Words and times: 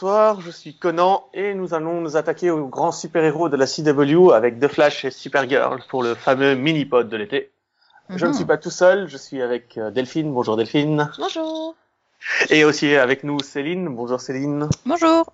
Bonjour, 0.00 0.10
bonsoir, 0.10 0.40
je 0.42 0.50
suis 0.52 0.76
Conan 0.78 1.24
et 1.34 1.54
nous 1.54 1.74
allons 1.74 2.00
nous 2.00 2.16
attaquer 2.16 2.50
aux 2.50 2.66
grands 2.68 2.92
super-héros 2.92 3.48
de 3.48 3.56
la 3.56 3.66
CW 3.66 4.30
avec 4.32 4.60
The 4.60 4.68
Flash 4.68 5.04
et 5.04 5.10
Supergirl 5.10 5.82
pour 5.88 6.04
le 6.04 6.14
fameux 6.14 6.54
mini-pod 6.54 7.08
de 7.08 7.16
l'été. 7.16 7.50
Je 8.08 8.24
ne 8.24 8.30
Mhm. 8.30 8.36
suis 8.36 8.44
pas 8.44 8.58
tout 8.58 8.70
seul, 8.70 9.08
je 9.08 9.16
suis 9.16 9.42
avec 9.42 9.76
euh, 9.76 9.90
Delphine. 9.90 10.32
Bonjour 10.32 10.56
Delphine. 10.56 11.10
Bonjour. 11.18 11.74
Et 12.48 12.64
aussi 12.64 12.94
avec 12.94 13.24
nous 13.24 13.40
Céline. 13.40 13.88
Bonjour 13.88 14.20
Céline. 14.20 14.68
Bonjour. 14.86 15.32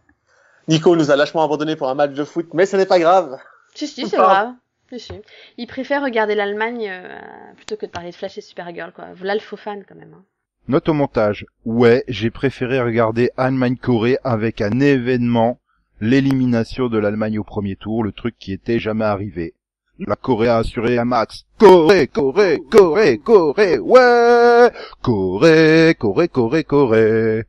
Nico 0.69 0.97
nous 0.97 1.11
a 1.11 1.17
lâchement 1.17 1.45
abandonné 1.45 1.77
pour 1.77 1.91
un 1.91 1.95
match 1.95 2.13
de 2.13 2.25
foot, 2.25 2.49
mais 2.55 2.65
ce 2.65 2.77
n'est 2.79 2.87
pas 2.87 2.99
grave. 2.99 3.39
Si, 3.75 3.87
si, 3.87 4.07
c'est 4.09 4.17
grave. 4.17 4.55
Si, 4.91 4.99
si. 4.99 5.13
Il 5.59 5.67
préfère 5.67 6.03
regarder 6.03 6.35
l'Allemagne 6.35 6.89
euh, 6.91 7.19
plutôt 7.57 7.77
que 7.77 7.85
de 7.85 7.91
parler 7.91 8.13
de 8.13 8.17
Flash 8.17 8.39
et 8.39 8.41
Supergirl, 8.41 8.93
quoi. 8.93 9.07
Voilà 9.15 9.35
le 9.35 9.41
faux 9.41 9.59
fan, 9.59 9.85
quand 9.87 9.95
même. 9.95 10.15
hein. 10.15 10.23
Note 10.67 10.89
au 10.89 10.95
montage. 10.95 11.45
Ouais, 11.67 12.05
j'ai 12.09 12.31
préféré 12.31 12.81
regarder 12.81 13.31
Allemagne-Corée 13.37 14.17
avec 14.25 14.63
un 14.63 14.81
événement, 14.81 15.61
l'élimination 16.01 16.89
de 16.89 16.97
l'Allemagne 16.97 17.39
au 17.39 17.45
premier 17.45 17.77
tour, 17.77 18.03
le 18.03 18.13
truc 18.13 18.35
qui 18.39 18.53
était 18.53 18.79
jamais 18.79 19.05
arrivé. 19.05 19.53
La 19.99 20.17
Corée 20.17 20.49
a 20.49 20.57
assuré 20.57 20.97
un 20.99 21.05
max. 21.05 21.45
Corée, 21.59 22.07
Corée, 22.07 22.61
Corée, 22.71 23.19
Corée, 23.19 23.79
ouais 23.79 24.71
Corée, 25.03 25.95
Corée, 25.99 26.29
Corée, 26.29 26.65
Corée. 26.65 27.45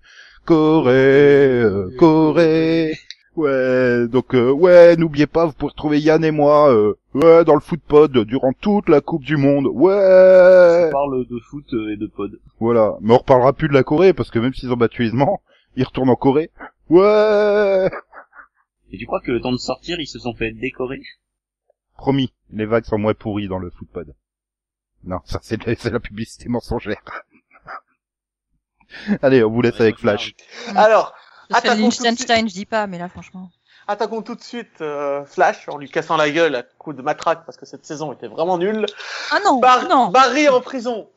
Corée, 0.45 0.93
euh, 0.93 1.89
Corée. 1.97 2.93
Ouais, 3.35 4.07
donc 4.07 4.33
euh, 4.33 4.49
ouais, 4.51 4.95
n'oubliez 4.95 5.27
pas, 5.27 5.45
vous 5.45 5.51
pouvez 5.51 5.71
retrouver 5.71 5.99
Yann 5.99 6.23
et 6.23 6.31
moi, 6.31 6.71
euh, 6.73 6.93
ouais, 7.15 7.43
dans 7.43 7.55
le 7.55 7.59
footpod 7.59 8.17
durant 8.19 8.53
toute 8.53 8.87
la 8.87 9.01
Coupe 9.01 9.23
du 9.23 9.35
Monde. 9.35 9.67
Ouais 9.67 10.85
On 10.87 10.91
parle 10.91 11.25
de 11.27 11.39
foot 11.39 11.65
euh, 11.73 11.91
et 11.93 11.97
de 11.97 12.07
pod. 12.07 12.39
voilà. 12.59 12.95
Mais 13.01 13.13
on 13.13 13.17
reparlera 13.17 13.51
plus 13.51 13.67
de 13.67 13.73
la 13.73 13.83
Corée, 13.83 14.13
parce 14.13 14.31
que 14.31 14.39
même 14.39 14.53
s'ils 14.53 14.71
ont 14.71 14.77
battu 14.77 15.03
Allemands, 15.03 15.41
ils 15.75 15.83
retournent 15.83 16.09
en 16.09 16.15
Corée. 16.15 16.49
Ouais 16.89 17.89
Et 18.91 18.97
tu 18.97 19.05
crois 19.05 19.19
que 19.19 19.31
le 19.31 19.41
temps 19.41 19.51
de 19.51 19.57
sortir, 19.57 19.99
ils 19.99 20.07
se 20.07 20.19
sont 20.19 20.33
fait 20.33 20.51
décorer? 20.51 21.01
Promis, 21.97 22.31
les 22.51 22.65
vagues 22.65 22.85
sont 22.85 22.97
moins 22.97 23.13
pourries 23.13 23.49
dans 23.49 23.59
le 23.59 23.69
footpod. 23.69 24.15
Non, 25.03 25.19
ça 25.25 25.39
c'est 25.41 25.59
c'est 25.77 25.91
la 25.91 25.99
publicité 25.99 26.47
mensongère. 26.47 27.01
Allez, 29.21 29.43
on 29.43 29.51
vous 29.51 29.61
laisse 29.61 29.79
avec 29.81 29.97
Flash. 29.97 30.33
Alors, 30.75 31.13
Attaquons 31.53 31.75
tout 31.89 31.97
de 32.03 32.03
Liechtenstein, 32.07 32.47
je 32.49 32.53
dis 32.53 32.65
pas, 32.65 32.87
mais 32.87 32.97
là, 32.97 33.07
franchement. 33.09 33.49
attaquons 33.87 34.21
tout 34.21 34.35
de 34.35 34.41
suite 34.43 34.81
euh, 34.81 35.23
Flash 35.25 35.67
en 35.69 35.77
lui 35.77 35.89
cassant 35.89 36.17
la 36.17 36.29
gueule 36.29 36.55
à 36.55 36.63
coups 36.63 36.95
de 36.95 37.01
matraque 37.01 37.45
parce 37.45 37.57
que 37.57 37.65
cette 37.65 37.85
saison 37.85 38.13
était 38.13 38.27
vraiment 38.27 38.57
nulle. 38.57 38.85
Ah 39.31 39.37
non, 39.45 39.59
Bar- 39.59 39.87
non, 39.87 40.07
Barry 40.07 40.49
en 40.49 40.61
prison. 40.61 41.07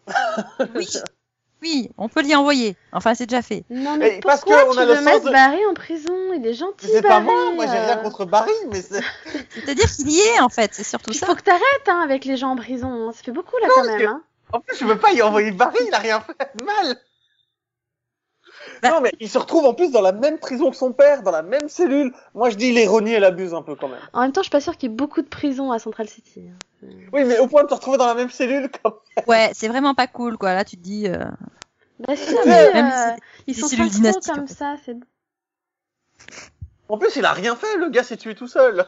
oui, 0.75 0.89
oui, 1.63 1.91
on 1.99 2.09
peut 2.09 2.21
l'y 2.23 2.37
envoyer. 2.37 2.77
Enfin, 2.93 3.15
c'est 3.15 3.27
déjà 3.27 3.43
fait. 3.43 3.65
Non, 3.71 3.97
mais 3.97 4.19
Et 4.19 4.21
parce 4.21 4.43
pourquoi 4.43 4.65
que 4.65 4.69
on 4.69 4.73
tu 4.75 4.79
a 4.81 4.85
le 4.85 4.95
veux 4.95 5.01
mettre 5.01 5.17
sens 5.19 5.25
de- 5.27 5.33
Barry 5.33 5.67
en 5.67 5.75
prison? 5.75 6.15
Il 6.37 6.47
est 6.47 6.55
gentil, 6.55 6.87
C'est 6.93 7.03
pas 7.03 7.21
moi, 7.21 7.53
moi 7.55 7.67
j'ai 7.67 7.73
rien 7.79 7.99
euh. 7.99 8.03
contre 8.03 8.25
Barry, 8.27 8.53
mais 8.71 8.81
c'est... 8.83 9.01
C'est-à-dire 9.55 9.91
qu'il 9.91 10.11
y 10.11 10.21
est, 10.21 10.41
en 10.41 10.49
fait, 10.51 10.73
c'est 10.75 10.85
surtout 10.85 11.11
Il 11.11 11.17
ça. 11.17 11.27
faut 11.27 11.35
que 11.35 11.43
t'arrêtes 11.43 11.89
hein, 11.89 12.01
avec 12.05 12.25
les 12.27 12.37
gens 12.37 12.51
en 12.51 12.57
prison. 12.57 13.09
hein. 13.09 13.13
Ça 13.13 13.23
fait 13.25 13.33
beaucoup, 13.33 13.57
là, 13.61 13.67
Non, 13.69 13.75
quand 13.77 13.85
même. 13.85 13.99
que- 13.99 14.07
Hein. 14.07 14.23
En 14.53 14.61
plus, 14.61 14.79
je 14.79 14.85
veux 14.87 14.99
pas 14.99 15.13
y 15.13 15.21
envoyer 15.21 15.51
Barry, 15.51 15.79
il 15.87 15.95
a 15.95 15.99
rien 15.99 16.21
fait 16.21 16.51
de 16.59 16.65
mal. 16.65 16.97
Bah- 18.83 18.91
Non, 18.91 19.01
mais 19.01 19.13
il 19.21 19.29
se 19.29 19.39
retrouve 19.39 19.65
en 19.65 19.75
plus 19.75 19.91
dans 19.91 20.01
la 20.01 20.13
même 20.13 20.39
prison 20.39 20.71
que 20.71 20.77
son 20.77 20.93
père, 20.93 21.23
dans 21.23 21.31
la 21.31 21.43
même 21.43 21.69
cellule. 21.69 22.13
Moi, 22.35 22.51
je 22.51 22.57
dis 22.57 22.73
l'ironie, 22.73 23.13
elle 23.13 23.25
abuse 23.25 23.55
un 23.55 23.63
peu 23.63 23.75
quand 23.75 23.89
même. 23.89 24.01
En 24.13 24.21
même 24.23 24.33
temps, 24.33 24.41
je 24.43 24.47
suis 24.47 24.51
pas 24.51 24.61
sûre 24.61 24.77
qu'il 24.77 24.91
y 24.91 24.93
ait 24.93 24.97
beaucoup 24.97 25.23
de 25.23 25.29
prisons 25.29 25.73
à 25.73 25.79
Central 25.79 26.09
City. 26.09 26.45
hein. 26.49 26.89
Oui, 27.13 27.25
mais 27.25 27.39
au 27.39 27.49
point 27.49 27.65
de 27.65 27.69
se 27.69 27.75
retrouver 27.75 27.99
dans 27.99 28.07
la 28.07 28.15
même 28.15 28.31
cellule, 28.31 28.71
comme... 28.83 28.95
Ouais, 29.27 29.51
c'est 29.53 29.69
vraiment 29.69 29.95
pas 29.95 30.07
cool, 30.07 30.39
quoi. 30.39 30.55
Là, 30.55 30.65
tu 30.65 30.77
te 30.77 30.83
dis... 30.83 31.09
euh, 31.09 31.25
Bah 32.07 32.15
si, 32.15 32.37
mais, 32.47 32.73
même 32.73 32.87
euh, 32.87 33.11
si 33.17 33.23
ils 33.49 33.55
sont 33.57 33.67
cellules 33.69 33.87
synchro 33.91 34.21
dynastiques, 34.21 34.35
comme 34.35 34.45
en 34.45 34.47
fait. 34.47 34.55
ça. 34.55 34.77
C'est 34.85 34.97
En 36.89 36.99
plus, 36.99 37.17
il 37.17 37.25
a 37.25 37.33
rien 37.33 37.57
fait, 37.57 37.77
le 37.79 37.91
gars 37.91 38.05
s'est 38.05 38.17
tué 38.17 38.35
tout 38.35 38.47
seul. 38.47 38.87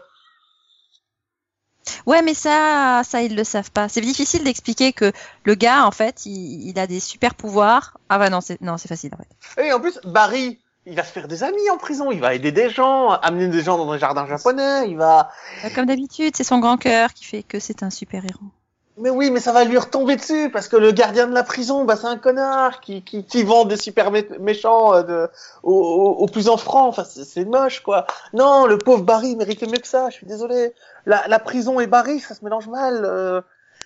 Ouais, 2.06 2.22
mais 2.22 2.34
ça, 2.34 3.02
ça, 3.04 3.22
ils 3.22 3.34
le 3.34 3.44
savent 3.44 3.70
pas. 3.70 3.88
C'est 3.88 4.00
difficile 4.00 4.44
d'expliquer 4.44 4.92
que 4.92 5.12
le 5.44 5.54
gars, 5.54 5.84
en 5.86 5.90
fait, 5.90 6.26
il, 6.26 6.68
il 6.68 6.78
a 6.78 6.86
des 6.86 7.00
super 7.00 7.34
pouvoirs. 7.34 7.98
Ah 8.08 8.18
bah 8.18 8.30
non, 8.30 8.40
c'est 8.40 8.60
non, 8.60 8.76
c'est 8.78 8.88
facile, 8.88 9.10
en 9.14 9.18
fait. 9.18 9.64
Et 9.66 9.72
en 9.72 9.80
plus, 9.80 9.98
Barry, 10.04 10.58
il 10.86 10.96
va 10.96 11.04
se 11.04 11.12
faire 11.12 11.28
des 11.28 11.42
amis 11.42 11.70
en 11.70 11.76
prison, 11.76 12.10
il 12.10 12.20
va 12.20 12.34
aider 12.34 12.52
des 12.52 12.70
gens, 12.70 13.10
amener 13.10 13.48
des 13.48 13.62
gens 13.62 13.76
dans 13.76 13.90
un 13.90 13.98
jardin 13.98 14.26
japonais, 14.26 14.88
il 14.88 14.96
va... 14.96 15.30
Bah, 15.62 15.70
Comme 15.74 15.86
d'habitude, 15.86 16.34
c'est 16.36 16.44
son 16.44 16.58
grand 16.58 16.76
cœur 16.78 17.12
qui 17.12 17.24
fait 17.24 17.42
que 17.42 17.58
c'est 17.60 17.82
un 17.82 17.90
super 17.90 18.24
héros. 18.24 18.50
Mais 19.00 19.10
oui, 19.10 19.30
mais 19.30 19.40
ça 19.40 19.52
va 19.52 19.64
lui 19.64 19.78
retomber 19.78 20.16
dessus, 20.16 20.50
parce 20.50 20.68
que 20.68 20.76
le 20.76 20.92
gardien 20.92 21.26
de 21.26 21.32
la 21.32 21.42
prison, 21.42 21.84
bah, 21.84 21.96
c'est 21.96 22.06
un 22.06 22.18
connard 22.18 22.80
qui, 22.80 23.02
qui, 23.02 23.24
qui 23.24 23.42
vend 23.42 23.64
des 23.64 23.76
super 23.76 24.12
mé- 24.12 24.38
méchants 24.38 24.94
euh, 24.94 25.02
de, 25.02 25.28
au, 25.62 25.72
au, 25.72 26.10
au 26.22 26.26
plus 26.26 26.48
en 26.48 26.56
franc. 26.56 26.88
Enfin, 26.88 27.04
c'est 27.04 27.44
moche, 27.46 27.80
quoi. 27.80 28.06
Non, 28.34 28.66
le 28.66 28.78
pauvre 28.78 29.02
Barry 29.02 29.36
méritait 29.36 29.66
mieux 29.66 29.78
que 29.78 29.88
ça, 29.88 30.10
je 30.10 30.16
suis 30.16 30.26
désolé. 30.26 30.74
La, 31.06 31.26
la 31.28 31.38
prison 31.38 31.80
et 31.80 31.86
Barry, 31.86 32.20
ça 32.20 32.34
se 32.34 32.44
mélange 32.44 32.68
mal. 32.68 33.02
euh, 33.04 33.40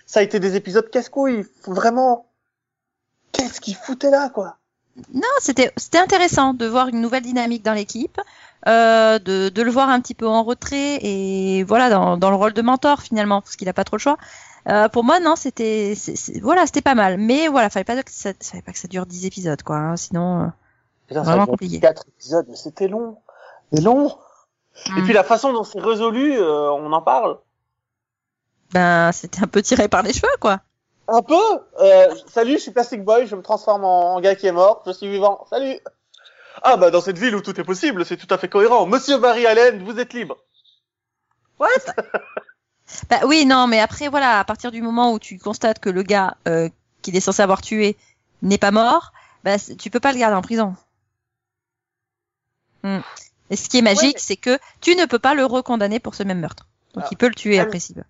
ça 0.05 0.19
a 0.19 0.23
été 0.23 0.39
des 0.39 0.55
épisodes 0.55 0.89
casse-couilles. 0.89 1.45
Vraiment, 1.65 2.27
qu'est-ce 3.31 3.61
qu'il 3.61 3.75
foutait 3.75 4.11
là, 4.11 4.29
quoi? 4.29 4.57
Non, 5.13 5.27
c'était 5.39 5.73
c'était 5.75 5.97
intéressant 5.97 6.53
de 6.53 6.65
voir 6.65 6.87
une 6.87 7.01
nouvelle 7.01 7.23
dynamique 7.23 7.63
dans 7.63 7.73
l'équipe, 7.73 8.21
euh, 8.67 9.19
de, 9.19 9.49
de 9.49 9.61
le 9.61 9.69
voir 9.69 9.89
un 9.89 9.99
petit 9.99 10.13
peu 10.13 10.25
en 10.25 10.43
retrait 10.43 10.99
et 11.01 11.63
voilà 11.63 11.89
dans, 11.89 12.15
dans 12.15 12.29
le 12.29 12.37
rôle 12.37 12.53
de 12.53 12.61
mentor 12.61 13.01
finalement 13.01 13.41
parce 13.41 13.57
qu'il 13.57 13.67
a 13.67 13.73
pas 13.73 13.83
trop 13.83 13.97
le 13.97 14.01
choix. 14.01 14.17
Euh, 14.67 14.89
pour 14.89 15.03
moi, 15.03 15.19
non, 15.19 15.35
c'était 15.35 15.93
voilà, 16.41 16.65
c'était 16.65 16.81
pas 16.81 16.95
mal, 16.95 17.17
mais 17.17 17.47
voilà, 17.47 17.69
fallait 17.69 17.83
pas 17.83 18.01
que 18.01 18.11
ça 18.11 18.31
fallait 18.41 18.63
pas 18.63 18.71
que 18.71 18.79
ça 18.79 18.87
dure 18.87 19.05
10 19.05 19.25
épisodes 19.27 19.61
quoi, 19.61 19.77
hein, 19.77 19.95
sinon. 19.97 20.43
euh, 20.43 20.47
Putain, 21.07 21.21
Vraiment 21.21 21.45
compliqué. 21.45 21.79
Quatre 21.79 22.05
épisodes, 22.07 22.45
mais 22.49 22.55
c'était 22.55 22.87
long. 22.87 23.17
C'est 23.71 23.81
long. 23.81 24.17
Et 24.87 24.91
Hmm. 24.91 25.03
puis 25.03 25.13
la 25.13 25.23
façon 25.23 25.53
dont 25.53 25.63
c'est 25.63 25.79
résolu, 25.79 26.37
euh, 26.37 26.69
on 26.71 26.91
en 26.91 27.01
parle. 27.01 27.37
Ben, 28.73 29.11
c'était 29.13 29.41
un 29.43 29.47
peu 29.47 29.61
tiré 29.61 29.87
par 29.87 30.01
les 30.03 30.11
cheveux 30.13 30.27
quoi. 30.39 30.59
Un 31.07 31.21
peu. 31.21 31.35
Euh, 31.79 32.13
salut, 32.27 32.53
je 32.53 32.57
suis 32.63 32.71
Plastic 32.71 33.03
Boy, 33.03 33.27
je 33.27 33.35
me 33.35 33.41
transforme 33.43 33.85
en, 33.85 34.15
en 34.15 34.19
gars 34.19 34.35
qui 34.35 34.47
est 34.47 34.51
mort, 34.51 34.81
je 34.87 34.91
suis 34.91 35.07
vivant. 35.09 35.45
Salut. 35.49 35.79
Ah 36.63 36.75
bah 36.77 36.89
dans 36.89 37.01
cette 37.01 37.17
ville 37.19 37.35
où 37.35 37.41
tout 37.41 37.57
est 37.59 37.63
possible, 37.63 38.03
c'est 38.05 38.17
tout 38.17 38.33
à 38.33 38.37
fait 38.39 38.49
cohérent. 38.49 38.85
Monsieur 38.87 39.17
Barry 39.19 39.45
Allen, 39.45 39.83
vous 39.83 39.99
êtes 39.99 40.13
libre. 40.13 40.37
What? 41.59 41.69
Bah 43.09 43.21
oui, 43.25 43.45
non, 43.45 43.67
mais 43.67 43.79
après 43.79 44.07
voilà, 44.07 44.39
à 44.39 44.43
partir 44.43 44.71
du 44.71 44.81
moment 44.81 45.11
où 45.11 45.19
tu 45.19 45.37
constates 45.39 45.79
que 45.79 45.89
le 45.89 46.03
gars 46.03 46.35
euh, 46.47 46.69
qu'il 47.01 47.15
est 47.15 47.19
censé 47.21 47.41
avoir 47.41 47.61
tué 47.61 47.97
n'est 48.41 48.57
pas 48.59 48.71
mort, 48.71 49.11
bah 49.43 49.55
tu 49.77 49.89
peux 49.89 49.99
pas 49.99 50.11
le 50.11 50.19
garder 50.19 50.35
en 50.35 50.41
prison. 50.41 50.75
Hmm. 52.83 52.99
Et 53.49 53.55
ce 53.55 53.69
qui 53.69 53.77
est 53.79 53.81
magique, 53.81 54.15
Ouais. 54.15 54.21
c'est 54.21 54.35
que 54.35 54.57
tu 54.81 54.95
ne 54.95 55.05
peux 55.05 55.19
pas 55.19 55.33
le 55.33 55.45
recondamner 55.45 55.99
pour 55.99 56.15
ce 56.15 56.23
même 56.23 56.39
meurtre. 56.39 56.67
Donc 56.93 57.03
Ah. 57.05 57.09
il 57.11 57.17
peut 57.17 57.27
le 57.27 57.35
tuer 57.35 57.59
après 57.59 57.79
s'il 57.79 57.95
veut. 57.95 58.03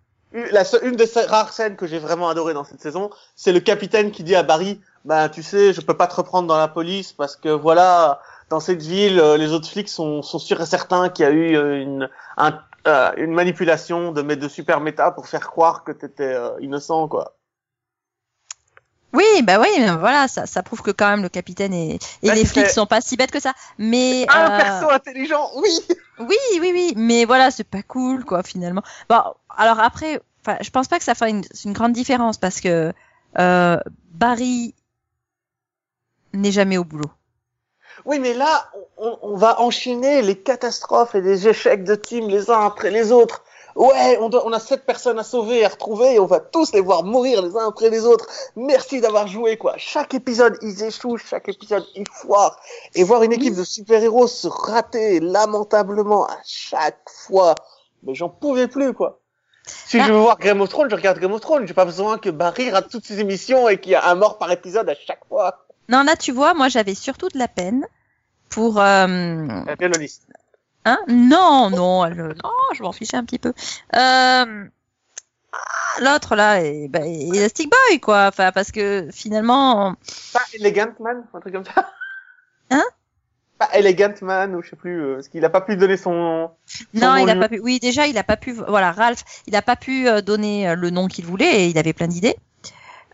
La 0.52 0.66
seule- 0.66 0.84
une 0.86 0.96
des 0.98 1.10
rares 1.28 1.54
scènes 1.54 1.78
que 1.78 1.88
j'ai 1.88 2.00
vraiment 2.00 2.28
adoré 2.28 2.54
dans 2.54 2.66
cette 2.66 2.82
saison, 2.82 3.10
c'est 3.38 3.54
le 3.54 3.62
capitaine 3.62 4.12
qui 4.12 4.24
dit 4.24 4.36
à 4.36 4.44
Barry, 4.44 4.82
bah 5.06 5.30
tu 5.30 5.42
sais, 5.44 5.72
je 5.72 5.80
peux 5.80 5.96
pas 5.96 6.08
te 6.08 6.16
reprendre 6.16 6.48
dans 6.48 6.58
la 6.58 6.68
police 6.68 7.14
parce 7.14 7.38
que 7.38 7.48
voilà, 7.48 8.22
dans 8.50 8.60
cette 8.60 8.82
ville, 8.82 9.20
euh, 9.20 9.38
les 9.38 9.54
autres 9.54 9.70
flics 9.70 9.88
sont, 9.88 10.22
sont 10.22 10.40
sûrs 10.40 10.60
et 10.62 10.66
certains 10.66 11.08
qu'il 11.10 11.24
y 11.24 11.28
a 11.28 11.32
eu 11.32 11.56
euh, 11.56 11.82
une, 11.82 12.10
un- 12.38 12.60
euh, 12.88 13.12
une 13.18 13.32
manipulation 13.32 14.12
de, 14.12 14.22
de 14.22 14.48
super 14.48 14.80
méta 14.80 15.12
pour 15.12 15.28
faire 15.28 15.50
croire 15.50 15.84
que 15.84 15.92
t'étais 15.92 16.34
euh, 16.34 16.52
innocent, 16.60 17.08
quoi. 17.08 17.36
Oui, 19.14 19.24
bah 19.44 19.60
oui, 19.62 19.70
mais 19.78 19.96
voilà, 19.96 20.28
ça, 20.28 20.46
ça 20.46 20.62
prouve 20.62 20.82
que 20.82 20.92
quand 20.92 21.10
même 21.10 21.24
le 21.24 21.30
capitaine 21.30 21.74
et, 21.74 22.00
et 22.22 22.30
Ouais, 22.30 22.36
les 22.36 22.46
flics 22.46 22.70
sont 22.70 22.86
pas 22.86 23.00
si 23.00 23.16
bêtes 23.16 23.32
que 23.32 23.40
ça. 23.40 23.54
Mais 23.78 24.26
Un 24.30 24.52
euh, 24.52 24.58
perso 24.58 24.90
intelligent, 24.92 25.50
oui 25.56 25.80
Oui, 26.20 26.36
oui, 26.60 26.72
oui, 26.74 26.94
mais 26.98 27.26
voilà, 27.26 27.50
c'est 27.50 27.64
pas 27.64 27.82
cool, 27.82 28.26
quoi, 28.26 28.44
finalement. 28.44 28.84
Bon, 29.10 29.22
alors 29.50 29.80
après, 29.80 30.22
je 30.62 30.70
pense 30.70 30.88
pas 30.88 30.98
que 30.98 31.06
ça 31.06 31.16
fasse 31.16 31.30
une, 31.30 31.44
une 31.64 31.74
grande 31.74 31.94
différence 31.94 32.38
parce 32.38 32.60
que 32.60 32.94
Barry 33.36 34.76
n'est 36.34 36.52
jamais 36.52 36.78
au 36.78 36.84
boulot. 36.84 37.10
Oui, 38.06 38.20
mais 38.20 38.34
là, 38.34 38.70
on, 38.98 39.18
on 39.22 39.36
va 39.36 39.60
enchaîner 39.62 40.22
les 40.22 40.36
catastrophes 40.40 41.16
et 41.16 41.22
les 41.22 41.48
échecs 41.48 41.84
de 41.84 41.96
team 41.96 42.28
les 42.30 42.50
uns 42.52 42.66
après 42.66 42.92
les 42.92 43.12
autres. 43.12 43.44
Ouais, 43.76 44.18
on, 44.22 44.30
doit, 44.30 44.46
on 44.48 44.54
a 44.54 44.60
sept 44.60 44.86
personnes 44.86 45.20
à 45.20 45.24
sauver 45.24 45.60
et 45.60 45.66
à 45.66 45.68
retrouver 45.68 46.14
et 46.14 46.20
on 46.20 46.26
va 46.26 46.40
tous 46.40 46.72
les 46.72 46.80
voir 46.80 47.04
mourir 47.04 47.42
les 47.42 47.58
uns 47.58 47.68
après 47.68 47.90
les 47.90 48.06
autres. 48.06 48.26
Merci 48.56 49.02
d'avoir 49.02 49.28
joué, 49.28 49.58
quoi. 49.58 49.74
Chaque 49.76 50.14
épisode, 50.14 50.58
ils 50.62 50.82
échouent, 50.84 51.18
chaque 51.18 51.50
épisode, 51.50 51.86
ils 51.94 52.08
foirent. 52.10 52.58
Et 52.94 53.04
voir 53.04 53.24
une 53.24 53.34
équipe 53.34 53.54
de 53.56 53.66
super-héros 53.66 54.28
se 54.28 54.48
rater 54.48 55.20
lamentablement 55.20 56.26
à 56.26 56.38
chaque 56.46 57.02
fois. 57.10 57.56
Mais 58.04 58.16
j'en 58.16 58.30
pouvais 58.30 58.68
plus, 58.68 58.94
quoi. 58.94 59.20
Si 59.68 60.00
Ah. 60.00 60.06
je 60.08 60.14
veux 60.14 60.20
voir 60.20 60.38
Game 60.38 60.62
of 60.62 60.70
Thrones, 60.70 60.90
je 60.90 60.96
regarde 60.96 61.20
Game 61.20 61.34
of 61.34 61.42
Thrones. 61.42 61.68
J'ai 61.68 61.74
pas 61.74 61.86
besoin 61.86 62.18
que 62.18 62.30
Barry 62.30 62.70
rate 62.70 62.88
toutes 62.90 63.06
ses 63.06 63.20
émissions 63.20 63.68
et 63.68 63.78
qu'il 63.80 63.92
y 63.92 63.96
a 63.96 64.08
un 64.08 64.16
mort 64.16 64.38
par 64.38 64.52
épisode 64.52 64.88
à 64.88 64.96
chaque 64.96 65.26
fois. 65.28 65.65
Non, 65.90 66.04
là, 66.04 66.16
tu 66.16 66.32
vois, 66.32 66.54
moi, 66.54 66.68
j'avais 66.68 66.96
surtout 66.96 67.30
de 67.30 67.38
la 67.38 67.48
peine 67.48 67.86
pour... 68.50 68.80
Euh, 68.80 69.46
La 69.46 69.76
hein? 70.86 71.00
Non, 71.08 71.70
non, 71.70 72.06
elle, 72.06 72.16
non, 72.16 72.52
je 72.74 72.84
m'en 72.84 72.92
fichais 72.92 73.18
un 73.18 73.24
petit 73.24 73.40
peu. 73.40 73.50
Euh, 73.50 74.66
ah, 75.54 76.00
L'autre, 76.02 76.36
là, 76.36 76.62
est, 76.64 76.88
bah, 76.88 77.06
est 77.06 77.30
Elastic 77.36 77.70
Boy, 77.70 78.00
quoi. 78.00 78.28
Enfin, 78.28 78.52
parce 78.52 78.72
que 78.72 79.08
finalement... 79.12 79.96
Pas 80.34 80.42
Elegant 80.54 80.94
Man, 81.00 81.24
un 81.34 81.40
truc 81.40 81.54
comme 81.54 81.66
ça. 81.66 81.92
Hein? 82.72 82.84
Pas 83.58 83.70
Elegant 83.74 84.14
Man 84.22 84.56
ou 84.56 84.62
je 84.62 84.72
sais 84.72 84.76
plus, 84.76 85.02
euh, 85.02 85.16
parce 85.16 85.30
qu'il 85.30 85.46
a 85.46 85.50
pas 85.50 85.62
pu 85.62 85.78
donner 85.78 85.96
son. 85.96 86.52
son 86.66 86.86
Non, 86.94 87.16
il 87.16 87.30
a 87.30 87.36
pas 87.36 87.48
pu. 87.48 87.60
Oui, 87.60 87.80
déjà, 87.80 88.06
il 88.08 88.18
a 88.18 88.24
pas 88.24 88.36
pu. 88.36 88.52
Voilà, 88.52 88.92
Ralph, 88.92 89.24
il 89.48 89.56
a 89.56 89.62
pas 89.62 89.78
pu 89.78 90.10
euh, 90.10 90.22
donner 90.22 90.68
euh, 90.68 90.76
le 90.76 90.90
nom 90.90 91.08
qu'il 91.08 91.26
voulait 91.26 91.64
et 91.64 91.68
il 91.68 91.78
avait 91.78 91.94
plein 91.94 92.08
d'idées. 92.08 92.36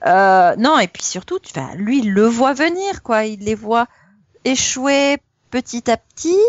Euh, 0.06 0.56
non, 0.58 0.80
et 0.80 0.88
puis 0.88 1.04
surtout, 1.04 1.40
lui, 1.76 2.00
il 2.00 2.12
le 2.12 2.26
voit 2.26 2.54
venir, 2.54 3.04
quoi. 3.04 3.26
Il 3.26 3.42
les 3.42 3.56
voit 3.56 3.88
échouer 4.46 5.18
petit 5.52 5.90
à 5.92 5.98
petit. 5.98 6.40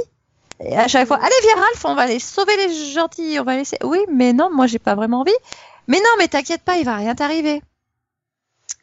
Et 0.60 0.76
à 0.76 0.88
chaque 0.88 1.08
fois, 1.08 1.18
allez, 1.18 1.34
viens, 1.42 1.56
Ralph, 1.56 1.84
on 1.84 1.94
va 1.94 2.06
les 2.06 2.20
sauver 2.20 2.56
les 2.56 2.92
gentils, 2.92 3.38
on 3.40 3.44
va 3.44 3.56
laisser. 3.56 3.78
Oui, 3.82 3.98
mais 4.10 4.32
non, 4.32 4.50
moi, 4.52 4.66
j'ai 4.66 4.78
pas 4.78 4.94
vraiment 4.94 5.20
envie. 5.20 5.32
Mais 5.88 5.98
non, 5.98 6.10
mais 6.18 6.28
t'inquiète 6.28 6.62
pas, 6.62 6.76
il 6.78 6.84
va 6.84 6.96
rien 6.96 7.14
t'arriver. 7.14 7.62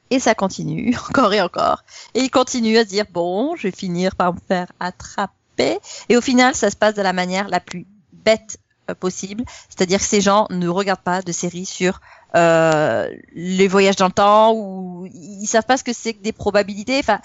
Et 0.09 0.19
ça 0.19 0.35
continue, 0.35 0.95
encore 1.09 1.33
et 1.33 1.41
encore. 1.41 1.83
Et 2.13 2.21
il 2.21 2.29
continue 2.29 2.77
à 2.77 2.83
se 2.83 2.89
dire, 2.89 3.05
bon, 3.11 3.55
je 3.55 3.63
vais 3.63 3.71
finir 3.71 4.15
par 4.15 4.33
me 4.33 4.39
faire 4.47 4.67
attraper. 4.79 5.79
Et 6.09 6.17
au 6.17 6.21
final, 6.21 6.55
ça 6.55 6.69
se 6.69 6.75
passe 6.75 6.95
de 6.95 7.01
la 7.01 7.13
manière 7.13 7.47
la 7.47 7.59
plus 7.59 7.85
bête 8.13 8.57
euh, 8.89 8.95
possible. 8.95 9.43
C'est-à-dire 9.69 9.99
que 9.99 10.05
ces 10.05 10.21
gens 10.21 10.47
ne 10.49 10.67
regardent 10.67 11.01
pas 11.01 11.21
de 11.21 11.31
séries 11.31 11.65
sur 11.65 12.01
euh, 12.35 13.09
les 13.33 13.67
voyages 13.67 13.95
dans 13.95 14.07
le 14.07 14.11
temps 14.11 14.53
ou 14.53 15.07
ils 15.13 15.47
savent 15.47 15.65
pas 15.65 15.77
ce 15.77 15.83
que 15.83 15.93
c'est 15.93 16.13
que 16.13 16.21
des 16.21 16.31
probabilités. 16.33 16.99
Enfin, 16.99 17.19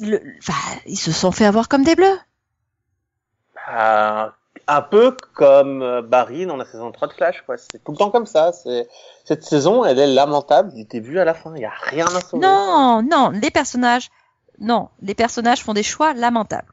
le- 0.00 0.22
enfin, 0.38 0.54
ils 0.86 0.96
se 0.98 1.12
sont 1.12 1.32
fait 1.32 1.44
avoir 1.46 1.68
comme 1.68 1.84
des 1.84 1.94
bleus. 1.96 2.18
Euh, 3.72 4.28
un 4.66 4.82
peu 4.82 5.16
comme 5.34 5.82
euh, 5.82 6.02
Barry 6.02 6.46
dans 6.46 6.56
la 6.56 6.64
saison 6.64 6.90
3 6.90 7.08
de 7.08 7.12
Flash, 7.12 7.42
quoi. 7.46 7.56
C'est 7.56 7.82
tout 7.82 7.92
le 7.92 7.98
temps 7.98 8.10
comme 8.10 8.26
ça. 8.26 8.52
C'est 8.52 8.88
cette 9.24 9.44
saison, 9.44 9.84
elle 9.84 9.98
est 9.98 10.06
lamentable 10.06 10.72
du 10.72 10.84
début 10.84 11.18
à 11.18 11.24
la 11.24 11.34
fin. 11.34 11.52
Il 11.54 11.62
y 11.62 11.66
a 11.66 11.72
rien 11.90 12.06
à 12.06 12.20
sauver. 12.20 12.46
Non, 12.46 13.02
non, 13.02 13.30
les 13.30 13.50
personnages, 13.50 14.10
non, 14.58 14.88
les 15.02 15.14
personnages 15.14 15.62
font 15.62 15.74
des 15.74 15.82
choix 15.82 16.14
lamentables. 16.14 16.72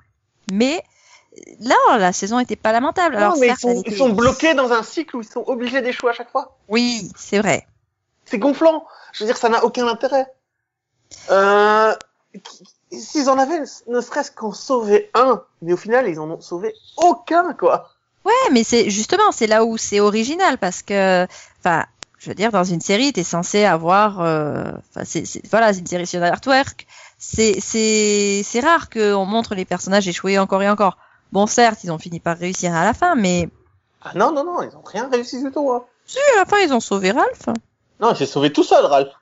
Mais 0.51 0.83
là, 1.60 1.98
la 1.98 2.13
saison 2.13 2.39
était 2.39 2.56
pas 2.56 2.72
lamentable. 2.72 3.16
Non, 3.16 3.22
Alors, 3.22 3.38
mais 3.38 3.48
ils 3.48 3.50
certes, 3.50 3.62
sont, 3.62 3.80
était- 3.81 3.92
ils 3.92 3.98
sont 3.98 4.10
bloqués 4.10 4.54
dans 4.54 4.72
un 4.72 4.83
cycle 4.83 5.16
où 5.18 5.22
ils 5.22 5.28
sont 5.28 5.44
obligés 5.48 5.81
d'échouer 5.81 6.10
à 6.10 6.13
chaque 6.13 6.31
fois. 6.31 6.57
Oui, 6.68 7.10
c'est 7.16 7.39
vrai. 7.39 7.68
C'est 8.25 8.38
gonflant. 8.38 8.86
Je 9.13 9.24
veux 9.24 9.28
dire, 9.28 9.38
ça 9.38 9.50
n'a 9.50 9.63
aucun 9.63 9.88
intérêt. 9.88 10.25
Euh, 11.30 11.94
S'ils 12.94 13.30
en 13.30 13.38
avaient 13.38 13.62
ne 13.88 14.01
serait-ce 14.01 14.31
qu'en 14.31 14.51
sauver 14.51 15.10
un, 15.13 15.42
mais 15.62 15.72
au 15.74 15.78
final, 15.78 16.07
ils 16.10 16.19
en 16.19 16.30
ont 16.30 16.42
sauvé 16.42 16.74
aucun, 16.98 17.54
quoi. 17.54 17.89
Ouais, 18.25 18.33
mais 18.51 18.63
c'est 18.66 18.89
justement, 18.89 19.31
c'est 19.31 19.48
là 19.48 19.63
où 19.63 19.78
c'est 19.78 20.00
original 20.01 20.57
parce 20.57 20.81
que, 20.83 21.25
enfin, 21.60 21.86
je 22.19 22.30
veux 22.30 22.36
dire, 22.36 22.51
dans 22.51 22.66
une 22.66 22.81
série, 22.81 23.13
t'es 23.13 23.24
censé 23.24 23.63
avoir, 23.63 24.19
euh, 24.22 24.72
enfin, 24.89 25.06
c'est, 25.06 25.24
voilà, 25.50 25.74
c'est 25.74 25.80
une 25.80 25.88
série 25.88 26.06
sur 26.07 26.22
Artwork. 26.22 26.86
C'est, 27.18 27.60
c'est, 27.62 28.42
c'est 28.44 28.60
rare 28.60 28.89
qu'on 28.89 29.25
montre 29.25 29.56
les 29.56 29.66
personnages 29.66 30.07
échouer 30.07 30.38
encore 30.38 30.62
et 30.62 30.69
encore. 30.69 30.98
Bon, 31.31 31.45
certes, 31.48 31.83
ils 31.83 31.92
ont 31.92 31.98
fini 31.98 32.19
par 32.19 32.38
réussir 32.38 32.74
à 32.74 32.83
la 32.83 32.94
fin, 32.94 33.16
mais 33.16 33.50
Ah 34.04 34.12
non, 34.16 34.31
non, 34.31 34.44
non, 34.44 34.62
ils 34.63 34.75
ont 34.75 34.81
rien 34.83 35.10
réussi 35.10 35.42
du 35.44 35.51
tout. 35.51 35.72
Hein. 35.72 35.83
si, 36.06 36.18
à 36.36 36.39
la 36.39 36.45
fin, 36.45 36.57
ils 36.60 36.74
ont 36.74 36.80
sauvé 36.80 37.12
Ralph. 37.12 37.48
Non, 38.00 38.13
j'ai 38.16 38.25
sauvé 38.25 38.51
tout 38.51 38.63
seul, 38.63 38.86
Ralph. 38.86 39.13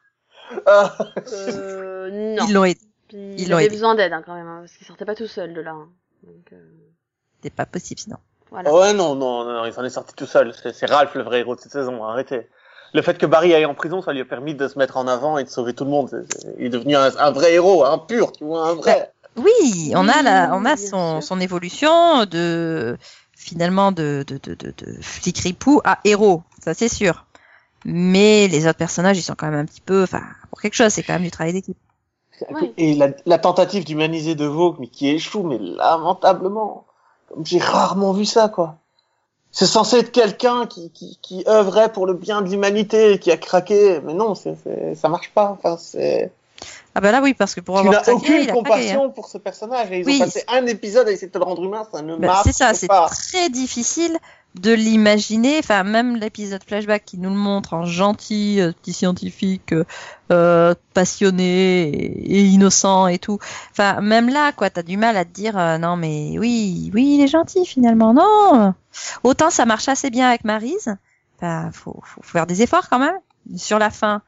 Euh, 0.68 0.88
Euh, 1.32 2.36
non. 2.36 2.46
Ils 2.48 2.54
l'ont 2.54 2.64
aidé. 2.64 2.80
Puis 3.08 3.18
ils 3.18 3.42
il 3.42 3.50
l'ont 3.50 3.58
avait 3.58 3.66
aidé. 3.66 3.76
besoin 3.76 3.96
d'aide 3.96 4.14
hein, 4.14 4.24
quand 4.26 4.34
même, 4.36 4.48
hein, 4.48 4.60
parce 4.62 4.74
qu'il 4.74 4.88
sortait 4.88 5.06
pas 5.06 5.16
tout 5.16 5.28
seul 5.28 5.54
de 5.54 5.62
là. 5.62 5.72
hein. 5.72 5.90
Donc, 6.24 6.52
euh, 6.54 6.58
C'était 7.38 7.56
pas 7.56 7.66
possible 7.66 8.00
sinon. 8.00 8.18
voilà. 8.50 8.74
Ouais, 8.74 8.94
non, 8.94 9.16
non, 9.16 9.44
non, 9.46 9.66
il 9.66 9.74
s'en 9.74 9.84
est 9.84 9.90
sorti 9.90 10.14
tout 10.16 10.26
seul. 10.26 10.54
C'est 10.74 10.90
Ralph 10.90 11.14
le 11.16 11.24
vrai 11.24 11.40
héros 11.42 11.56
de 11.56 11.62
cette 11.62 11.72
saison. 11.72 12.04
Arrêtez. 12.04 12.48
Le 12.94 13.02
fait 13.04 13.18
que 13.20 13.28
Barry 13.28 13.54
aille 13.54 13.66
en 13.68 13.76
prison, 13.76 14.02
ça 14.02 14.12
lui 14.14 14.22
a 14.22 14.26
permis 14.26 14.56
de 14.56 14.68
se 14.68 14.80
mettre 14.80 14.98
en 14.98 15.08
avant 15.08 15.38
et 15.38 15.44
de 15.44 15.50
sauver 15.50 15.74
tout 15.76 15.84
le 15.84 15.92
monde. 15.92 16.26
Il 16.58 16.66
est 16.66 16.70
devenu 16.70 16.96
un, 16.96 17.16
un 17.18 17.32
vrai 17.32 17.54
héros, 17.54 17.86
un 17.86 18.00
pur, 18.00 18.32
tu 18.32 18.44
vois, 18.46 18.68
un 18.70 18.74
vrai. 18.74 19.14
Oui, 19.38 19.94
on 19.96 20.08
a 20.08 20.22
la, 20.22 20.52
on 20.54 20.66
a 20.66 20.76
son, 20.76 21.22
son 21.22 21.40
évolution 21.40 22.26
de, 22.26 22.98
finalement, 23.36 23.92
de, 23.92 24.24
de, 24.28 24.38
de, 24.38 24.54
de, 24.54 24.74
de 24.78 25.02
flic 25.02 25.38
ripou 25.40 25.82
à 25.84 26.00
héros. 26.04 26.44
Ça, 26.64 26.74
c'est 26.74 26.90
sûr. 26.90 27.26
Mais 27.86 28.48
les 28.48 28.68
autres 28.68 28.78
personnages, 28.78 29.18
ils 29.18 29.24
sont 29.24 29.36
quand 29.36 29.50
même 29.50 29.60
un 29.60 29.66
petit 29.66 29.82
peu, 29.82 30.04
enfin, 30.04 30.24
pour 30.50 30.60
quelque 30.60 30.74
chose, 30.74 30.92
c'est 30.92 31.04
quand 31.04 31.14
même 31.14 31.24
du 31.24 31.32
travail 31.32 31.54
d'équipe. 31.54 31.78
Ouais. 32.50 32.74
Et 32.78 32.96
la, 32.96 33.10
la 33.26 33.38
tentative 33.38 33.86
d'humaniser 33.86 34.36
De 34.36 34.46
Vogue, 34.46 34.78
mais 34.80 34.88
qui 34.88 35.08
échoue, 35.10 35.44
mais 35.44 35.58
lamentablement. 35.58 36.86
Comme 37.28 37.46
J'ai 37.46 37.60
rarement 37.60 38.12
vu 38.14 38.26
ça, 38.26 38.50
quoi. 38.50 38.78
C'est 39.52 39.66
censé 39.66 39.98
être 39.98 40.12
quelqu'un 40.12 40.68
qui, 40.68 40.92
qui, 40.92 41.18
qui 41.22 41.44
œuvrait 41.48 41.92
pour 41.92 42.06
le 42.06 42.14
bien 42.14 42.42
de 42.42 42.50
l'humanité 42.50 43.18
qui 43.20 43.32
a 43.32 43.38
craqué, 43.38 44.00
mais 44.04 44.14
non, 44.14 44.36
c'est, 44.36 44.56
c'est, 44.64 44.96
ça 44.96 45.10
marche 45.10 45.32
pas. 45.34 45.50
Enfin, 45.50 45.78
c'est. 45.78 46.32
Ah 46.96 47.02
bah 47.02 47.12
là, 47.12 47.22
oui, 47.22 47.34
parce 47.34 47.54
que 47.56 47.62
pour 47.62 47.76
Tu 47.76 47.88
avoir 47.88 48.02
craqué, 48.02 48.18
aucune 48.18 48.42
il 48.42 48.50
a 48.50 48.54
craqué, 48.54 48.60
hein. 48.60 48.64
compassion 48.64 49.10
pour 49.12 49.28
ce 49.28 49.38
personnage 49.38 49.92
et 49.92 50.00
ils 50.00 50.06
Oui. 50.06 50.18
ont 50.22 50.26
passé 50.26 50.44
un 50.48 50.66
épisode 50.66 51.08
à 51.08 51.12
essayer 51.12 51.28
de 51.28 51.32
te 51.34 51.38
le 51.38 51.44
rendre 51.44 51.64
humain, 51.64 51.88
ça 51.92 52.02
ne 52.02 52.16
Bah, 52.16 52.28
marche 52.28 52.44
c'est 52.46 52.54
ça, 52.54 52.74
c'est 52.74 52.88
pas. 52.88 53.08
très 53.10 53.50
difficile 53.50 54.18
de 54.56 54.74
l'imaginer. 54.74 55.60
Enfin, 55.60 55.84
même 55.84 56.16
l'épisode 56.16 56.64
flashback 56.66 57.06
qui 57.06 57.20
nous 57.20 57.30
le 57.30 57.36
montre 57.36 57.74
en 57.76 57.86
gentil, 57.86 58.60
euh, 58.60 58.72
petit 58.72 58.94
scientifique, 58.94 59.72
euh, 59.74 59.84
euh, 60.32 60.74
passionné 60.96 61.84
et, 61.90 62.40
et 62.40 62.44
innocent 62.46 63.06
et 63.08 63.20
tout. 63.20 63.38
Enfin, 63.72 64.02
même 64.02 64.28
là, 64.30 64.52
quoi, 64.52 64.70
t'as 64.72 64.82
du 64.84 64.98
mal 64.98 65.16
à 65.16 65.26
te 65.26 65.32
dire 65.32 65.58
euh, 65.58 65.78
non, 65.78 65.96
mais 65.96 66.38
oui, 66.40 66.90
oui, 66.94 67.16
il 67.20 67.22
est 67.24 67.28
gentil 67.28 67.66
finalement. 67.66 68.14
Non, 68.14 68.74
autant 69.24 69.52
ça 69.52 69.66
marche 69.66 69.88
assez 69.88 70.10
bien 70.10 70.28
avec 70.28 70.44
Maryse. 70.44 70.96
Enfin, 71.38 71.70
faut, 71.72 72.00
faut 72.04 72.22
faire 72.24 72.48
des 72.48 72.64
efforts 72.64 72.90
quand 72.90 73.00
même. 73.00 73.16
Sur 73.56 73.80
la 73.80 73.90
fin, 73.90 74.22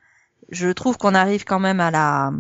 je 0.52 0.70
trouve 0.70 0.98
qu'on 0.98 1.16
arrive 1.16 1.44
quand 1.46 1.60
même 1.60 1.80
à 1.80 1.92
la 1.92 2.32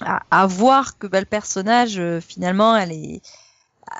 à, 0.00 0.22
à 0.30 0.46
voir 0.46 0.98
que 0.98 1.06
bah, 1.06 1.20
le 1.20 1.26
personnage 1.26 1.98
euh, 1.98 2.20
finalement 2.20 2.76
elle 2.76 2.92
est 2.92 3.20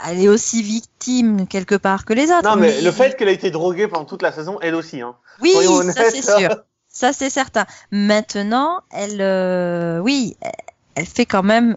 elle 0.06 0.20
est 0.20 0.28
aussi 0.28 0.62
victime 0.62 1.46
quelque 1.48 1.74
part 1.74 2.04
que 2.04 2.12
les 2.12 2.30
autres. 2.30 2.44
Non, 2.48 2.56
mais 2.56 2.80
le 2.80 2.92
fait 2.92 3.16
qu'elle 3.16 3.28
a 3.28 3.32
été 3.32 3.50
droguée 3.50 3.88
pendant 3.88 4.04
toute 4.04 4.22
la 4.22 4.30
saison, 4.30 4.58
elle 4.62 4.76
aussi, 4.76 5.00
hein. 5.00 5.16
oui, 5.42 5.56
ça 5.92 6.08
c'est 6.10 6.22
sûr, 6.22 6.62
ça 6.88 7.12
c'est 7.12 7.30
certain. 7.30 7.66
Maintenant, 7.90 8.82
elle, 8.92 9.20
euh, 9.20 9.98
oui, 9.98 10.36
elle- 10.40 10.52
elle 10.94 11.06
fait 11.06 11.26
quand 11.26 11.42
même 11.42 11.76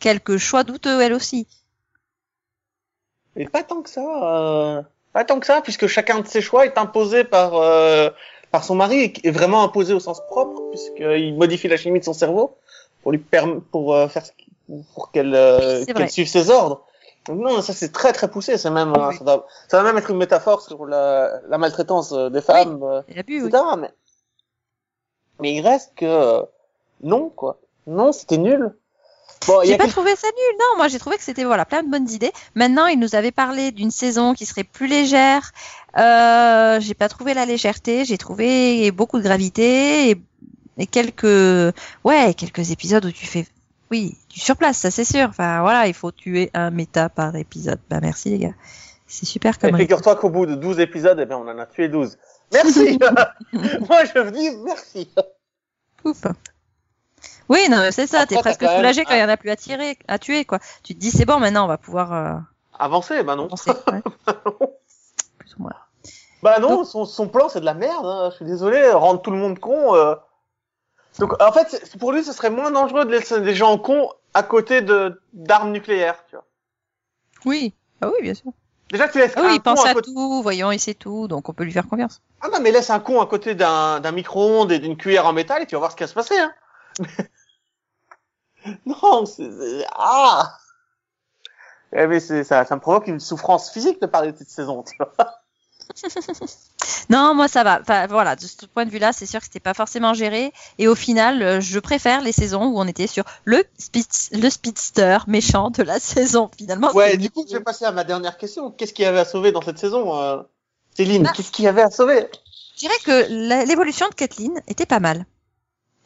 quelques 0.00 0.36
choix 0.38 0.64
douteux 0.64 1.00
elle 1.00 1.12
aussi. 1.12 1.46
Mais 3.36 3.46
pas 3.46 3.62
tant 3.62 3.82
que 3.82 3.90
ça, 3.90 4.00
euh, 4.00 4.82
pas 5.12 5.24
tant 5.24 5.40
que 5.40 5.46
ça, 5.46 5.60
puisque 5.62 5.86
chacun 5.86 6.20
de 6.20 6.26
ses 6.26 6.40
choix 6.40 6.66
est 6.66 6.76
imposé 6.76 7.24
par, 7.24 7.54
euh, 7.54 8.10
par 8.52 8.62
son 8.64 8.74
mari, 8.76 8.98
et 9.04 9.12
est 9.28 9.30
vraiment 9.32 9.64
imposé 9.64 9.94
au 9.94 10.00
sens 10.00 10.20
propre, 10.26 10.62
puisqu'il 10.70 11.34
modifie 11.36 11.68
la 11.68 11.76
chimie 11.76 11.98
de 11.98 12.04
son 12.04 12.12
cerveau 12.12 12.56
pour 13.02 13.10
lui 13.10 13.18
permettre, 13.18 13.62
pour 13.72 13.94
euh, 13.94 14.06
faire 14.08 14.22
pour 14.94 15.10
qu'elle 15.10 15.34
euh, 15.34 15.84
vrai. 15.92 16.08
suive 16.08 16.28
ses 16.28 16.50
ordres. 16.50 16.84
Donc 17.26 17.38
non, 17.40 17.60
ça 17.62 17.72
c'est 17.72 17.92
très 17.92 18.12
très 18.12 18.30
poussé, 18.30 18.58
c'est 18.58 18.70
même, 18.70 18.94
euh, 18.94 19.08
oui. 19.08 19.16
ça, 19.16 19.24
doit- 19.24 19.46
ça 19.68 19.76
va 19.78 19.84
même 19.84 19.96
être 19.98 20.10
une 20.10 20.16
métaphore 20.18 20.60
sur 20.60 20.86
la, 20.86 21.40
la 21.48 21.58
maltraitance 21.58 22.12
euh, 22.12 22.30
des 22.30 22.40
femmes, 22.42 22.82
euh, 22.82 23.00
oui. 23.08 23.14
etc. 23.46 23.62
Mais, 23.78 23.90
mais 25.40 25.54
il 25.54 25.60
reste 25.66 25.94
que 25.96 26.04
euh, 26.04 26.42
non 27.02 27.30
quoi, 27.30 27.58
non 27.86 28.12
c'était 28.12 28.38
nul. 28.38 28.74
Bon, 29.46 29.60
J'ai 29.64 29.74
a 29.74 29.76
pas 29.78 29.84
quelque- 29.84 29.92
trouvé 29.94 30.14
ça 30.16 30.28
nul. 30.28 30.56
Non, 30.58 30.76
moi 30.76 30.88
j'ai 30.88 30.98
trouvé 30.98 31.16
que 31.16 31.22
c'était 31.22 31.44
voilà 31.44 31.64
plein 31.64 31.82
de 31.82 31.90
bonnes 31.90 32.08
idées. 32.10 32.32
Maintenant, 32.54 32.86
il 32.86 32.98
nous 32.98 33.14
avait 33.14 33.32
parlé 33.32 33.70
d'une 33.72 33.90
saison 33.90 34.34
qui 34.34 34.46
serait 34.46 34.64
plus 34.64 34.86
légère. 34.86 35.52
Euh, 35.98 36.78
j'ai 36.80 36.94
pas 36.94 37.08
trouvé 37.08 37.34
la 37.34 37.44
légèreté. 37.46 38.04
J'ai 38.04 38.18
trouvé 38.18 38.90
beaucoup 38.92 39.18
de 39.18 39.22
gravité 39.24 40.10
et, 40.10 40.16
et 40.78 40.86
quelques 40.86 41.74
ouais 42.04 42.34
quelques 42.34 42.70
épisodes 42.70 43.04
où 43.04 43.10
tu 43.10 43.26
fais 43.26 43.46
oui 43.90 44.16
du 44.30 44.40
surplace, 44.40 44.78
ça 44.78 44.90
c'est 44.90 45.04
sûr. 45.04 45.26
Enfin 45.28 45.60
voilà, 45.62 45.86
il 45.86 45.94
faut 45.94 46.12
tuer 46.12 46.50
un 46.54 46.70
méta 46.70 47.08
par 47.08 47.34
épisode. 47.36 47.78
Bah 47.90 47.98
merci 48.00 48.30
les 48.30 48.38
gars, 48.38 48.54
c'est 49.06 49.26
super 49.26 49.54
Et 49.56 49.58
comme 49.58 49.76
figure-toi 49.76 50.16
qu'au 50.16 50.30
bout 50.30 50.46
de 50.46 50.54
12 50.54 50.78
épisodes, 50.80 51.18
eh 51.20 51.26
ben, 51.26 51.36
on 51.36 51.48
en 51.48 51.58
a 51.58 51.66
tué 51.66 51.88
12. 51.88 52.16
Merci! 52.52 52.98
Moi, 53.52 54.04
je 54.14 54.18
vous 54.20 54.30
dis 54.30 54.50
merci. 54.64 55.10
Ouf. 56.04 56.22
Oui, 57.48 57.68
non, 57.70 57.78
mais 57.78 57.92
c'est 57.92 58.06
ça. 58.06 58.26
T'es 58.26 58.36
presque 58.38 58.60
quand 58.60 58.76
soulagé 58.76 59.04
quand 59.04 59.14
il 59.14 59.18
y 59.18 59.20
un- 59.20 59.26
en 59.26 59.32
a 59.32 59.36
plus 59.36 59.50
à 59.50 59.56
tirer, 59.56 59.98
à 60.08 60.18
tuer 60.18 60.44
quoi. 60.44 60.58
Tu 60.82 60.94
te 60.94 61.00
dis 61.00 61.10
c'est 61.10 61.24
bon 61.24 61.38
maintenant, 61.38 61.64
on 61.64 61.68
va 61.68 61.78
pouvoir 61.78 62.12
euh, 62.12 62.34
Avancer, 62.78 63.22
bah 63.22 63.36
non. 63.36 63.46
avancer. 63.46 63.70
Ouais. 63.70 64.02
Plus 65.38 65.54
ou 65.58 65.62
moins. 65.62 65.72
Bah 66.42 66.58
non, 66.58 66.84
son, 66.84 67.04
son 67.04 67.28
plan, 67.28 67.48
c'est 67.48 67.60
de 67.60 67.64
la 67.64 67.74
merde, 67.74 68.04
hein. 68.06 68.28
je 68.30 68.36
suis 68.36 68.44
désolé, 68.44 68.90
rendre 68.90 69.22
tout 69.22 69.30
le 69.30 69.36
monde 69.36 69.58
con. 69.58 69.94
euh. 69.94 70.14
Donc, 71.18 71.40
en 71.42 71.52
fait, 71.52 71.84
pour 72.00 72.10
lui, 72.12 72.24
ce 72.24 72.32
serait 72.32 72.50
moins 72.50 72.70
dangereux 72.70 73.04
de 73.04 73.10
laisser 73.10 73.40
des 73.40 73.54
gens 73.54 73.76
cons 73.78 74.08
à 74.34 74.42
côté 74.42 74.80
de 74.80 75.20
d'armes 75.34 75.70
nucléaires, 75.70 76.24
tu 76.28 76.34
vois. 76.36 76.44
Oui. 77.44 77.74
Ah 78.00 78.08
oui, 78.08 78.22
bien 78.22 78.34
sûr. 78.34 78.50
Déjà, 78.90 79.08
tu 79.08 79.18
laisses 79.18 79.34
Ah 79.36 79.42
oui, 79.42 79.48
un 79.50 79.54
il 79.54 79.60
pense 79.60 79.80
con 79.80 79.86
à 79.86 79.90
à 79.90 79.94
côté... 79.94 80.10
tout, 80.12 80.42
voyons, 80.42 80.72
il 80.72 80.80
sait 80.80 80.94
tout, 80.94 81.28
donc 81.28 81.48
on 81.48 81.52
peut 81.52 81.64
lui 81.64 81.72
faire 81.72 81.86
confiance. 81.86 82.20
Ah 82.40 82.48
non, 82.52 82.58
mais 82.60 82.70
laisse 82.72 82.90
un 82.90 82.98
con 83.00 83.20
à 83.20 83.26
côté 83.26 83.54
d'un 83.54 84.00
d'un 84.00 84.10
micro-ondes 84.12 84.72
et 84.72 84.78
d'une 84.80 84.96
cuillère 84.96 85.26
en 85.26 85.32
métal 85.32 85.62
et 85.62 85.66
tu 85.66 85.74
vas 85.76 85.80
voir 85.80 85.92
ce 85.92 85.96
qui 85.96 86.02
va 86.02 86.08
se 86.08 86.14
passer, 86.14 86.38
hein. 86.38 86.52
non, 88.86 89.26
c'est... 89.26 89.50
c'est- 89.50 89.86
Ah 89.94 90.56
Eh 91.92 92.06
mais 92.06 92.20
c'est 92.20 92.44
ça, 92.44 92.64
ça 92.64 92.74
me 92.76 92.80
provoque 92.80 93.06
une 93.06 93.20
souffrance 93.20 93.70
physique 93.70 94.00
de 94.00 94.06
parler 94.06 94.32
de 94.32 94.38
cette 94.38 94.50
saison, 94.50 94.82
tu 94.82 94.96
vois. 94.98 95.12
Non, 97.10 97.34
moi 97.34 97.48
ça 97.48 97.64
va. 97.64 97.80
Enfin, 97.82 98.06
voilà, 98.06 98.36
de 98.36 98.40
ce 98.46 98.64
point 98.66 98.86
de 98.86 98.90
vue-là, 98.90 99.12
c'est 99.12 99.26
sûr 99.26 99.40
que 99.40 99.46
c'était 99.46 99.60
pas 99.60 99.74
forcément 99.74 100.14
géré. 100.14 100.52
Et 100.78 100.88
au 100.88 100.94
final, 100.94 101.42
euh, 101.42 101.60
je 101.60 101.78
préfère 101.80 102.22
les 102.22 102.32
saisons 102.32 102.64
où 102.66 102.78
on 102.80 102.86
était 102.86 103.06
sur 103.08 103.24
le, 103.44 103.62
speed- 103.78 104.40
le 104.40 104.48
speedster 104.48 105.18
méchant 105.26 105.70
de 105.70 105.82
la 105.82 105.98
saison. 106.00 106.50
Finalement, 106.56 106.92
Ouais, 106.94 107.16
du 107.16 107.30
coup, 107.30 107.44
je 107.46 107.56
vais 107.56 107.62
passer 107.62 107.84
à 107.84 107.92
ma 107.92 108.04
dernière 108.04 108.38
question. 108.38 108.70
Qu'est-ce 108.70 108.92
qu'il 108.94 109.04
y 109.04 109.08
avait 109.08 109.18
à 109.18 109.24
sauver 109.24 109.52
dans 109.52 109.60
cette 109.60 109.78
saison, 109.78 110.16
euh, 110.18 110.42
Céline? 110.96 111.24
Bah. 111.24 111.32
Qu'est-ce 111.34 111.50
qu'il 111.50 111.64
y 111.64 111.68
avait 111.68 111.82
à 111.82 111.90
sauver? 111.90 112.28
Je 112.76 112.80
dirais 112.80 112.98
que 113.04 113.64
l'évolution 113.66 114.08
de 114.08 114.14
Kathleen 114.14 114.62
était 114.68 114.86
pas 114.86 115.00
mal. 115.00 115.26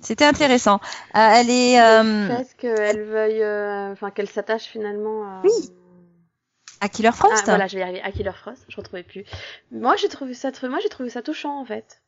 C'était 0.01 0.25
intéressant. 0.25 0.79
Euh, 1.17 1.19
elle 1.35 1.51
est. 1.51 1.81
Euh, 1.81 2.29
qu'elle 2.59 3.03
veuille, 3.05 3.43
euh, 3.43 3.93
enfin 3.93 4.11
qu'elle 4.11 4.29
s'attache 4.29 4.65
finalement 4.65 5.25
à. 5.25 5.41
Oui. 5.45 5.51
à 6.81 6.89
Killer 6.89 7.09
Ah, 7.09 7.13
Frost. 7.13 7.45
voilà, 7.47 7.67
je 7.67 7.75
vais 7.75 7.81
y 7.81 7.83
arriver. 7.83 8.03
À 8.03 8.13
Killer 8.13 8.33
Frost, 8.35 8.65
je 8.69 8.77
retrouvais 8.77 9.03
plus. 9.03 9.25
Moi, 9.73 9.97
j'ai 9.97 10.09
trouvé 10.09 10.35
ça, 10.35 10.51
moi, 10.69 10.79
j'ai 10.83 10.89
trouvé 10.89 11.09
ça 11.11 11.23
touchant 11.23 11.59
en 11.61 11.65
fait. 11.65 12.03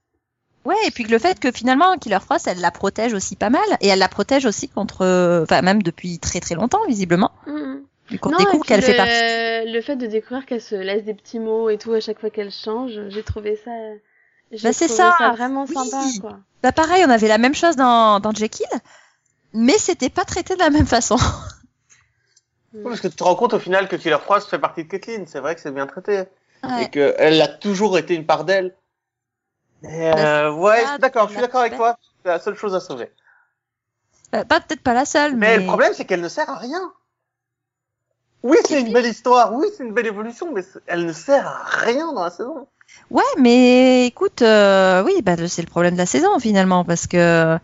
Ouais, 0.64 0.76
et 0.86 0.90
puis 0.90 1.04
le 1.04 1.18
fait 1.18 1.40
que 1.40 1.50
finalement 1.50 1.96
Killer 1.96 2.18
Frost, 2.20 2.46
elle 2.46 2.60
la 2.60 2.70
protège 2.70 3.14
aussi 3.14 3.36
pas 3.36 3.48
mal, 3.48 3.62
et 3.80 3.88
elle 3.88 4.00
la 4.00 4.08
protège 4.08 4.44
aussi 4.44 4.68
contre, 4.68 5.42
enfin 5.44 5.62
même 5.62 5.82
depuis 5.82 6.18
très 6.18 6.40
très 6.40 6.56
longtemps 6.56 6.84
visiblement. 6.86 7.30
Mhm. 7.46 7.84
Du 8.10 8.18
coup, 8.18 8.28
on 8.28 8.32
Non, 8.32 8.38
découvre 8.38 8.64
qu'elle 8.64 8.80
le... 8.80 8.86
fait 8.86 8.96
partie. 8.96 9.72
le 9.72 9.80
fait 9.82 9.96
de 9.96 10.06
découvrir 10.06 10.46
qu'elle 10.46 10.60
se 10.62 10.74
laisse 10.74 11.04
des 11.04 11.14
petits 11.14 11.38
mots 11.38 11.68
et 11.70 11.78
tout 11.78 11.92
à 11.92 12.00
chaque 12.00 12.18
fois 12.18 12.30
qu'elle 12.30 12.50
change, 12.50 12.92
j'ai 13.08 13.22
trouvé 13.22 13.56
ça. 13.64 13.70
Bah, 14.50 14.72
c'est 14.72 14.86
trouvé 14.86 15.02
ça, 15.18 15.32
vraiment 15.32 15.66
oui. 15.68 15.74
sympa, 15.74 16.04
quoi. 16.20 16.38
Bah 16.62 16.72
pareil, 16.72 17.04
on 17.06 17.10
avait 17.10 17.28
la 17.28 17.38
même 17.38 17.54
chose 17.54 17.76
dans, 17.76 18.18
dans 18.20 18.32
Jekyll, 18.32 18.66
mais 19.52 19.78
c'était 19.78 20.08
pas 20.08 20.24
traité 20.24 20.54
de 20.54 20.60
la 20.60 20.70
même 20.70 20.86
façon. 20.86 21.16
Oui, 22.74 22.82
Parce 22.84 23.00
que 23.00 23.08
tu 23.08 23.16
te 23.16 23.24
rends 23.24 23.34
compte 23.34 23.54
au 23.54 23.58
final 23.58 23.88
que 23.88 23.96
Killer 23.96 24.18
Frost 24.22 24.50
fait 24.50 24.58
partie 24.58 24.84
de 24.84 24.88
Kathleen. 24.90 25.26
C'est 25.26 25.40
vrai 25.40 25.54
que 25.54 25.60
c'est 25.62 25.70
bien 25.70 25.86
traité. 25.86 26.24
Ouais. 26.62 26.84
Et 26.84 26.90
qu'elle 26.90 27.40
a 27.40 27.48
toujours 27.48 27.96
été 27.96 28.14
une 28.14 28.26
part 28.26 28.44
d'elle. 28.44 28.76
Et, 29.84 30.12
euh, 30.12 30.52
ouais, 30.52 30.84
ça, 30.84 30.98
d'accord, 30.98 31.28
je 31.28 31.32
suis 31.32 31.40
d'accord 31.40 31.62
avec 31.62 31.76
toi. 31.76 31.96
C'est 32.22 32.28
la 32.28 32.40
seule 32.40 32.56
chose 32.56 32.74
à 32.74 32.80
sauver. 32.80 33.10
Bah, 34.32 34.44
pas 34.44 34.60
peut-être 34.60 34.82
pas 34.82 34.92
la 34.92 35.06
seule, 35.06 35.34
Mais, 35.36 35.56
mais, 35.56 35.62
le 35.62 35.66
problème, 35.66 35.94
c'est 35.94 36.04
qu'elle 36.04 36.20
ne 36.20 36.28
sert 36.28 36.50
à 36.50 36.56
rien. 36.56 36.92
Oui, 38.42 38.58
c'est 38.66 38.80
une 38.80 38.92
belle 38.92 39.06
histoire. 39.06 39.54
Oui, 39.54 39.66
c'est 39.76 39.84
une 39.84 39.94
belle 39.94 40.06
évolution, 40.06 40.52
mais 40.52 40.62
elle 40.86 41.06
ne 41.06 41.12
sert 41.12 41.46
à 41.46 41.64
rien 41.64 42.12
dans 42.12 42.24
la 42.24 42.30
saison. 42.30 42.68
Ouais, 43.10 43.22
mais 43.38 44.06
écoute, 44.06 44.42
euh, 44.42 45.02
oui, 45.04 45.22
bah 45.22 45.34
c'est 45.48 45.62
le 45.62 45.68
problème 45.68 45.94
de 45.94 45.98
la 45.98 46.06
saison 46.06 46.38
finalement, 46.38 46.84
parce 46.84 47.06
que 47.06 47.58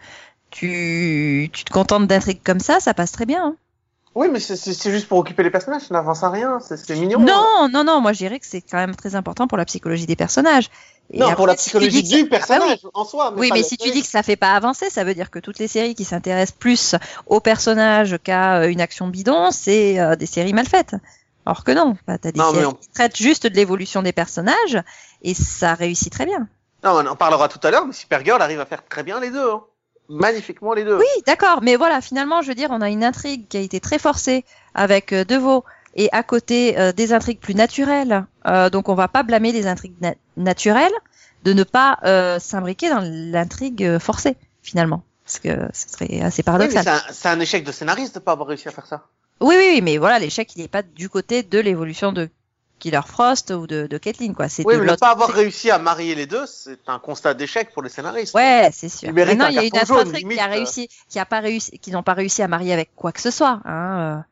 tu 0.50 1.50
tu 1.52 1.64
te 1.64 1.73
contentes 1.73 2.07
d'intrigues 2.07 2.43
comme 2.45 2.61
ça, 2.61 2.81
ça 2.81 2.95
passe 2.95 3.12
très 3.12 3.26
bien. 3.26 3.45
hein. 3.45 3.57
Oui, 4.16 4.28
mais 4.33 4.38
c'est- 4.38 4.90
juste 4.93 5.09
pour 5.09 5.19
occuper 5.19 5.43
les 5.43 5.50
personnages. 5.50 5.83
Ça 5.83 5.93
n'avance 5.95 6.23
à 6.23 6.31
rien. 6.31 6.61
C'est 6.61 6.88
mignon. 6.95 7.19
Non, 7.19 7.69
non, 7.69 7.83
non, 7.83 8.00
moi 8.00 8.12
je 8.12 8.19
dirais 8.19 8.38
que 8.38 8.47
c'est 8.47 8.61
quand 8.61 8.76
même 8.76 8.95
très 8.95 9.16
important 9.16 9.49
pour 9.49 9.59
la 9.59 9.64
psychologie 9.64 10.07
des 10.07 10.14
personnages. 10.14 10.71
Et 11.11 11.19
Non, 11.19 11.33
pour 11.35 11.49
la 11.49 11.54
si 11.54 11.64
psychologie 11.64 12.02
dis 12.04 12.11
que- 12.12 12.23
du 12.23 12.28
personnage 12.28 12.78
en 12.95 13.04
soi. 13.04 13.35
Oui, 13.37 13.49
pas 13.49 13.57
mais 13.57 13.62
si 13.64 13.76
tu 13.76 13.90
dis 13.90 14.02
que 14.02 14.07
ça 14.09 14.23
fait 14.23 14.37
pas 14.37 14.52
avancer, 14.54 14.88
ça 14.88 15.02
veut 15.02 15.14
dire 15.14 15.31
que 15.33 15.40
toutes 15.40 15.59
les 15.59 15.66
séries 15.66 15.97
qui 15.97 16.04
s'intéressent 16.04 16.57
plus 16.57 16.95
aux 17.26 17.40
personnages 17.40 18.16
qu'à 18.23 18.66
une 18.69 18.81
action 18.81 19.09
bidon, 19.09 19.50
c'est 19.50 19.99
euh, 19.99 20.14
des 20.14 20.26
séries 20.26 20.52
mal 20.52 20.66
faites. 20.66 20.95
Alors 21.47 21.65
que 21.65 21.73
non, 21.73 21.97
bah, 22.07 22.19
t'as 22.19 22.33
des 22.33 22.39
Non, 22.39 22.47
mais 22.53 22.53
séries 22.61 22.67
on- 22.67 22.73
qui 22.75 22.89
traitent 22.89 23.17
juste 23.17 23.47
de 23.47 23.55
l'évolution 23.55 24.03
des 24.03 24.13
personnages 24.13 24.83
et 25.23 25.35
ça 25.35 25.75
réussit 25.75 26.13
très 26.13 26.27
bien. 26.27 26.49
Non, 26.83 26.93
on 26.93 27.07
en 27.07 27.17
parlera 27.17 27.49
tout 27.49 27.61
à 27.67 27.71
l'heure, 27.71 27.87
mais 27.87 27.93
Supergirl 27.93 28.41
arrive 28.43 28.61
à 28.61 28.67
faire 28.67 28.85
très 28.87 29.03
bien 29.03 29.21
les 29.21 29.31
deux. 29.31 29.51
hein. 29.51 29.63
Magnifiquement 30.09 30.75
les 30.75 30.85
deux. 30.85 30.99
Oui, 30.99 31.07
d'accord, 31.27 31.61
mais 31.63 31.77
voilà, 31.77 32.01
finalement, 32.03 32.43
je 32.43 32.49
veux 32.49 32.55
dire, 32.55 32.69
on 32.71 32.83
a 32.83 32.91
une 32.91 33.03
intrigue 33.05 33.49
qui 33.49 33.57
a 33.57 33.61
été 33.61 33.81
très 33.81 33.99
forcée 33.99 34.45
avec 34.75 35.13
euh, 35.15 35.25
Deveau 35.25 35.65
et 35.95 36.11
à 36.13 36.23
côté 36.23 36.79
euh, 36.79 36.93
des 36.93 37.13
intrigues 37.15 37.41
plus 37.41 37.55
naturelles. 37.55 38.27
Euh, 38.47 38.69
donc 38.69 38.89
on 38.91 38.95
va 38.95 39.09
pas 39.09 39.23
blâmer 39.23 39.53
les 39.53 39.67
intrigues 39.67 39.97
na- 40.03 40.15
naturelles 40.37 40.93
de 41.45 41.53
ne 41.55 41.63
pas 41.65 41.99
euh, 42.05 42.39
s'imbriquer 42.39 42.91
dans 42.91 43.01
l'intrigue 43.03 43.83
euh, 43.85 43.99
forcée 43.99 44.37
finalement, 44.63 45.03
parce 45.25 45.39
que 45.39 45.49
ce 45.73 45.89
serait 45.89 46.21
assez 46.21 46.41
Oui, 46.41 46.45
paradoxal. 46.45 46.83
c'est 46.85 46.91
un, 46.91 47.01
c'est 47.13 47.29
un 47.29 47.41
échec 47.41 47.65
de 47.65 47.73
scénariste 47.73 48.15
de 48.17 48.21
pas 48.21 48.33
avoir 48.33 48.49
réussi 48.49 48.69
à 48.69 48.73
faire 48.73 48.87
ça. 48.87 49.07
Oui, 49.41 49.57
oui, 49.59 49.71
oui, 49.75 49.81
mais 49.83 49.99
voilà, 49.99 50.19
l'échec, 50.19 50.55
il 50.57 50.62
n'est 50.62 50.69
pas 50.69 50.83
du 50.83 51.09
côté 51.09 51.43
de 51.43 51.59
l'évolution 51.59 52.12
de 52.12 52.31
Killer 52.79 53.00
Frost 53.07 53.50
ou 53.50 53.67
de, 53.67 53.87
de 53.87 53.99
Kathleen, 53.99 54.35
quoi. 54.35 54.49
C'est 54.49 54.64
Oui, 54.67 54.75
de 54.76 54.81
mais 54.81 54.93
ne 54.93 54.97
pas 54.97 55.11
avoir 55.11 55.31
réussi 55.31 55.71
à 55.71 55.79
marier 55.79 56.14
les 56.14 56.26
deux, 56.26 56.45
c'est 56.47 56.79
un 56.87 56.99
constat 56.99 57.35
d'échec 57.35 57.73
pour 57.73 57.83
les 57.83 57.88
scénaristes. 57.91 58.35
Ouais, 58.35 58.71
c'est 58.73 58.88
sûr. 58.88 59.09
Il 59.09 59.14
Maintenant, 59.14 59.47
un 59.47 59.50
il 59.50 59.55
y 59.55 59.59
a 59.59 59.62
une 59.64 59.76
intrigue 59.76 60.14
limite, 60.14 60.38
qui 60.38 60.41
a 60.41 60.47
réussi, 60.47 60.88
qui 61.09 61.19
a 61.19 61.25
pas 61.26 61.41
réussi, 61.41 61.79
qui 61.79 61.91
n'ont 61.91 62.03
pas 62.03 62.14
réussi 62.14 62.43
à 62.43 62.49
marier 62.49 62.73
avec 62.73 62.95
quoi 62.95 63.12
que 63.12 63.21
ce 63.21 63.31
soit. 63.31 63.61
Hein. 63.64 64.19
euh, 64.19 64.23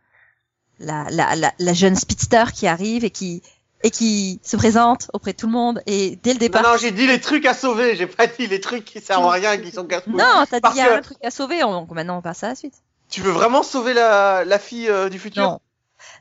La, 0.78 1.06
la, 1.10 1.36
la, 1.36 1.52
la 1.58 1.72
jeune 1.74 1.94
speedster 1.96 2.44
qui 2.54 2.66
arrive 2.66 3.04
et 3.04 3.10
qui 3.10 3.42
et 3.84 3.90
qui 3.90 4.38
se 4.44 4.56
présente 4.56 5.10
auprès 5.12 5.32
de 5.32 5.36
tout 5.38 5.46
le 5.46 5.52
monde 5.52 5.82
et 5.86 6.16
dès 6.22 6.30
le 6.34 6.34
Non, 6.34 6.40
départ. 6.40 6.62
non, 6.62 6.76
j'ai 6.80 6.92
dit 6.92 7.06
les 7.08 7.20
trucs 7.20 7.44
à 7.46 7.54
sauver, 7.54 7.96
j'ai 7.96 8.06
pas 8.06 8.28
dit 8.28 8.46
les 8.46 8.60
trucs 8.60 8.84
qui 8.84 9.00
servent 9.00 9.26
à 9.26 9.32
rien, 9.32 9.58
qui 9.58 9.72
sont 9.72 9.84
casse 9.86 10.06
Non, 10.06 10.44
t'as 10.48 10.60
dit 10.60 10.68
il 10.74 10.76
y 10.76 10.80
a 10.80 10.94
un 10.96 11.00
truc 11.00 11.18
à 11.24 11.30
sauver. 11.32 11.64
on- 11.64 11.72
Donc 11.72 11.90
maintenant, 11.90 12.18
on 12.18 12.22
passe 12.22 12.44
à 12.44 12.48
la 12.50 12.54
suite. 12.54 12.74
Tu 13.12 13.20
veux 13.20 13.30
vraiment 13.30 13.62
sauver 13.62 13.94
la, 13.94 14.44
la 14.44 14.58
fille 14.58 14.88
euh, 14.88 15.08
du 15.08 15.18
futur? 15.20 15.42
Non. 15.42 15.60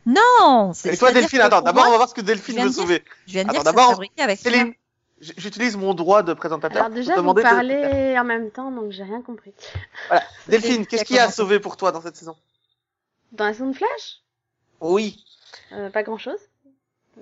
Non. 0.06 0.74
c'est- 0.74 0.94
Et 0.94 0.98
toi, 0.98 1.12
Delphine, 1.12 1.40
attends, 1.42 1.62
d'abord, 1.62 1.86
on 1.88 1.92
va 1.92 1.98
voir 1.98 2.10
ce 2.10 2.14
que 2.14 2.22
Delphine 2.22 2.62
veut 2.64 2.72
sauver. 2.72 3.04
Je 3.26 3.32
viens 3.34 3.44
de 3.46 3.50
Attends, 3.50 3.64
dire 3.64 3.74
d'abord. 3.74 4.02
Céline, 4.38 4.74
j'utilise 5.20 5.78
mon 5.78 5.94
droit 5.94 6.22
de 6.22 6.34
présentateur. 6.34 6.84
Alors 6.86 6.94
déjà, 6.94 7.16
pour 7.16 7.24
vous 7.24 7.42
parlez 7.42 8.18
en 8.20 8.24
même 8.24 8.52
temps, 8.52 8.72
donc 8.72 8.92
j'ai 8.92 9.04
rien 9.04 9.22
compris. 9.22 9.54
Delphine, 10.48 10.82
qui 10.86 10.88
qu'est-ce 10.88 11.06
qu'il 11.06 11.16
y 11.16 11.20
a 11.20 11.24
à 11.26 11.32
sauver 11.32 11.60
pour 11.60 11.78
toi 11.78 11.92
dans 11.92 12.02
cette 12.02 12.16
saison? 12.18 12.36
Dans 13.32 13.46
la 13.46 13.54
saison 13.54 13.68
de 13.70 13.76
Flash, 13.78 14.22
Oui. 14.82 15.24
euh, 15.72 15.90
pas 15.90 16.04
grand-chose. 16.04 16.40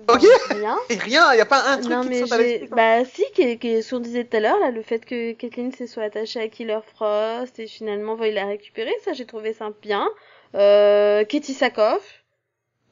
Ok. 0.08 0.24
Rien. 0.50 0.78
Et 0.90 0.94
rien, 0.96 1.34
y 1.34 1.40
a 1.40 1.46
pas 1.46 1.62
un 1.72 1.76
truc 1.78 1.90
non 1.92 2.02
qui 2.02 2.08
mais 2.10 2.26
j'ai 2.26 2.66
bah 2.68 3.04
si 3.04 3.24
qui 3.34 3.58
qui 3.58 3.82
ce 3.82 3.90
qu'on 3.94 4.00
disait 4.00 4.24
tout 4.24 4.36
à 4.36 4.40
l'heure 4.40 4.58
là 4.58 4.70
le 4.70 4.82
fait 4.82 5.04
que 5.04 5.32
Kathleen 5.32 5.72
se 5.72 5.86
soit 5.86 6.04
attachée 6.04 6.40
à 6.40 6.48
Killer 6.48 6.78
Frost 6.94 7.58
et 7.58 7.66
finalement 7.66 8.14
veuille 8.14 8.32
la 8.32 8.46
récupérer 8.46 8.92
ça 9.04 9.12
j'ai 9.12 9.26
trouvé 9.26 9.52
ça 9.52 9.70
bien 9.82 10.08
euh, 10.54 11.24
Katie 11.24 11.54
Sackhoff 11.54 12.22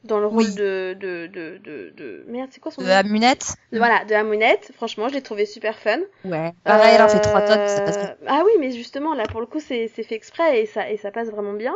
dans 0.03 0.19
le 0.19 0.27
rôle 0.27 0.37
Oui. 0.39 0.55
de 0.55 0.95
de 0.99 1.27
de 1.27 1.57
de, 1.57 1.89
de... 1.95 2.23
merde 2.27 2.49
c'est 2.51 2.59
quoi 2.61 2.71
son 2.71 2.81
De 2.81 2.87
nom? 2.87 2.93
La 2.93 3.03
munette. 3.03 3.53
De- 3.71 3.77
voilà 3.79 4.05
de 4.05 4.13
Amonette 4.13 4.71
franchement 4.75 5.07
je 5.09 5.13
l'ai 5.15 5.21
trouvé 5.21 5.45
super 5.45 5.77
fun 5.79 5.99
Ouais. 6.25 6.51
Pareil, 6.63 6.95
elle 6.95 7.01
en 7.01 7.09
fait 7.09 7.19
trois 7.21 7.41
tonnes, 7.41 7.67
ça 7.67 7.81
passe 7.81 7.95
Euh, 7.97 8.01
bien. 8.01 8.15
ah 8.27 8.43
oui 8.45 8.51
mais 8.59 8.71
justement 8.71 9.13
là 9.15 9.23
pour 9.23 9.39
le 9.41 9.47
coup 9.47 9.59
c'est 9.59 9.89
c'est 9.95 10.03
fait 10.03 10.15
exprès 10.15 10.61
et 10.61 10.65
ça 10.65 10.89
et 10.89 10.97
ça 10.97 11.11
passe 11.11 11.29
vraiment 11.29 11.53
bien 11.53 11.75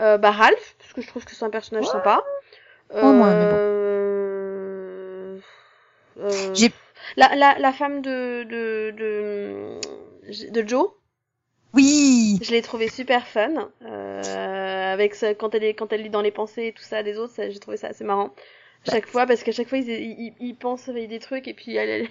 euh, 0.00 0.16
bah 0.18 0.30
Ralph 0.30 0.74
parce 0.78 0.92
que 0.92 1.00
je 1.02 1.06
trouve 1.08 1.24
que 1.24 1.32
c'est 1.34 1.44
un 1.44 1.50
personnage 1.50 1.86
sympa 1.86 2.22
Au 2.94 3.12
moins, 3.12 3.34
mais 3.34 3.46
bon. 3.46 3.56
Euh... 6.20 6.54
J'ai- 6.54 6.72
la, 7.16 7.34
la, 7.34 7.58
la 7.58 7.72
femme 7.72 8.02
de, 8.02 8.44
de, 8.44 8.90
de, 8.96 10.50
de 10.50 10.68
Joe, 10.68 10.90
Oui. 11.74 12.38
je 12.42 12.50
l'ai 12.50 12.62
trouvée 12.62 12.88
super 12.88 13.26
fun. 13.26 13.70
Euh, 13.82 14.92
avec 14.92 15.14
ce, 15.14 15.32
quand 15.32 15.54
elle 15.54 15.64
est, 15.64 15.74
quand 15.74 15.92
elle 15.92 16.02
lit 16.02 16.10
dans 16.10 16.20
les 16.20 16.30
pensées 16.30 16.66
et 16.68 16.72
tout 16.72 16.82
ça 16.82 17.02
des 17.02 17.16
autres, 17.18 17.32
ça, 17.34 17.48
j'ai 17.48 17.58
trouvé 17.58 17.76
ça 17.76 17.88
assez 17.88 18.04
marrant. 18.04 18.34
Chaque 18.88 19.06
fois, 19.06 19.26
parce 19.26 19.42
qu'à 19.42 19.52
chaque 19.52 19.68
fois, 19.68 19.76
ils, 19.76 19.90
ils, 19.90 20.32
ils 20.40 20.54
pensent 20.56 20.88
des 20.88 21.18
trucs 21.18 21.46
et 21.48 21.52
puis 21.54 21.76
elle, 21.76 21.88
elle, 21.90 22.08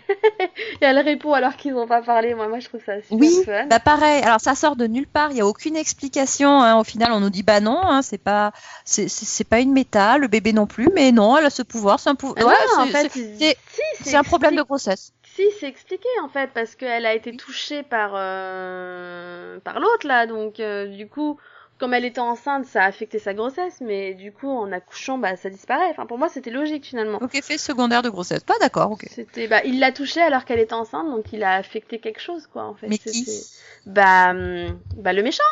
elle 0.82 1.00
répond 1.00 1.34
alors 1.34 1.56
qu'ils 1.56 1.74
n'ont 1.74 1.88
pas 1.88 2.02
parlé. 2.04 2.36
Moi, 2.36 2.48
moi, 2.48 2.60
je 2.60 2.68
trouve 2.68 2.82
ça 2.86 3.02
super 3.02 3.18
Oui, 3.18 3.42
fun. 3.44 3.66
bah 3.66 3.80
pareil. 3.80 4.22
Alors 4.24 4.40
ça 4.40 4.54
sort 4.54 4.76
de 4.76 4.86
nulle 4.86 5.08
part. 5.08 5.32
Il 5.32 5.38
y 5.38 5.42
a 5.42 5.48
aucune 5.48 5.76
explication. 5.76 6.50
hein. 6.62 6.78
Au 6.80 6.84
final, 6.84 7.12
on 7.12 7.20
nous 7.22 7.32
dit 7.32 7.42
bah 7.42 7.60
non, 7.60 7.80
hein, 7.84 8.02
c'est 8.04 8.20
pas, 8.20 8.52
c'est 8.86 9.48
pas 9.50 9.60
une 9.62 9.74
méta. 9.74 10.18
Le 10.20 10.28
bébé 10.28 10.54
non 10.54 10.68
plus, 10.68 10.90
mais 10.94 11.12
non, 11.12 11.36
elle 11.38 11.46
a 11.46 11.50
ce 11.50 11.64
pouvoir. 11.64 12.00
C'est 12.00 12.10
un 12.12 12.16
pouvoir. 12.16 12.38
Ah 12.40 12.46
Ouais, 12.46 12.84
en 12.84 12.86
fait, 12.88 13.10
c'est- 13.12 13.58
si, 13.68 13.82
c'est 14.04 14.16
un 14.16 14.24
problème 14.24 14.56
de 14.56 14.62
grossesse. 14.62 15.12
Si, 15.36 15.46
c'est 15.60 15.68
expliqué 15.68 16.08
en 16.24 16.28
fait, 16.30 16.52
parce 16.54 16.76
qu'elle 16.76 17.06
a 17.06 17.14
été 17.16 17.36
touchée 17.36 17.82
par 17.82 18.12
euh, 18.16 19.60
par 19.64 19.80
l'autre 19.80 20.06
là, 20.08 20.26
donc 20.28 20.60
euh, 20.60 20.88
du 20.88 21.08
coup, 21.08 21.38
comme 21.80 21.94
elle 21.94 22.06
était 22.06 22.20
enceinte, 22.20 22.66
ça 22.66 22.84
a 22.84 22.88
affecté 22.88 23.20
sa 23.20 23.34
grossesse, 23.34 23.80
mais 23.82 24.14
du 24.14 24.32
coup, 24.32 24.50
en 24.50 24.72
accouchant, 24.72 25.18
bah 25.18 25.36
ça 25.38 25.50
disparaît. 25.50 25.88
Enfin, 25.92 26.06
pour 26.06 26.18
moi, 26.18 26.28
c'était 26.30 26.52
logique 26.52 26.86
finalement. 26.86 27.18
Donc 27.20 27.34
effet 27.36 27.58
secondaire 27.58 28.02
de 28.02 28.10
grossesse. 28.10 28.44
Pas 28.44 28.58
d'accord. 28.60 28.92
Ok. 28.92 29.06
C'était, 29.10 29.48
bah, 29.48 29.62
il 29.64 29.80
l'a 29.80 29.92
touchée 29.92 30.22
alors 30.22 30.46
qu'elle 30.46 30.60
était 30.60 30.74
enceinte, 30.74 31.10
donc 31.10 31.26
il 31.34 31.44
a 31.44 31.54
affecté 31.56 32.00
quelque 32.00 32.20
chose, 32.22 32.48
quoi, 32.48 32.66
en 32.66 32.76
fait. 32.76 32.88
Mais 32.88 32.98
C'est- 33.04 33.12
qui 33.12 33.26
Bah, 33.86 34.32
hum, 34.32 34.80
bah, 34.98 35.14
le 35.14 35.24
méchant. 35.24 35.44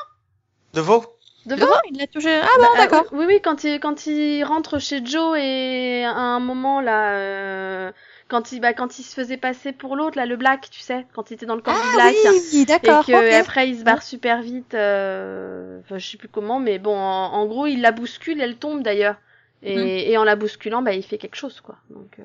De 0.74 0.82
veau 0.82 1.04
Devant. 1.46 1.66
Devant, 1.66 1.80
il 1.90 1.98
l'a 1.98 2.08
touché. 2.08 2.36
Ah 2.36 2.46
Bah, 2.60 2.68
bon, 2.68 2.74
euh, 2.74 2.78
d'accord. 2.78 3.06
oui, 3.14 3.26
oui, 3.26 3.42
quand 3.42 3.64
il, 3.64 3.80
quand 3.80 4.06
il 4.06 4.44
rentre 4.44 4.80
chez 4.80 5.06
Joe 5.06 5.38
et 5.40 6.04
à 6.04 6.12
un 6.12 6.42
moment 6.42 6.82
là, 6.82 7.12
euh, 7.14 7.92
quand 8.28 8.52
il, 8.52 8.60
bah, 8.60 8.74
quand 8.74 9.00
il 9.00 9.04
se 9.04 9.14
faisait 9.14 9.38
passer 9.38 9.72
pour 9.72 9.96
l'autre 9.96 10.18
là, 10.18 10.26
le 10.26 10.36
Black, 10.36 10.70
tu 10.70 10.82
sais, 10.82 11.06
quand 11.14 11.32
il 11.32 11.36
était 11.36 11.46
dans 11.46 11.56
le 11.56 11.62
corps 11.62 11.74
du 11.74 11.80
Ah 11.82 11.96
Black. 11.96 12.16
oui, 12.24 12.62
Et 12.62 12.66
d'accord. 12.66 13.06
que 13.06 13.12
ok. 13.14 13.34
après 13.42 13.70
il 13.70 13.78
se 13.80 13.84
barre 13.84 14.04
super 14.04 14.42
vite, 14.42 14.74
euh... 14.74 15.80
enfin 15.84 15.98
je 15.98 16.08
sais 16.10 16.18
plus 16.18 16.28
comment, 16.28 16.60
mais 16.60 16.80
bon, 16.80 16.96
en, 16.98 17.34
en 17.34 17.46
gros 17.46 17.68
il 17.68 17.82
la 17.82 17.92
bouscule, 17.92 18.40
elle 18.42 18.58
tombe 18.58 18.84
d'ailleurs. 18.84 19.16
Et, 19.64 19.76
Mhm. 19.76 20.12
et 20.12 20.18
en 20.18 20.24
la 20.24 20.36
bousculant, 20.36 20.82
bah 20.84 20.94
il 20.94 21.04
fait 21.04 21.18
quelque 21.18 21.36
chose 21.36 21.62
quoi. 21.62 21.78
Donc, 21.90 22.20
euh, 22.20 22.24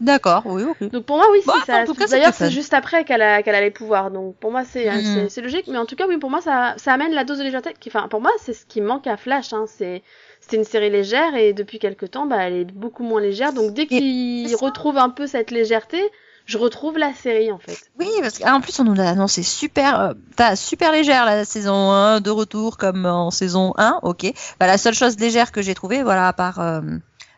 D'accord. 0.00 0.42
Oui, 0.46 0.64
ok. 0.64 0.82
donc 0.90 1.04
pour 1.04 1.16
moi 1.16 1.26
oui, 1.30 1.38
c'est 1.44 1.66
ça. 1.66 1.84
D'ailleurs 2.08 2.34
c'est 2.34 2.50
juste 2.50 2.74
après 2.74 3.04
qu'elle 3.04 3.22
a 3.22 3.42
qu'elle 3.42 3.54
a 3.54 3.60
les 3.60 3.70
pouvoirs. 3.70 4.10
Donc 4.10 4.36
pour 4.36 4.50
moi 4.50 4.64
c'est 4.64 4.90
Mhm. 4.90 5.02
c'est- 5.02 5.28
c'est 5.28 5.40
logique, 5.42 5.66
mais 5.68 5.78
en 5.78 5.86
tout 5.86 5.94
cas 5.96 6.06
oui 6.08 6.18
pour 6.18 6.30
moi 6.30 6.40
ça 6.40 6.74
ça 6.76 6.92
amène 6.94 7.12
la 7.12 7.22
dose 7.24 7.38
de 7.38 7.44
légèreté. 7.44 7.72
qui- 7.78 7.88
Enfin 7.88 8.08
pour 8.08 8.20
moi 8.20 8.32
c'est 8.38 8.52
ce 8.52 8.64
qui 8.66 8.80
manque 8.80 9.06
à 9.06 9.16
Flash. 9.16 9.52
Hein. 9.52 9.64
C'est 9.68 10.02
c'était 10.42 10.56
une 10.58 10.64
série 10.64 10.90
légère 10.90 11.34
et 11.34 11.54
depuis 11.54 11.78
quelque 11.78 12.04
temps 12.04 12.26
bah 12.26 12.36
elle 12.42 12.54
est 12.54 12.64
beaucoup 12.64 13.04
moins 13.04 13.20
légère. 13.20 13.52
Donc 13.54 13.72
dès 13.72 13.86
qu'il 13.86 14.54
retrouve 14.56 14.98
un 14.98 15.08
peu 15.08 15.26
cette 15.26 15.50
légèreté, 15.50 16.02
je 16.44 16.58
retrouve 16.58 16.98
la 16.98 17.14
série 17.14 17.50
en 17.52 17.58
fait. 17.58 17.78
Oui, 17.98 18.08
parce 18.20 18.38
qu'en 18.38 18.60
plus 18.60 18.78
on 18.80 18.84
nous 18.84 18.94
l'a 18.94 19.10
annoncé 19.10 19.42
super, 19.42 20.14
euh, 20.40 20.54
super 20.56 20.92
légère 20.92 21.24
la 21.24 21.44
saison 21.44 21.92
1 21.92 22.20
de 22.20 22.30
retour 22.30 22.76
comme 22.76 23.06
en 23.06 23.30
saison 23.30 23.72
1, 23.78 24.00
ok. 24.02 24.26
Bah, 24.58 24.66
la 24.66 24.76
seule 24.76 24.94
chose 24.94 25.18
légère 25.18 25.52
que 25.52 25.62
j'ai 25.62 25.74
trouvée, 25.74 26.02
voilà, 26.02 26.26
à 26.28 26.32
part, 26.32 26.58
euh, 26.58 26.80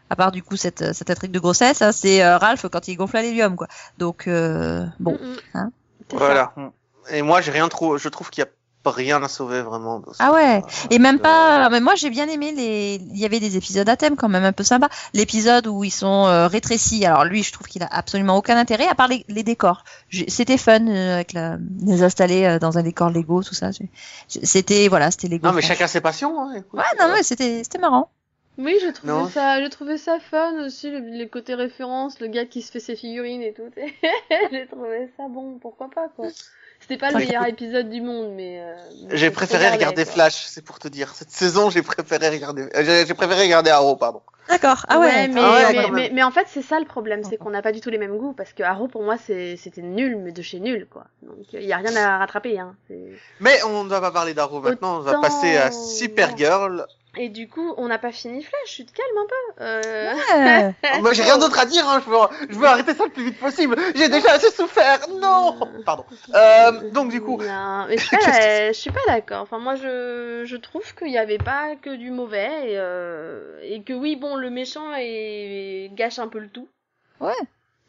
à 0.09 0.17
part 0.17 0.33
du 0.33 0.43
coup 0.43 0.57
cette, 0.57 0.95
cette 0.95 1.11
intrigue 1.11 1.33
de 1.33 1.39
grossesse, 1.39 1.83
hein, 1.83 1.93
c'est 1.93 2.25
euh, 2.25 2.39
Ralph 2.39 2.67
quand 2.73 2.89
il 2.89 2.97
gonfle 2.97 3.19
à 3.19 3.23
l'hélium, 3.23 3.57
quoi. 3.57 3.69
Donc 3.99 4.27
euh, 4.27 4.87
bon, 4.99 5.19
Mm, 5.21 5.37
hein. 5.55 5.71
Ça. 6.11 6.17
Voilà. 6.17 6.53
Et 7.11 7.23
moi, 7.23 7.41
j'ai 7.41 7.51
rien 7.51 7.69
trop. 7.69 7.99
Je 7.99 8.09
trouve 8.09 8.31
qu'il 8.31 8.43
y 8.43 8.47
a 8.47 8.51
rien 8.91 9.23
à 9.23 9.29
sauver 9.29 9.63
vraiment. 9.63 10.03
Ah 10.19 10.33
ouais. 10.33 10.63
Et 10.91 10.99
même 10.99 11.17
Euh, 11.17 11.19
pas. 11.19 11.69
Mais 11.71 11.81
moi, 11.81 11.95
j'ai 11.95 12.11
bien 12.11 12.29
aimé 12.29 12.53
les. 12.53 12.95
Il 12.97 13.19
y 13.19 13.25
avait 13.25 13.41
des 13.41 13.57
épisodes 13.57 13.89
à 13.89 13.97
thème 13.97 14.17
quand 14.17 14.29
même 14.29 14.45
un 14.45 14.53
peu 14.53 14.65
sympa. 14.65 14.89
L'épisode 15.13 15.67
où 15.67 15.85
ils 15.85 15.91
sont 15.91 16.27
euh, 16.27 16.47
rétrécis. 16.47 17.05
Alors 17.07 17.25
lui, 17.25 17.43
je 17.43 17.53
trouve 17.53 17.67
qu'il 17.67 17.83
a 17.83 17.89
absolument 17.91 18.37
aucun 18.37 18.57
intérêt 18.57 18.87
à 18.89 18.95
part 18.95 19.09
les, 19.09 19.25
les 19.29 19.43
décors. 19.43 19.85
C'était 20.29 20.59
fun 20.59 20.87
euh, 20.87 21.15
avec 21.15 21.33
la... 21.33 21.57
les 21.85 22.03
installer 22.03 22.45
euh, 22.45 22.59
dans 22.59 22.79
un 22.79 22.83
décor 22.83 23.11
Lego, 23.11 23.43
tout 23.43 23.55
ça. 23.55 23.71
C'était 24.29 24.89
voilà, 24.89 25.11
c'était 25.11 25.29
Lego. 25.29 25.47
Non, 25.49 25.53
mais 25.55 25.63
chacun 25.63 25.87
ses 25.87 26.01
passions. 26.01 26.41
Hein, 26.41 26.55
écoute. 26.57 26.79
Ouais, 26.79 26.99
non, 26.99 27.13
mais 27.15 27.23
c'était 27.23 27.63
c'était 27.65 27.79
marrant. 27.79 28.11
Oui, 28.57 28.77
j'ai 28.81 28.93
trouvé 28.93 29.13
Non. 29.13 29.29
ça, 29.29 29.61
j'ai 29.61 29.69
trouvé 29.69 29.99
ça 29.99 30.19
fun 30.21 30.53
aussi, 30.65 30.89
le, 30.89 31.01
les 31.01 31.29
côtés 31.29 31.57
références, 31.57 32.21
le 32.21 32.29
gars 32.29 32.45
qui 32.47 32.63
se 32.63 32.71
fait 32.71 32.79
ses 32.79 32.95
figurines 32.95 33.43
et 33.43 33.53
tout. 33.53 33.63
j'ai 34.53 34.67
trouvé 34.69 35.11
ça 35.17 35.25
bon, 35.29 35.59
pourquoi 35.61 35.91
pas 35.93 36.07
quoi. 36.15 36.29
C'était 36.87 36.99
pas 36.99 37.11
le 37.13 37.17
meilleur 37.19 37.47
épisode 37.47 37.89
du 37.89 38.03
monde, 38.03 38.33
mais. 38.35 38.61
euh, 38.61 38.75
J'ai 39.13 39.31
préféré 39.31 39.71
regarder 39.71 40.05
quoi. 40.05 40.13
Flash, 40.13 40.45
c'est 40.47 40.63
pour 40.63 40.79
te 40.79 40.87
dire. 40.89 41.15
Cette 41.15 41.31
saison, 41.31 41.71
j'ai 41.71 41.81
préféré 41.83 42.29
regarder. 42.29 42.63
euh, 42.75 42.85
J'ai 42.85 43.07
j'ai 43.07 43.15
préféré 43.15 43.43
regarder 43.45 43.71
Arrow, 43.71 43.97
pardon. 43.97 44.21
D'accord. 44.51 44.85
Ah 44.89 44.99
ouais. 45.01 45.27
mais, 45.29 45.41
Ah 45.43 45.53
ouais, 45.53 45.73
mais, 45.73 45.91
mais, 45.91 46.11
mais 46.13 46.23
en 46.23 46.31
fait, 46.31 46.45
c'est 46.49 46.61
ça 46.61 46.79
le 46.79 46.85
problème, 46.85 47.23
c'est 47.25 47.39
qu'on 47.39 47.49
n'a 47.49 47.63
pas 47.63 47.73
du 47.73 47.81
tout 47.81 47.89
les 47.89 47.97
mêmes 47.97 48.19
goûts, 48.19 48.35
parce 48.35 48.53
que 48.53 48.63
Arrow, 48.63 48.89
pour 48.89 49.03
moi, 49.03 49.17
c'est- 49.17 49.57
c'était 49.57 49.81
nul, 49.81 50.19
mais 50.19 50.33
de 50.33 50.43
chez 50.43 50.61
nul, 50.61 50.87
quoi. 50.91 51.07
Donc, 51.23 51.37
il 51.55 51.63
y 51.65 51.73
a 51.73 51.79
rien 51.79 51.97
à 51.97 52.19
rattraper, 52.19 52.59
hein. 52.59 52.75
Mais 53.41 53.63
on 53.65 53.85
ne 53.85 53.89
va 53.89 54.03
pas 54.03 54.11
parler 54.11 54.35
d'Arrow 54.35 54.61
maintenant. 54.61 54.99
On 54.99 55.01
va 55.01 55.13
passer 55.23 55.57
à 55.57 55.71
Supergirl. 55.73 56.87
Et 57.17 57.29
du 57.29 57.49
coup, 57.49 57.75
on 57.77 57.89
n'a 57.89 57.99
pas 57.99 58.13
fini 58.13 58.43
Flash, 58.43 58.77
tu 58.77 58.85
te 58.85 58.93
calmes 58.93 59.19
un 59.19 59.27
peu. 59.27 59.63
Euh... 59.65 60.15
Ouais. 60.15 61.01
Moi, 61.01 61.13
j'ai 61.13 61.23
rien 61.23 61.39
d'autre 61.39 61.59
à 61.59 61.67
dire. 61.67 61.89
Hein. 61.89 62.03
Je, 62.05 62.11
veux, 62.11 62.19
je 62.51 62.59
veux 62.59 62.67
arrêter 62.67 62.95
ça 62.95 63.05
le 63.05 63.11
plus 63.11 63.25
vite 63.25 63.39
possible. 63.39 63.77
J'ai 63.95 64.09
déjà 64.09 64.33
assez 64.33 64.51
souffert. 64.51 65.01
Non. 65.09 65.59
Pardon. 65.85 66.05
Euh, 66.35 66.91
donc 66.91 67.11
du 67.11 67.21
coup, 67.21 67.41
Non, 67.43 67.87
mais 67.89 67.99
je 67.99 68.05
suis 68.05 68.17
pas, 68.17 68.73
je 68.73 68.79
suis 68.79 68.91
pas 68.91 69.01
d'accord. 69.07 69.43
Enfin, 69.43 69.59
moi, 69.59 69.77
je, 69.77 70.43
je 70.45 70.57
trouve 70.57 70.95
qu'il 70.95 71.09
n'y 71.09 71.19
avait 71.19 71.39
pas 71.39 71.77
que 71.77 71.95
du 71.95 72.11
mauvais 72.11 72.71
et, 72.71 72.79
euh, 72.79 73.59
et 73.63 73.83
que 73.83 73.93
oui, 73.93 74.17
bon, 74.17 74.37
le 74.37 74.51
méchant 74.51 74.95
est, 74.97 75.91
gâche 75.95 76.19
un 76.19 76.29
peu 76.29 76.39
le 76.39 76.49
tout. 76.49 76.69
Ouais. 77.21 77.33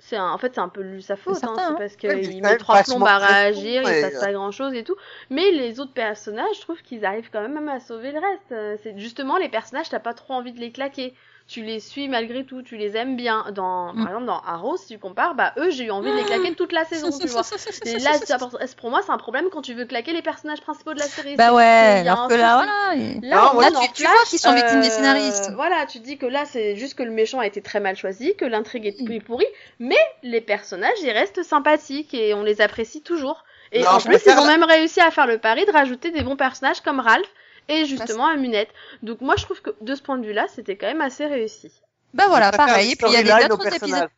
C'est 0.06 0.18
un- 0.18 0.30
en 0.32 0.38
fait, 0.38 0.54
c'est 0.56 0.62
un 0.62 0.70
peu 0.70 0.82
lui 0.82 1.02
sa 1.04 1.16
faute, 1.16 1.44
C'est 1.44 1.48
hein, 1.48 1.60
c'est 1.60 1.74
hein. 1.74 1.76
parce 1.76 1.96
Ouais, 2.08 2.20
qu'il 2.22 2.42
quand 2.42 2.42
met 2.44 2.58
trois 2.58 2.80
plombes 2.80 3.08
à 3.08 3.18
réagir, 3.18 3.84
il 3.84 3.98
passe 3.98 4.16
euh, 4.16 4.20
pas 4.20 4.32
grand 4.32 4.52
chose 4.52 4.74
et 4.76 4.84
tout. 4.84 4.96
Mais 5.32 5.52
les 5.52 5.80
autres 5.80 5.94
personnages, 5.94 6.56
je 6.58 6.62
trouve 6.62 6.82
qu'ils 6.84 7.06
arrivent 7.06 7.30
quand 7.32 7.42
même 7.48 7.68
à 7.70 7.80
sauver 7.80 8.12
le 8.12 8.20
reste. 8.20 8.52
Euh, 8.52 8.78
C'est 8.84 8.98
justement 9.00 9.38
les 9.38 9.50
personnages, 9.50 9.90
t'as 9.90 10.00
pas 10.00 10.14
trop 10.14 10.34
envie 10.36 10.54
de 10.54 10.60
les 10.60 10.72
claquer. 10.72 11.16
Tu 11.48 11.62
les 11.62 11.80
suis 11.80 12.08
malgré 12.08 12.44
tout, 12.44 12.64
tu 12.64 12.76
les 12.76 12.98
aimes 12.98 13.16
bien. 13.16 13.46
Dans, 13.54 13.94
Mm. 13.94 13.98
par 13.98 14.08
exemple, 14.08 14.26
dans 14.26 14.40
Arrow, 14.48 14.78
si 14.78 14.88
tu 14.88 14.98
compares, 14.98 15.36
bah 15.36 15.54
eux, 15.58 15.70
j'ai 15.70 15.84
eu 15.86 15.92
envie 15.92 16.10
de 16.10 16.16
les 16.16 16.24
claquer 16.24 16.56
toute 16.56 16.72
la 16.72 16.86
saison, 16.86 17.10
tu 17.16 17.28
vois. 17.28 17.42
Et 17.86 18.00
là, 18.00 18.14
c'est 18.14 18.36
pour 18.40 18.58
pour 18.78 18.90
moi, 18.90 19.02
c'est 19.06 19.12
un 19.12 19.18
problème 19.20 19.46
quand 19.52 19.62
tu 19.62 19.76
veux 19.76 19.86
claquer 19.86 20.12
les 20.14 20.24
personnages 20.24 20.62
principaux 20.62 20.96
de 20.96 21.00
la 21.00 21.06
série. 21.06 21.36
Bah 21.36 21.54
ouais. 21.54 21.98
qu'il 21.98 22.06
y 22.08 22.10
a 22.10 22.14
Alors 22.14 22.28
que 22.30 22.34
là, 22.34 22.56
voilà. 22.56 22.96
il- 22.96 23.30
Là, 23.30 23.52
on 23.56 23.62
est 23.62 23.94
tu- 23.94 24.02
vois 24.04 24.12
qu'ils 24.28 24.40
sont 24.40 24.54
victimes 24.56 24.82
des 24.82 24.88
euh, 24.88 24.90
scénaristes. 24.90 25.52
Voilà, 25.54 25.86
tu 25.86 26.00
dis 26.00 26.18
que 26.18 26.26
là, 26.26 26.46
c'est 26.46 26.76
juste 26.78 26.96
que 26.96 27.04
le 27.04 27.12
méchant 27.12 27.40
a 27.40 27.46
été 27.46 27.62
très 27.62 27.80
mal 27.80 27.96
choisi, 27.96 28.36
que 28.36 28.46
l'intrigue 28.46 28.88
est 28.88 29.00
Mm. 29.02 29.22
pourrie, 29.22 29.46
mais 29.80 30.00
les 30.24 30.42
personnages, 30.42 30.98
ils 31.04 31.12
restent 31.12 31.44
sympathiques 31.44 32.16
et 32.16 32.34
on 32.34 32.42
les 32.42 32.60
apprécie 32.60 33.04
toujours. 33.04 33.44
Et 33.72 33.84
Non, 33.84 33.90
en 33.92 34.00
plus, 34.00 34.18
ils 34.26 34.32
ont 34.32 34.46
la- 34.46 34.58
même 34.58 34.64
réussi 34.64 35.00
à 35.00 35.12
faire 35.12 35.28
le 35.28 35.38
pari 35.38 35.64
de 35.68 35.72
rajouter 35.72 36.10
des 36.10 36.24
bons 36.24 36.36
personnages 36.38 36.82
comme 36.82 37.00
Ralph 37.00 37.28
et 37.68 37.86
justement 37.86 38.28
Amunette. 38.28 38.70
Donc 39.04 39.22
moi, 39.22 39.36
je 39.38 39.44
trouve 39.46 39.62
que 39.62 39.72
de 39.82 39.96
ce 39.96 40.02
point 40.02 40.18
de 40.18 40.26
vue-là, 40.26 40.46
c'était 40.54 40.76
quand 40.78 40.88
même 40.88 41.02
assez 41.02 41.26
réussi. 41.26 41.72
Bah 42.14 42.26
voilà, 42.28 42.52
pareil. 42.52 42.92
Et 42.92 42.96
puis 42.96 43.08
il 43.08 43.14
y 43.14 43.16
a 43.18 43.20
storyline 43.20 43.48
les 43.48 43.52
aux 43.52 43.56
autres 43.56 43.74
épisodes. 43.76 44.10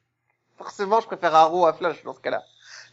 Forcément, 0.58 1.02
je 1.02 1.08
préfère 1.08 1.34
Arrow 1.36 1.66
à 1.66 1.74
Flash 1.74 2.04
dans 2.04 2.14
ce 2.14 2.20
cas-là. 2.20 2.44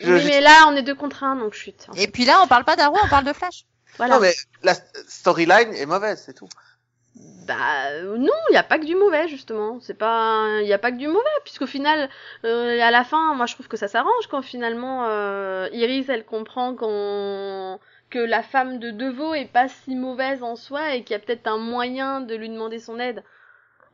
Je- 0.00 0.12
oui, 0.12 0.20
je- 0.20 0.26
mais 0.28 0.40
là, 0.40 0.66
on 0.68 0.76
est 0.76 0.82
deux 0.82 0.94
contre 0.94 1.24
un, 1.24 1.36
donc 1.36 1.54
chute. 1.54 1.86
Et 1.96 2.08
puis 2.08 2.24
là, 2.24 2.40
on 2.42 2.46
parle 2.46 2.64
pas 2.64 2.76
d'Arrow, 2.76 2.98
on 3.02 3.08
parle 3.08 3.24
de 3.24 3.32
Flash. 3.32 3.64
Voilà. 3.96 4.14
Non, 4.14 4.20
mais 4.20 4.34
la 4.62 4.74
storyline 5.08 5.72
est 5.74 5.86
mauvaise, 5.86 6.22
c'est 6.24 6.34
tout. 6.34 6.48
Bah 7.46 7.90
euh, 7.92 8.16
non, 8.18 8.32
il 8.50 8.54
y 8.54 8.56
a 8.56 8.64
pas 8.64 8.78
que 8.78 8.84
du 8.86 8.96
mauvais 8.96 9.28
justement. 9.28 9.78
C'est 9.80 9.94
pas, 9.94 10.58
il 10.62 10.66
y 10.66 10.72
a 10.72 10.78
pas 10.78 10.90
que 10.90 10.96
du 10.96 11.06
mauvais 11.06 11.20
puisqu'au 11.44 11.66
final, 11.66 12.08
euh, 12.44 12.80
à 12.82 12.90
la 12.90 13.04
fin, 13.04 13.34
moi 13.34 13.46
je 13.46 13.54
trouve 13.54 13.68
que 13.68 13.76
ça 13.76 13.86
s'arrange 13.86 14.26
quand 14.30 14.42
finalement 14.42 15.04
euh, 15.06 15.68
Iris 15.72 16.08
elle 16.08 16.24
comprend 16.24 16.74
qu'on 16.74 17.78
que 18.14 18.20
la 18.20 18.42
femme 18.42 18.78
de 18.78 18.90
Deveau 18.90 19.34
est 19.34 19.46
pas 19.52 19.68
si 19.68 19.94
mauvaise 19.96 20.42
en 20.42 20.56
soi 20.56 20.94
et 20.94 21.04
qu'il 21.04 21.12
y 21.14 21.16
a 21.16 21.20
peut-être 21.20 21.46
un 21.48 21.58
moyen 21.58 22.20
de 22.22 22.34
lui 22.36 22.48
demander 22.48 22.78
son 22.78 22.98
aide. 23.00 23.24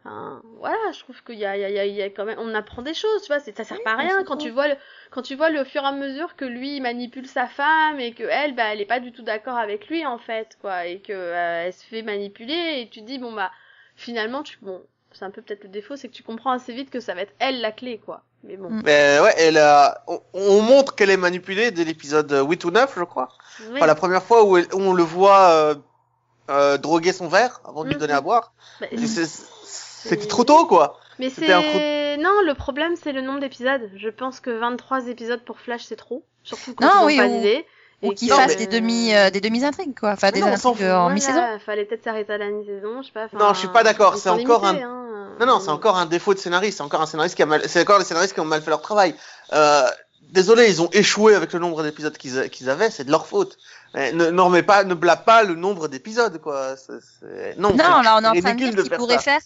Enfin, 0.05 0.43
voilà, 0.59 0.79
je 0.93 1.01
trouve 1.01 1.23
qu'il 1.25 1.37
y 1.37 1.39
y, 1.39 1.43
y 1.43 1.45
a- 1.47 1.87
il 1.87 1.95
y 1.95 2.03
a 2.03 2.11
quand 2.11 2.25
même, 2.27 2.39
on 2.39 2.55
apprend 2.55 2.83
des 2.83 2.95
choses, 2.95 3.23
tu 3.23 3.29
vois, 3.29 3.41
ça 3.41 3.65
sert 3.65 3.83
pas 3.83 3.93
à 3.93 3.97
rien 3.97 4.25
quand 4.25 4.37
tu 4.39 4.51
vois 4.51 4.69
le, 4.69 4.77
quand 5.11 5.23
tu 5.23 5.35
vois 5.37 5.51
le 5.51 5.65
fur 5.65 5.83
et 5.83 5.87
à 5.87 5.93
mesure 5.93 6.37
que 6.37 6.45
lui 6.47 6.81
manipule 6.81 7.27
sa 7.27 7.47
femme 7.47 8.01
et 8.01 8.13
que 8.15 8.25
elle, 8.25 8.55
bah, 8.55 8.73
elle 8.73 8.81
est 8.81 8.87
pas 8.87 9.01
du 9.01 9.13
tout 9.13 9.23
d'accord 9.23 9.57
avec 9.59 9.89
lui 9.89 10.07
en 10.07 10.19
fait, 10.19 10.57
quoi, 10.61 10.87
et 10.87 11.01
que 11.01 11.13
euh, 11.13 11.65
elle 11.67 11.73
se 11.75 11.85
fait 11.87 12.03
manipuler 12.03 12.81
et 12.83 12.89
tu 12.91 13.03
dis 13.03 13.19
bon 13.19 13.33
bah 13.33 13.53
finalement 13.97 14.43
tu, 14.43 14.59
bon, 14.63 14.83
c'est 15.13 15.25
un 15.25 15.31
peu 15.31 15.43
peut-être 15.43 15.65
le 15.65 15.71
défaut, 15.71 15.97
c'est 15.97 16.09
que 16.09 16.15
tu 16.15 16.23
comprends 16.23 16.53
assez 16.53 16.73
vite 16.75 16.91
que 16.91 17.01
ça 17.01 17.15
va 17.15 17.23
être 17.23 17.35
elle 17.39 17.61
la 17.61 17.73
clé, 17.73 17.99
quoi. 17.99 18.25
Mais 18.45 18.57
bon. 18.57 18.71
Mm. 18.71 18.83
Mais 18.85 19.21
ouais, 19.21 19.35
elle 19.39 19.59
a... 19.59 20.03
on, 20.07 20.21
on 20.35 20.63
montre 20.63 20.95
qu'elle 20.95 21.11
est 21.11 21.17
manipulée 21.17 21.71
dès 21.71 21.85
l'épisode 21.85 22.33
8 22.49 22.65
ou 22.65 22.71
9, 22.71 22.95
je 22.97 23.05
crois. 23.05 23.29
Oui. 23.69 23.75
Enfin, 23.77 23.87
la 23.87 23.95
première 23.95 24.23
fois 24.23 24.45
où, 24.45 24.57
elle- 24.57 24.73
où 24.75 24.81
on 24.81 24.93
le 24.95 25.03
voit 25.03 25.51
euh, 25.51 25.75
euh, 26.51 26.79
droguer 26.79 27.13
son 27.13 27.29
verre 27.29 27.61
avant 27.65 27.83
de 27.85 27.89
lui 27.89 27.95
Mhm. 27.97 28.01
donner 28.01 28.13
à 28.15 28.21
boire. 28.21 28.53
Bah, 28.81 28.87
c'est- 29.07 29.27
C'était 29.65 30.27
trop 30.27 30.45
tôt, 30.45 30.67
quoi. 30.67 30.99
Mais 31.19 31.29
c'est 31.29 31.47
non, 32.17 32.41
le 32.47 32.55
problème 32.55 32.97
c'est 32.97 33.13
le 33.13 33.21
nombre 33.21 33.41
d'épisodes. 33.41 33.91
Je 33.97 34.09
pense 34.09 34.41
que 34.41 34.51
23 34.51 35.07
épisodes 35.09 35.45
pour 35.45 35.61
Flash 35.61 35.85
c'est 35.85 35.97
trop, 35.97 36.25
surtout 36.43 36.75
quand 36.75 36.87
Non, 36.87 36.93
ils 36.95 37.03
ont 37.03 37.07
oui, 37.07 37.17
pas 37.19 37.27
ou- 37.27 37.37
d'idée. 37.37 37.67
Ou 38.03 38.13
qu'ils 38.13 38.31
fassent 38.31 38.57
des 38.57 38.67
demi, 38.67 39.15
euh, 39.15 39.31
des 39.31 39.41
demi 39.41 39.65
intrigues 39.65 39.99
quoi. 39.99 40.13
Enfin 40.13 40.31
des 40.31 40.41
non, 40.41 40.47
intrigues 40.47 40.61
fout. 40.61 40.81
en 40.83 41.03
Voilà, 41.03 41.15
mi-saison. 41.15 41.43
Fallait 41.67 41.85
peut-être 41.85 42.05
s'arrêter 42.05 42.33
à 42.33 42.39
la 42.39 42.49
mi-saison, 42.51 43.03
je 43.03 43.07
sais 43.07 43.13
pas. 43.13 43.27
Non, 43.39 43.53
je 43.53 43.59
suis 43.59 43.69
pas 43.69 43.83
d'accord, 43.83 44.17
c'est 44.17 44.31
encore 44.31 44.67
un- 44.67 44.75
hein. 44.75 44.97
Non, 45.39 45.47
non, 45.47 45.61
c'est 45.61 45.71
encore 45.71 45.97
un 45.97 46.07
défaut 46.07 46.35
de 46.35 46.39
scénariste. 46.39 46.79
C'est 46.79 46.83
encore 46.85 47.01
un 47.03 47.07
scénariste 47.07 47.35
qui 47.35 47.43
a 47.43 47.47
mal, 47.47 47.63
c'est 47.67 47.81
encore 47.81 47.99
les 47.99 48.05
scénaristes 48.05 48.35
qui 48.35 48.41
ont 48.41 48.45
mal 48.45 48.61
fait 48.63 48.71
leur 48.71 48.83
travail. 48.83 49.15
Euh, 49.55 49.87
désolé, 50.33 50.69
ils 50.69 50.83
ont 50.83 50.91
échoué 50.93 51.35
avec 51.35 51.53
le 51.55 51.59
nombre 51.59 51.83
d'épisodes 51.83 52.17
qu'ils 52.17 52.51
qu'ils 52.51 52.69
avaient. 52.69 52.91
C'est 52.91 53.05
de 53.05 53.11
leur 53.11 53.27
faute. 53.27 53.57
Mais 53.95 54.13
ne, 54.13 54.31
ne 54.31 54.41
remets 54.41 54.63
pas, 54.63 54.85
ne 54.85 54.95
blâme 54.95 55.23
pas 55.25 55.43
le 55.43 55.55
nombre 55.55 55.89
d'épisodes, 55.89 56.41
quoi. 56.41 56.75
Non, 57.59 57.71
Non, 57.71 57.77
là 58.03 58.19
on 58.19 58.23
est 58.23 58.29
en 58.29 58.41
train 58.41 58.55
de 58.55 58.59
dire 58.59 58.75
qu'ils 58.83 58.91
pourraient 58.91 59.19
faire 59.19 59.41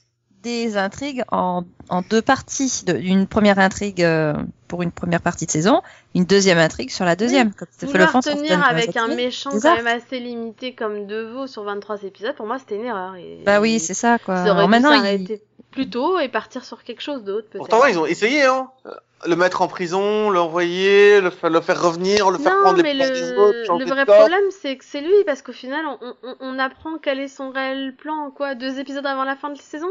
des 0.45 0.77
intrigues 0.77 1.25
en, 1.33 1.65
en 1.89 2.03
deux 2.03 2.23
parties. 2.23 2.83
De- 2.87 2.97
une 2.97 3.27
première 3.27 3.59
intrigue 3.59 4.03
euh, 4.05 4.35
pour 4.69 4.83
une 4.83 4.93
première 4.93 5.21
partie 5.21 5.47
de 5.47 5.51
saison, 5.51 5.83
une 6.15 6.25
deuxième 6.25 6.59
intrigue 6.59 6.91
sur 6.91 7.05
la 7.05 7.17
deuxième. 7.17 7.53
Comme 7.55 7.67
ça 7.71 7.87
fait 7.89 7.99
le 7.99 8.05
Vouloir 8.05 8.23
tenir 8.23 8.65
avec 8.65 8.97
un 8.97 9.09
méchant 9.09 9.51
quand 9.51 9.75
même 9.75 9.87
assez 9.87 10.21
limité 10.21 10.75
comme 10.75 11.07
Deveau 11.07 11.47
sur 11.47 11.65
23 11.65 12.03
épisodes, 12.05 12.35
pour 12.37 12.47
moi 12.47 12.59
c'était 12.59 12.77
une 12.77 12.85
erreur. 12.87 13.17
Et... 13.17 13.41
Bah 13.45 13.61
oui, 13.61 13.81
c'est 13.81 13.95
ça 13.95 14.19
quoi. 14.19 14.37
Alors 14.37 14.63
dû 14.65 14.71
maintenant, 14.71 14.93
il... 14.93 14.99
s'arrêter 15.01 15.43
plus 15.73 15.91
tôt 15.91 16.21
et 16.21 16.29
partir 16.29 16.65
sur 16.65 16.85
quelque 16.85 17.01
chose 17.03 17.25
d'autre 17.25 17.49
peut-être. 17.51 17.67
Pourtant, 17.69 17.85
ils 17.87 17.99
ont 17.99 18.07
essayé, 18.07 18.45
hein. 18.45 18.69
Euh, 18.87 18.91
Le 19.27 19.35
mettre 19.35 19.61
en 19.63 19.67
prison, 19.67 20.31
l'envoyer, 20.31 21.21
le, 21.21 21.31
fa- 21.31 21.49
le 21.49 21.61
faire 21.61 21.83
revenir, 21.83 22.31
le 22.31 22.39
faire 22.39 22.55
non, 22.55 22.61
prendre 22.63 22.77
les 22.77 22.83
mais 22.85 22.95
le, 22.95 23.11
des 23.13 23.33
autres, 23.33 23.79
le 23.79 23.85
vrai 23.85 24.07
problème, 24.07 24.45
c'est 24.63 24.77
que 24.77 24.85
c'est 24.85 25.01
lui, 25.01 25.25
parce 25.27 25.43
qu'au 25.43 25.53
final, 25.53 25.85
on, 26.01 26.15
on, 26.23 26.35
on 26.41 26.59
apprend 26.61 26.99
quel 27.03 27.19
est 27.19 27.27
son 27.29 27.51
réel 27.51 27.97
plan, 27.97 28.31
quoi, 28.31 28.55
deux 28.55 28.79
épisodes 28.79 29.05
avant 29.07 29.25
la 29.25 29.35
fin 29.35 29.49
de 29.51 29.57
la 29.57 29.63
saison. 29.63 29.89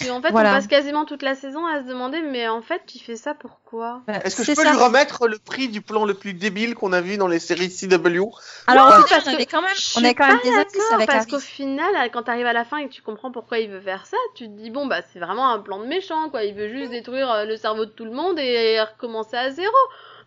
Qu'en 0.00 0.22
fait, 0.22 0.30
Voilà. 0.30 0.50
on 0.50 0.54
passe 0.54 0.68
quasiment 0.68 1.04
toute 1.04 1.22
la 1.22 1.34
saison 1.34 1.66
à 1.66 1.82
se 1.82 1.86
demander, 1.86 2.22
mais 2.22 2.48
en 2.48 2.62
fait, 2.62 2.80
tu 2.86 2.98
fais 2.98 3.16
ça 3.16 3.34
pourquoi 3.34 4.00
Bah, 4.06 4.14
Est-ce 4.24 4.36
que 4.36 4.42
je 4.42 4.54
peux 4.54 4.62
ça. 4.62 4.72
lui 4.72 4.78
remettre 4.78 5.28
le 5.28 5.38
prix 5.38 5.68
du 5.68 5.82
plan 5.82 6.06
le 6.06 6.14
plus 6.14 6.32
débile 6.32 6.74
qu'on 6.74 6.92
a 6.94 7.02
vu 7.02 7.18
dans 7.18 7.28
les 7.28 7.38
séries 7.38 7.68
CW 7.68 8.30
Alors 8.66 8.86
on 8.88 9.02
que 9.02 9.28
avait 9.28 9.44
quand 9.46 9.60
même, 9.60 9.70
on 9.70 9.74
suis 9.74 10.14
quand 10.14 10.26
même 10.26 10.38
pas 10.40 10.40
des 10.42 10.94
avec 10.94 11.06
parce 11.06 11.26
qu'au 11.26 11.38
final, 11.38 12.10
quand 12.10 12.22
t'arrives 12.22 12.46
à 12.46 12.54
la 12.54 12.64
fin 12.64 12.78
et 12.78 12.88
que 12.88 12.92
tu 12.92 13.02
comprends 13.02 13.30
pourquoi 13.30 13.58
il 13.58 13.68
veut 13.70 13.80
faire 13.80 14.06
ça, 14.06 14.16
tu 14.34 14.44
te 14.46 14.50
dis 14.52 14.70
bon 14.70 14.86
bah 14.86 15.00
c'est 15.12 15.18
vraiment 15.18 15.50
un 15.50 15.58
plan 15.58 15.78
de 15.78 15.86
méchant 15.86 16.30
quoi. 16.30 16.44
Il 16.44 16.54
veut 16.54 16.68
juste 16.68 16.90
détruire 16.90 17.30
euh, 17.30 17.44
le 17.44 17.56
cerveau 17.56 17.84
de 17.84 17.90
tout 17.90 18.04
le 18.04 18.12
monde 18.12 18.38
et 18.38 18.80
recommencer 18.80 19.36
à 19.36 19.50
zéro. 19.50 19.76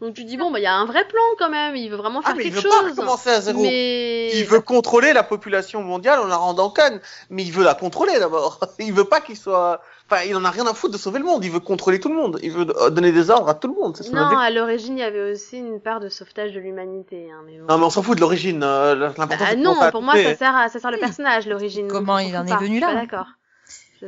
Donc 0.01 0.13
tu 0.13 0.23
dis 0.25 0.37
bon 0.37 0.51
bah 0.51 0.59
il 0.59 0.63
y 0.63 0.67
a 0.67 0.73
un 0.75 0.85
vrai 0.85 1.07
plan 1.07 1.21
quand 1.39 1.49
même. 1.49 1.75
Il 1.75 1.89
veut 1.89 1.95
vraiment 1.97 2.21
faire 2.21 2.31
Ah, 2.33 2.35
mais 2.37 2.43
il 2.45 2.51
quelque 2.53 2.63
veut 2.63 2.69
pas 2.69 2.81
chose. 2.81 2.91
recommencer 2.91 3.29
à 3.29 3.41
zéro. 3.41 3.61
Mais 3.61 4.29
Il 4.37 4.45
veut 4.45 4.59
contrôler 4.61 5.13
la 5.13 5.23
population 5.23 5.81
mondiale 5.81 6.19
en 6.19 6.25
la 6.27 6.35
rendant 6.37 6.69
conne, 6.69 6.99
mais 7.29 7.43
il 7.43 7.51
veut 7.51 7.63
la 7.63 7.75
contrôler 7.75 8.19
d'abord. 8.19 8.59
Il 8.79 8.93
veut 8.93 9.05
pas 9.05 9.21
qu'il 9.21 9.37
soit, 9.37 9.81
enfin, 10.09 10.23
il 10.23 10.35
en 10.35 10.43
a 10.45 10.51
rien 10.51 10.67
à 10.67 10.73
foutre 10.73 10.93
de 10.93 10.97
sauver 10.97 11.19
le 11.19 11.25
monde. 11.25 11.43
Il 11.45 11.51
veut 11.51 11.59
contrôler 11.59 11.99
tout 11.99 12.09
le 12.09 12.15
monde. 12.15 12.39
Il 12.43 12.51
veut 12.51 12.65
donner 12.65 13.11
des 13.11 13.29
ordres 13.29 13.49
à 13.49 13.55
tout 13.55 13.67
le 13.67 13.73
monde. 13.73 13.97
Non, 14.11 14.37
à 14.37 14.49
l'origine 14.49 14.97
il 14.97 15.01
y 15.01 15.03
avait 15.03 15.31
aussi 15.31 15.57
une 15.57 15.79
part 15.79 15.99
de 15.99 16.09
sauvetage 16.09 16.51
de 16.53 16.59
l'humanité. 16.59 17.29
Hein, 17.31 17.41
bon. 17.47 17.65
Non, 17.69 17.77
mais 17.79 17.85
on 17.85 17.89
s'en 17.89 18.03
fout 18.03 18.15
de 18.15 18.21
l'origine. 18.21 18.61
euh, 18.63 18.95
L'important 18.95 19.35
Bah, 19.39 19.55
non, 19.55 19.75
pour 19.91 20.01
moi 20.01 20.13
ça 20.15 20.35
sert 20.35 20.55
à 20.55 20.69
ça 20.69 20.79
sert 20.79 20.91
le 20.91 20.97
personnage 20.97 21.47
l'origine. 21.47 21.87
Comment 21.87 22.19
il 22.19 22.35
en 22.37 22.45
est 22.45 22.57
venu 22.57 22.79
là. 22.79 22.93
D'accord. 22.93 23.27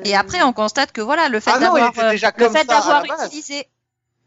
Et 0.04 0.16
après, 0.16 0.44
on 0.44 0.54
constate 0.54 0.92
que 0.92 1.02
voilà, 1.02 1.30
le 1.30 1.40
fait 1.40 1.50
Ah 1.52 1.58
il 1.58 1.62
d'avoir, 1.62 1.92
euh, 1.98 2.12
déjà 2.12 2.32
le 2.36 2.44
comme 2.46 2.56
fait 2.56 2.66
d'avoir 2.66 3.04
utilisé 3.06 3.66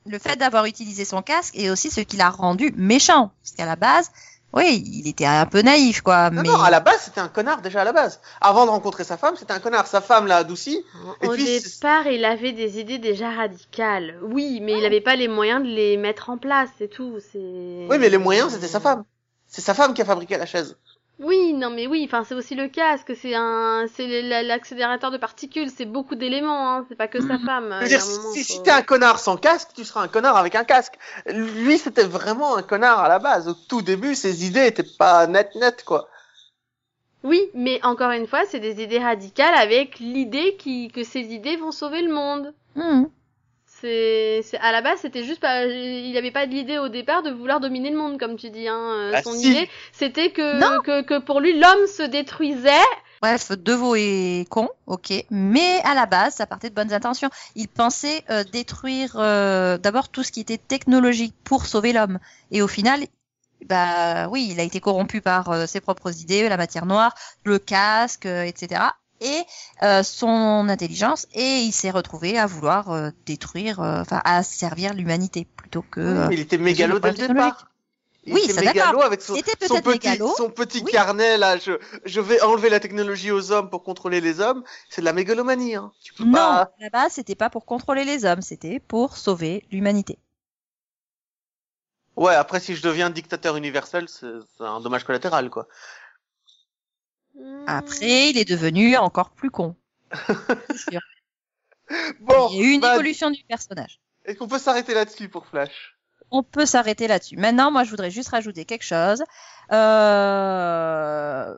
le 0.06 0.18
fait 0.18 0.36
d'avoir 0.36 0.64
utilisé 0.64 1.04
son 1.04 1.22
casque 1.22 1.56
est 1.56 1.70
aussi 1.70 1.90
ce 1.90 2.00
qui 2.00 2.16
l'a 2.16 2.30
rendu 2.30 2.72
méchant. 2.76 3.30
Parce 3.42 3.52
qu'à 3.56 3.66
la 3.66 3.76
base, 3.76 4.10
oui, 4.52 4.82
il 4.86 5.06
était 5.08 5.26
un 5.26 5.46
peu 5.46 5.62
naïf, 5.62 6.00
quoi. 6.00 6.30
Non, 6.30 6.42
mais... 6.42 6.48
non, 6.48 6.60
à 6.60 6.70
la 6.70 6.80
base, 6.80 7.02
c'était 7.04 7.20
un 7.20 7.28
connard 7.28 7.62
déjà 7.62 7.82
à 7.82 7.84
la 7.84 7.92
base. 7.92 8.20
Avant 8.40 8.64
de 8.66 8.70
rencontrer 8.70 9.04
sa 9.04 9.16
femme, 9.16 9.36
c'était 9.36 9.52
un 9.52 9.60
connard. 9.60 9.86
Sa 9.86 10.00
femme 10.00 10.26
l'a 10.26 10.38
adouci. 10.38 10.82
Et 11.22 11.28
Au 11.28 11.32
puis, 11.32 11.46
c'est- 11.46 11.76
départ, 11.76 12.06
il 12.08 12.24
avait 12.24 12.52
des 12.52 12.80
idées 12.80 12.98
déjà 12.98 13.30
radicales. 13.30 14.18
Oui, 14.22 14.60
mais 14.62 14.72
il 14.72 14.82
n'avait 14.82 15.00
pas 15.00 15.14
les 15.16 15.28
moyens 15.28 15.62
de 15.62 15.68
les 15.68 15.96
mettre 15.96 16.30
en 16.30 16.38
place, 16.38 16.68
c'est 16.78 16.88
tout. 16.88 17.18
C'est. 17.32 17.38
Oui, 17.88 17.98
mais 17.98 18.08
les 18.08 18.18
moyens, 18.18 18.52
c'était 18.52 18.66
sa 18.68 18.80
femme. 18.80 19.04
C'est 19.46 19.60
sa 19.62 19.74
femme 19.74 19.94
qui 19.94 20.02
a 20.02 20.04
fabriqué 20.04 20.36
la 20.36 20.46
chaise. 20.46 20.76
Oui, 21.22 21.52
non, 21.52 21.68
mais 21.70 21.86
oui. 21.86 22.02
Enfin, 22.06 22.24
c'est 22.24 22.34
aussi 22.34 22.54
le 22.54 22.68
casque. 22.68 23.12
C'est 23.14 23.34
un, 23.34 23.84
c'est 23.94 24.22
la- 24.22 24.42
l'accélérateur 24.42 25.10
de 25.10 25.18
particules. 25.18 25.68
C'est 25.70 25.84
beaucoup 25.84 26.14
d'éléments. 26.14 26.70
Hein. 26.76 26.86
C'est 26.88 26.96
pas 26.96 27.08
que 27.08 27.20
sa 27.20 27.38
femme. 27.38 27.74
Je 27.80 27.82
veux 27.82 27.88
dire, 27.88 28.00
moment, 28.06 28.32
si, 28.32 28.62
t'es 28.62 28.70
un 28.70 28.82
connard 28.82 29.18
sans 29.18 29.36
casque, 29.36 29.68
tu 29.76 29.84
seras 29.84 30.02
un 30.02 30.08
connard 30.08 30.36
avec 30.36 30.54
un 30.54 30.64
casque. 30.64 30.94
Lui, 31.26 31.76
c'était 31.78 32.04
vraiment 32.04 32.56
un 32.56 32.62
connard 32.62 33.00
à 33.00 33.08
la 33.08 33.18
base. 33.18 33.48
Au 33.48 33.54
tout 33.54 33.82
début, 33.82 34.14
ses 34.14 34.46
idées 34.46 34.66
étaient 34.66 34.82
pas 34.82 35.26
net 35.26 35.54
net, 35.56 35.84
quoi. 35.84 36.08
Oui, 37.22 37.50
mais 37.52 37.80
encore 37.84 38.12
une 38.12 38.26
fois, 38.26 38.40
c'est 38.48 38.60
des 38.60 38.82
idées 38.82 38.98
radicales 38.98 39.54
avec 39.54 39.98
l'idée 39.98 40.56
qui 40.58 40.88
que 40.88 41.04
ces 41.04 41.20
idées 41.20 41.56
vont 41.56 41.70
sauver 41.70 42.00
le 42.00 42.14
monde. 42.14 42.54
Hmm. 42.76 43.04
C'est, 43.80 44.42
c'est 44.44 44.58
à 44.58 44.72
la 44.72 44.82
base, 44.82 44.98
c'était 45.00 45.24
juste 45.24 45.40
pas, 45.40 45.64
il 45.64 46.14
avait 46.16 46.30
pas 46.30 46.44
l'idée 46.44 46.78
au 46.78 46.88
départ 46.88 47.22
de 47.22 47.30
vouloir 47.30 47.60
dominer 47.60 47.90
le 47.90 47.96
monde, 47.96 48.18
comme 48.18 48.36
tu 48.36 48.50
dis. 48.50 48.68
Hein. 48.68 48.78
Euh, 48.78 49.12
Ah, 49.14 49.22
Son 49.22 49.32
si. 49.32 49.50
idée, 49.50 49.68
c'était 49.92 50.30
que, 50.32 50.82
que 50.82 51.02
que 51.02 51.18
pour 51.18 51.40
lui, 51.40 51.58
l'homme 51.58 51.86
se 51.86 52.02
détruisait. 52.02 52.70
Bref, 53.22 53.52
Deveau 53.52 53.94
est 53.96 54.46
con, 54.48 54.70
ok, 54.86 55.12
mais 55.30 55.80
à 55.84 55.94
la 55.94 56.06
base, 56.06 56.34
ça 56.34 56.46
partait 56.46 56.70
de 56.70 56.74
bonnes 56.74 56.92
intentions. 56.92 57.28
Il 57.54 57.68
pensait 57.68 58.24
euh, 58.30 58.44
détruire 58.44 59.12
euh, 59.16 59.76
d'abord 59.76 60.08
tout 60.08 60.22
ce 60.22 60.32
qui 60.32 60.40
était 60.40 60.56
technologique 60.58 61.34
pour 61.44 61.66
sauver 61.66 61.92
l'homme, 61.92 62.18
et 62.50 62.62
au 62.62 62.68
final, 62.68 63.00
bah 63.66 64.28
oui, 64.28 64.48
il 64.50 64.58
a 64.58 64.62
été 64.62 64.80
corrompu 64.80 65.20
par 65.20 65.50
euh, 65.50 65.66
ses 65.66 65.80
propres 65.80 66.18
idées, 66.22 66.48
la 66.48 66.56
matière 66.56 66.86
noire, 66.86 67.14
le 67.44 67.58
casque, 67.58 68.24
euh, 68.24 68.42
etc. 68.42 68.80
Et 69.20 69.42
euh, 69.82 70.02
son 70.02 70.68
intelligence, 70.68 71.26
et 71.34 71.58
il 71.60 71.72
s'est 71.72 71.90
retrouvé 71.90 72.38
à 72.38 72.46
vouloir 72.46 72.90
euh, 72.90 73.10
détruire, 73.26 73.80
euh, 73.80 74.00
enfin 74.00 74.22
à 74.24 74.42
servir 74.42 74.94
l'humanité 74.94 75.46
plutôt 75.56 75.82
que. 75.82 76.28
Oui, 76.28 76.34
il 76.34 76.40
était 76.40 76.58
mégalo 76.58 76.98
dès 76.98 77.12
le 77.12 77.28
départ. 77.28 77.66
Il 78.24 78.34
Oui, 78.34 78.42
était 78.44 78.52
ça, 78.52 78.60
mégalo 78.60 79.00
avec 79.00 79.22
son, 79.22 79.34
petit, 79.34 79.88
mégalo. 79.88 80.34
son 80.36 80.50
petit 80.50 80.82
Oui. 80.84 80.92
carnet 80.92 81.38
là. 81.38 81.56
Je, 81.56 81.72
je 82.04 82.20
vais 82.20 82.40
enlever 82.42 82.68
la 82.68 82.78
technologie 82.80 83.30
aux 83.30 83.50
hommes 83.50 83.70
pour 83.70 83.82
contrôler 83.82 84.20
les 84.20 84.40
hommes. 84.40 84.62
C'est 84.90 85.00
de 85.00 85.06
la 85.06 85.14
mégalomanie. 85.14 85.74
Hein. 85.74 85.92
Tu 86.02 86.12
peux 86.14 86.24
Non, 86.24 86.32
pas. 86.32 86.60
à 86.62 86.70
la 86.80 86.90
base, 86.90 87.12
c'était 87.12 87.34
pas 87.34 87.48
pour 87.50 87.64
contrôler 87.64 88.04
les 88.04 88.24
hommes, 88.26 88.42
c'était 88.42 88.78
pour 88.78 89.16
sauver 89.16 89.64
l'humanité. 89.70 90.18
Ouais, 92.16 92.34
après 92.34 92.60
si 92.60 92.76
je 92.76 92.82
deviens 92.82 93.08
dictateur 93.08 93.56
universel, 93.56 94.08
c'est 94.08 94.26
c'est 94.56 94.64
un 94.64 94.80
dommage 94.80 95.04
collatéral, 95.04 95.48
quoi. 95.48 95.66
Après, 97.66 98.30
il 98.30 98.38
est 98.38 98.44
devenu 98.44 98.96
encore 98.96 99.30
plus 99.30 99.50
con. 99.50 99.76
Sûr. 100.74 101.00
Bon, 102.20 102.48
il 102.52 102.56
y 102.56 102.60
a 102.60 102.64
eu 102.66 102.70
une 102.74 102.80
bah, 102.80 102.94
évolution 102.94 103.32
du 103.32 103.42
personnage. 103.42 104.00
est-ce 104.24 104.38
qu'on 104.38 104.46
peut 104.46 104.60
s'arrêter 104.60 104.94
là-dessus 104.94 105.28
pour 105.28 105.44
Flash? 105.44 105.98
On 106.30 106.44
peut 106.44 106.64
s'arrêter 106.64 107.08
là-dessus. 107.08 107.36
Maintenant, 107.36 107.72
moi, 107.72 107.82
je 107.82 107.90
voudrais 107.90 108.12
juste 108.12 108.28
rajouter 108.28 108.64
quelque 108.64 108.84
chose. 108.84 109.24
Euh... 109.72 111.56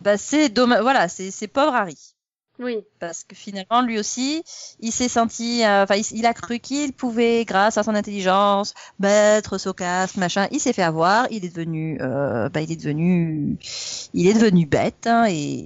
Bah, 0.00 0.16
c'est 0.16 0.48
dommage. 0.48 0.80
Voilà, 0.80 1.08
c'est 1.08 1.48
pauvre 1.48 1.74
Harry. 1.74 2.14
Oui. 2.58 2.84
Parce 2.98 3.22
que 3.24 3.36
finalement, 3.36 3.82
lui 3.82 3.98
aussi, 3.98 4.42
il 4.80 4.90
s'est 4.90 5.08
senti, 5.08 5.64
euh, 5.64 5.84
enfin, 5.84 5.94
il, 5.94 6.04
il 6.12 6.26
a 6.26 6.34
cru 6.34 6.58
qu'il 6.58 6.92
pouvait, 6.92 7.44
grâce 7.44 7.78
à 7.78 7.84
son 7.84 7.94
intelligence, 7.94 8.74
mettre 8.98 9.58
son 9.58 9.72
casque, 9.72 10.16
machin. 10.16 10.48
Il 10.50 10.60
s'est 10.60 10.72
fait 10.72 10.82
avoir. 10.82 11.28
Il 11.30 11.44
est 11.44 11.50
devenu, 11.50 11.98
euh, 12.00 12.48
bah, 12.48 12.60
il 12.60 12.72
est 12.72 12.76
devenu, 12.76 13.56
il 14.12 14.26
est 14.26 14.34
devenu 14.34 14.66
bête, 14.66 15.06
hein, 15.06 15.26
et 15.28 15.64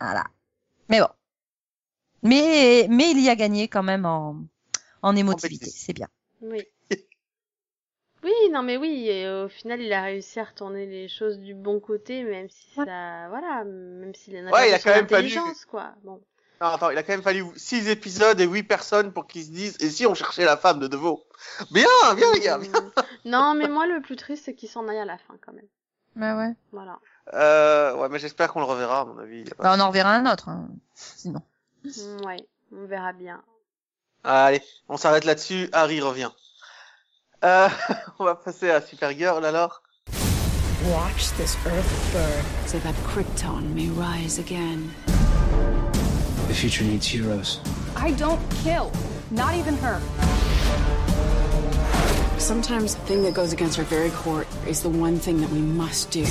voilà. 0.00 0.24
Mais 0.88 1.00
bon. 1.00 1.08
Mais, 2.22 2.86
mais 2.90 3.12
il 3.12 3.20
y 3.20 3.28
a 3.30 3.36
gagné 3.36 3.68
quand 3.68 3.82
même 3.82 4.04
en, 4.04 4.36
en 5.02 5.16
émotivité. 5.16 5.70
C'est 5.70 5.92
bien. 5.92 6.08
Oui. 6.42 6.64
Oui, 8.22 8.32
non 8.50 8.62
mais 8.62 8.76
oui, 8.76 9.08
et 9.08 9.28
au 9.30 9.48
final 9.48 9.80
il 9.80 9.92
a 9.92 10.02
réussi 10.02 10.38
à 10.40 10.44
retourner 10.44 10.84
les 10.86 11.08
choses 11.08 11.38
du 11.38 11.54
bon 11.54 11.80
côté, 11.80 12.22
même 12.22 12.48
si 12.50 12.78
Ouais. 12.78 12.84
ça, 12.84 13.28
voilà, 13.30 13.64
même 13.64 14.14
s'il 14.14 14.36
en 14.36 14.48
a 14.48 14.50
Ouais, 14.50 14.68
il 14.70 14.74
a 14.74 14.78
quand 14.78 14.90
même 14.94 15.06
fallu- 15.06 15.66
quoi. 15.70 15.92
Bon. 16.04 16.20
Non, 16.60 16.66
attends, 16.66 16.90
il 16.90 16.98
a 16.98 17.02
quand 17.02 17.12
même 17.14 17.22
fallu 17.22 17.44
six 17.56 17.88
épisodes 17.88 18.38
et 18.38 18.44
huit 18.46 18.64
personnes 18.64 19.12
pour 19.14 19.26
qu'ils 19.26 19.44
se 19.44 19.50
disent 19.50 19.76
et 19.80 19.88
si 19.88 20.06
on 20.06 20.14
cherchait 20.14 20.44
la 20.44 20.58
femme 20.58 20.78
de 20.78 20.86
Deveau 20.88 21.24
Bien, 21.70 21.86
bien 22.16 22.30
les 22.34 22.40
gars. 22.40 22.58
bien. 22.58 22.68
Hmm. 22.70 22.90
non, 23.24 23.54
mais 23.54 23.68
moi 23.68 23.86
le 23.86 24.02
plus 24.02 24.16
triste 24.16 24.44
c'est 24.44 24.54
qu'il 24.54 24.68
s'en 24.68 24.86
aille 24.88 24.98
à 24.98 25.06
la 25.06 25.16
fin 25.16 25.34
quand 25.44 25.54
même. 25.54 25.68
Bah 26.16 26.36
ouais. 26.36 26.52
Voilà. 26.72 26.98
Euh, 27.32 27.94
ouais, 27.96 28.08
mais 28.10 28.18
j'espère 28.18 28.52
qu'on 28.52 28.58
le 28.60 28.66
reverra 28.66 29.00
à 29.00 29.04
mon 29.06 29.16
avis. 29.18 29.44
y 29.44 29.50
a 29.50 29.54
pas- 29.54 29.62
Bah, 29.62 29.74
on 29.76 29.80
en 29.80 29.88
reverra 29.88 30.12
un 30.14 30.30
autre, 30.30 30.48
hein. 30.50 30.68
sinon. 30.94 31.40
Hmm, 31.84 32.26
Ouais, 32.26 32.46
on 32.72 32.84
verra 32.84 33.12
bien. 33.14 33.42
Allez, 34.24 34.60
on 34.90 34.98
s'arrête 34.98 35.24
là-dessus. 35.24 35.70
Harry 35.72 36.00
revient. 36.02 36.30
Euh, 37.42 37.68
on 38.18 38.24
va 38.24 38.34
passer 38.34 38.70
à 38.70 38.80
Supergirl 38.80 39.44
alors. 39.44 39.82
Watch 40.86 41.30
this 41.36 41.56
earth 41.66 42.12
burn. 42.12 42.44
so 42.66 42.78
that 42.78 42.94
Krypton 43.06 43.74
may 43.74 43.88
rise 43.88 44.38
again. 44.38 44.90
The 46.48 46.54
future 46.54 46.84
needs 46.84 47.06
heroes. 47.06 47.60
I 47.96 48.12
don't 48.12 48.40
kill. 48.62 48.90
Not 49.30 49.54
even 49.54 49.76
her. 49.76 50.00
Sometimes 52.38 52.94
the 52.94 53.02
thing 53.02 53.22
that 53.24 53.34
goes 53.34 53.52
against 53.52 53.78
our 53.78 53.84
very 53.84 54.10
core 54.10 54.46
is 54.66 54.82
the 54.82 54.88
one 54.88 55.18
thing 55.18 55.40
that 55.40 55.50
we 55.50 55.60
must 55.60 56.10
do. 56.10 56.24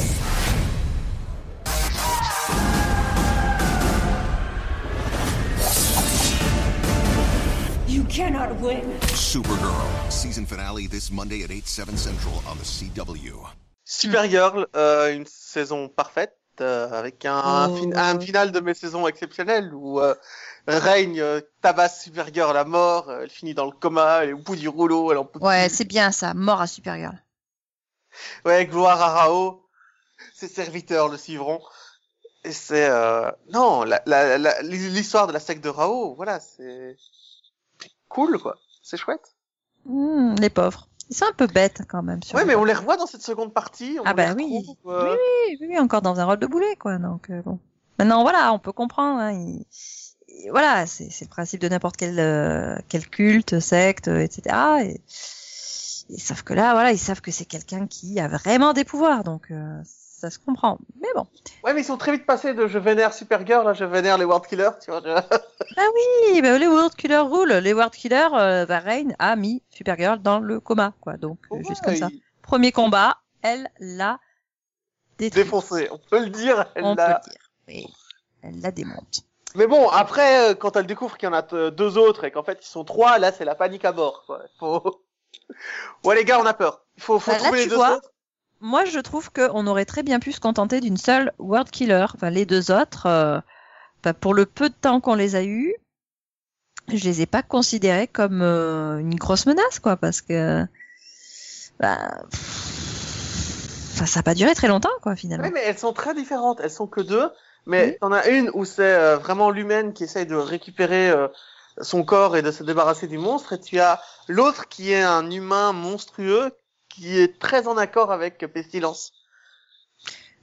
Cannot 8.20 8.52
win. 8.62 8.84
Supergirl, 9.16 10.12
season 10.12 10.46
finale 10.46 10.88
this 10.90 11.10
Monday 11.10 11.42
at 11.44 11.50
8, 11.52 11.66
7 11.66 11.98
Central 11.98 12.34
on 12.52 12.56
the 12.58 12.66
CW. 12.66 13.48
Supergirl, 13.86 14.68
euh, 14.76 15.14
une 15.16 15.26
saison 15.26 15.88
parfaite 15.88 16.36
euh, 16.60 16.92
avec 16.92 17.24
un, 17.26 17.34
un, 17.38 17.70
Oh. 17.70 17.78
fin- 17.78 17.96
un 17.96 18.20
final 18.20 18.52
de 18.52 18.60
mes 18.60 18.74
saisons 18.74 19.08
exceptionnelles 19.08 19.74
où 19.74 20.02
euh, 20.02 20.14
Règne 20.68 21.22
euh, 21.22 21.40
tabasse 21.62 22.04
Supergirl 22.04 22.58
à 22.58 22.66
mort, 22.66 23.10
euh, 23.10 23.22
elle 23.24 23.30
finit 23.30 23.54
dans 23.54 23.66
le 23.66 23.72
coma, 23.72 24.24
elle 24.24 24.30
est 24.32 24.34
au 24.34 24.38
bout 24.40 24.58
du 24.58 24.68
rouleau, 24.68 25.12
elle 25.14 25.18
en 25.20 25.26
peut 25.26 25.40
Ouais, 25.40 25.68
plus. 25.70 25.76
c'est 25.78 25.86
bien 25.86 26.12
ça. 26.12 26.34
Mort 26.34 26.60
à 26.60 26.68
Supergirl. 26.68 27.18
Ouais, 28.44 28.66
gloire 28.66 29.02
à 29.02 29.10
Rao, 29.14 29.66
ses 30.36 30.50
serviteurs 30.50 31.08
le 31.08 31.18
suivront. 31.18 31.62
Et 32.44 32.52
c'est 32.52 32.90
euh... 32.90 33.32
non, 33.54 33.84
la- 33.84 34.02
la- 34.06 34.38
la- 34.38 34.62
l'histoire 34.62 35.28
de 35.28 35.32
la 35.34 35.40
secte 35.40 35.64
de 35.64 35.70
Rao, 35.70 36.16
voilà, 36.16 36.40
c'est 36.42 36.98
cool 38.10 38.38
quoi, 38.40 38.58
c'est 38.84 38.98
chouette. 38.98 39.36
Hmm, 39.86 40.36
les 40.36 40.50
pauvres. 40.50 40.88
Ils 41.10 41.16
sont 41.16 41.26
un 41.26 41.34
peu 41.34 41.48
bêtes 41.48 41.82
quand 41.88 42.04
même. 42.04 42.20
Ouais, 42.36 42.46
mais 42.46 42.54
on 42.56 42.64
les 42.66 42.74
revoit 42.74 42.98
dans 42.98 43.08
cette 43.08 43.24
seconde 43.24 43.54
partie. 43.54 43.98
On 44.00 44.04
Ah 44.06 44.14
bah 44.14 44.34
les 44.34 44.44
oui. 44.44 44.66
euh, 44.86 45.16
Oui, 45.16 45.58
oui, 45.62 45.68
oui, 45.70 45.80
encore 45.80 46.02
dans 46.04 46.20
un 46.20 46.26
rôle 46.26 46.38
de 46.40 46.46
boulet, 46.46 46.76
quoi. 46.76 46.98
Donc 47.00 47.30
euh, 47.32 47.42
bon. 47.42 47.58
Maintenant, 47.98 48.22
voilà, 48.22 48.54
on 48.54 48.60
peut 48.60 48.72
comprendre. 48.74 49.20
Hein, 49.20 49.32
il- 49.32 49.66
il- 50.28 50.52
Voilà, 50.52 50.86
c'est 50.86 51.10
le 51.22 51.28
principe 51.28 51.62
de 51.62 51.68
n'importe 51.70 51.98
quel 51.98 52.20
euh, 52.20 52.78
quel 52.90 53.10
culte, 53.10 53.60
secte, 53.60 54.08
etc. 54.08 54.56
Et... 54.84 55.02
et 56.14 56.20
sauf 56.20 56.44
que 56.44 56.54
là, 56.54 56.74
voilà, 56.74 56.92
ils 56.92 57.00
savent 57.00 57.22
que 57.22 57.32
c'est 57.32 57.46
quelqu'un 57.46 57.88
qui 57.88 58.20
a 58.20 58.28
vraiment 58.28 58.74
des 58.74 58.84
pouvoirs, 58.86 59.24
donc 59.24 59.50
euh, 59.52 59.82
ça 60.20 60.30
se 60.30 60.40
comprend. 60.40 60.78
Mais 61.02 61.08
bon. 61.16 61.26
Ouais, 61.64 61.74
mais 61.74 61.82
ils 61.82 61.86
sont 61.86 61.98
très 61.98 62.12
vite 62.12 62.26
passés 62.26 62.54
de 62.54 62.68
je 62.68 62.78
vénère 62.78 63.14
Supergirl 63.14 63.68
à 63.68 63.74
je 63.74 63.86
vénère 63.86 64.18
les 64.18 64.26
World 64.26 64.46
Killers, 64.48 64.72
tu 64.84 64.92
vois. 64.92 65.02
je- 65.04 65.10
Ah 65.78 65.88
oui, 66.34 66.42
bah, 66.42 66.58
les 66.58 66.68
World 66.68 66.96
Killer 66.96 67.20
roulent. 67.20 67.54
Les 67.54 67.74
World 67.74 67.94
Killer, 67.94 68.28
euh, 68.34 68.66
bah, 68.66 68.80
Rain 68.80 69.10
a 69.20 69.36
mis 69.36 69.64
Supergirl 69.70 70.20
dans 70.20 70.40
le 70.40 70.60
coma, 70.60 70.94
quoi. 71.02 71.18
Donc 71.18 71.38
euh, 71.52 71.58
juste 71.68 71.82
comme 71.84 71.96
ça. 71.96 72.10
Premier 72.42 72.72
combat, 72.72 73.18
elle 73.42 73.70
l'a 73.80 74.20
détruit. 75.18 75.44
Défoncé, 75.44 75.88
on 75.92 75.98
peut 75.98 76.20
le 76.20 76.30
dire. 76.30 76.66
Elle 76.76 76.84
On 76.86 76.96
peut 76.96 77.02
le 77.02 77.08
dire. 77.32 77.40
Oui. 77.68 77.88
Elle 78.42 78.60
la 78.62 78.72
démonte. 78.72 79.22
Mais 79.56 79.68
bon, 79.68 79.90
après, 79.90 80.52
euh, 80.52 80.54
quand 80.56 80.76
elle 80.76 80.86
découvre 80.86 81.18
qu'il 81.18 81.28
y 81.28 81.32
en 81.32 81.36
a 81.36 81.46
euh, 81.54 81.72
deux 81.72 81.98
autres 81.98 82.24
et 82.24 82.32
qu'en 82.32 82.44
fait 82.44 82.60
ils 82.62 82.68
sont 82.70 82.84
trois, 82.84 83.18
là 83.20 83.32
c'est 83.32 83.46
la 83.46 83.56
panique 83.56 83.84
à 83.86 83.92
bord. 83.92 84.24
Quoi. 84.28 84.42
Faut... 84.60 85.04
Ouais 86.04 86.16
les 86.16 86.24
gars, 86.26 86.40
on 86.40 86.46
a 86.46 86.54
peur. 86.54 86.86
Il 86.98 87.04
faut, 87.04 87.20
faut 87.20 87.32
Bah, 87.32 87.38
là, 87.38 87.44
trouver 87.44 87.60
les 87.64 87.68
deux 87.70 87.76
vois, 87.76 87.98
autres. 87.98 88.12
Moi, 88.62 88.86
je 88.86 89.00
trouve 89.00 89.32
qu'on 89.32 89.68
aurait 89.68 89.86
très 89.86 90.04
bien 90.04 90.20
pu 90.20 90.32
se 90.32 90.40
contenter 90.40 90.82
d'une 90.82 90.98
seule 90.98 91.32
World 91.40 91.70
Killer. 91.70 92.06
Enfin, 92.14 92.30
les 92.30 92.46
deux 92.46 92.72
autres, 92.72 93.06
euh, 93.06 93.40
bah, 94.04 94.14
pour 94.14 94.34
le 94.34 94.46
peu 94.46 94.70
de 94.70 94.74
temps 94.74 95.00
qu'on 95.00 95.16
les 95.16 95.36
a 95.36 95.44
eus, 95.44 95.74
je 96.90 97.04
les 97.04 97.22
ai 97.22 97.26
pas 97.26 97.42
considérés 97.44 98.08
comme 98.08 98.42
euh, 98.42 98.98
une 99.00 99.16
grosse 99.16 99.46
menace, 99.46 99.80
quoi, 99.80 99.96
parce 99.96 100.22
que 100.22 100.66
bah, 101.80 101.98
pff, 102.30 103.92
enfin, 103.94 104.06
ça 104.06 104.20
a 104.20 104.24
pas 104.24 104.34
duré 104.34 104.54
très 104.56 104.68
longtemps, 104.68 104.90
quoi, 105.02 105.16
finalement. 105.16 105.46
Ouais, 105.46 105.52
mais 105.54 105.64
elles 105.64 105.78
sont 105.78 105.94
très 105.94 106.14
différentes. 106.14 106.60
Elles 106.62 106.72
sont 106.72 106.88
que 106.88 107.02
deux. 107.02 107.30
Mais 107.66 107.98
t'en 108.02 108.12
as 108.12 108.28
une 108.30 108.50
où 108.54 108.66
c'est 108.66 108.96
euh, 108.96 109.18
vraiment 109.18 109.52
l'humaine 109.52 109.94
qui 109.94 110.04
essaye 110.04 110.26
de 110.26 110.36
récupérer 110.36 111.10
euh, 111.10 111.28
son 111.80 112.04
corps 112.04 112.36
et 112.36 112.42
de 112.42 112.52
se 112.52 112.64
débarrasser 112.64 113.08
du 113.08 113.18
monstre, 113.18 113.54
et 113.54 113.60
tu 113.60 113.80
as 113.80 114.02
l'autre 114.28 114.68
qui 114.68 114.92
est 114.92 115.04
un 115.04 115.30
humain 115.30 115.72
monstrueux 115.72 116.52
qui 117.00 117.18
est 117.18 117.40
très 117.40 117.68
en 117.68 117.78
accord 117.78 118.12
avec 118.12 118.40
Pestilence. 118.54 119.14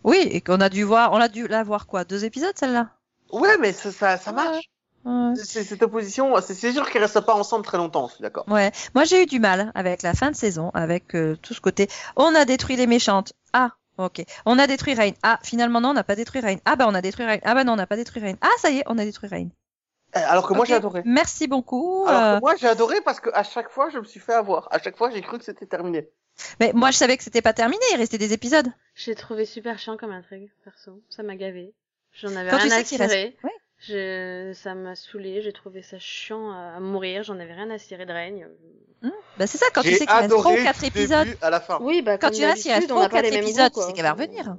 Oui, 0.04 0.26
et 0.30 0.40
qu'on 0.40 0.60
a 0.60 0.70
dû 0.70 0.84
voir, 0.84 1.12
on 1.12 1.20
a 1.20 1.28
dû 1.28 1.46
la 1.48 1.62
voir 1.62 1.86
quoi, 1.86 2.04
deux 2.04 2.24
épisodes 2.24 2.56
celle-là? 2.56 2.90
Ouais, 3.30 3.58
mais 3.58 3.72
ça, 3.72 4.18
marche. 4.32 4.70
Ouais. 5.04 5.34
Cette 5.36 5.82
opposition, 5.82 6.34
c'est 6.40 6.54
sûr 6.54 6.90
qu'ils 6.90 7.00
restent 7.00 7.20
pas 7.20 7.34
ensemble 7.34 7.64
très 7.64 7.76
longtemps, 7.76 8.08
je 8.08 8.14
suis 8.14 8.22
d'accord. 8.22 8.48
Ouais, 8.48 8.72
moi 8.94 9.04
j'ai 9.04 9.22
eu 9.22 9.26
du 9.26 9.38
mal 9.38 9.70
avec 9.74 10.02
la 10.02 10.14
fin 10.14 10.30
de 10.30 10.36
saison, 10.36 10.70
avec 10.72 11.14
euh, 11.14 11.36
tout 11.42 11.52
ce 11.52 11.60
côté. 11.60 11.88
On 12.16 12.34
a 12.34 12.44
détruit 12.44 12.76
les 12.76 12.86
méchantes. 12.86 13.34
Ah, 13.52 13.72
ok. 13.98 14.24
On 14.46 14.58
a 14.58 14.66
détruit 14.66 14.94
Rain. 14.94 15.12
Ah, 15.22 15.38
finalement 15.42 15.80
non, 15.80 15.90
on 15.90 15.94
n'a 15.94 16.04
pas 16.04 16.16
détruit 16.16 16.40
Rain. 16.40 16.56
Ah 16.64 16.76
bah 16.76 16.86
on 16.88 16.94
a 16.94 17.02
détruit 17.02 17.26
Rain. 17.26 17.38
Ah 17.44 17.54
bah 17.54 17.64
non, 17.64 17.74
on 17.74 17.76
n'a 17.76 17.86
pas 17.86 17.96
détruit 17.96 18.22
Rain. 18.22 18.36
Ah 18.40 18.48
ça 18.58 18.70
y 18.70 18.78
est, 18.78 18.84
on 18.86 18.98
a 18.98 19.04
détruit 19.04 19.28
Rain. 19.28 19.48
Euh, 20.16 20.20
Alors 20.28 20.48
que 20.48 20.54
moi 20.54 20.64
j'ai 20.64 20.74
adoré. 20.74 21.02
Merci 21.04 21.46
beaucoup. 21.46 22.06
Alors 22.08 22.22
euh, 22.22 22.36
que 22.36 22.40
moi 22.40 22.56
j'ai 22.56 22.68
adoré 22.68 23.00
parce 23.02 23.20
que 23.20 23.30
à 23.34 23.42
chaque 23.42 23.70
fois 23.70 23.90
je 23.90 23.98
me 23.98 24.04
suis 24.04 24.20
fait 24.20 24.34
avoir. 24.34 24.68
À 24.72 24.80
chaque 24.80 24.96
fois 24.96 25.10
j'ai 25.10 25.20
cru 25.20 25.38
que 25.38 25.44
c'était 25.44 25.66
terminé. 25.66 26.08
Mais 26.60 26.72
moi 26.74 26.90
je 26.90 26.96
savais 26.96 27.16
que 27.16 27.22
c'était 27.24 27.42
pas 27.42 27.52
terminé, 27.52 27.82
il 27.92 27.96
restait 27.96 28.18
des 28.18 28.32
épisodes. 28.32 28.66
J'ai 28.94 29.14
trouvé 29.14 29.44
super 29.44 29.78
chiant 29.78 29.96
comme 29.96 30.12
intrigue, 30.12 30.50
perso. 30.64 31.00
Ça 31.08 31.22
m'a 31.22 31.36
gavé. 31.36 31.72
J'en 32.12 32.34
avais 32.36 32.50
Quand 32.50 32.58
tu 32.58 32.64
rien 32.68 32.72
à 32.80 32.84
sais 32.84 32.96
reste- 32.96 33.10
cirer. 33.12 33.36
Ouais. 33.44 33.50
Je... 33.78 34.52
Ça 34.54 34.74
m'a 34.74 34.94
saoulé, 34.94 35.42
j'ai 35.42 35.52
trouvé 35.52 35.82
ça 35.82 35.98
chiant 35.98 36.50
à 36.50 36.76
à 36.76 36.80
mourir, 36.80 37.22
j'en 37.22 37.38
avais 37.38 37.52
rien 37.52 37.68
à 37.70 37.78
cirer 37.78 38.06
de 38.06 38.12
règne. 38.12 38.46
Bah 39.38 39.46
c'est 39.46 39.58
ça, 39.58 39.66
quand 39.74 39.82
tu 39.82 39.92
sais 39.94 40.06
qu'il 40.06 40.14
reste 40.14 40.30
trois 40.30 40.44
ou 40.44 40.48
adoré 40.54 40.62
quatre 40.64 40.80
du 40.80 40.86
épisodes. 40.86 41.26
début 41.26 41.38
à 41.42 41.50
la 41.50 41.60
fin. 41.60 41.78
Oui, 41.82 42.00
bah 42.02 42.16
Quand 42.18 42.30
tu 42.30 42.44
restes, 42.44 42.64
il 42.64 42.72
reste 42.72 42.88
d'habitude, 42.88 42.92
on 42.92 42.94
trois 42.94 43.02
n'a 43.02 43.08
ou 43.08 43.10
pas 43.10 43.22
les 43.22 43.28
quatre 43.30 43.34
mêmes 43.38 43.44
épisodes, 43.44 43.72
goûts, 43.72 43.80
tu 43.82 43.86
sais 43.88 43.92
qu'elle 43.92 44.04
va 44.04 44.12
revenir. 44.12 44.56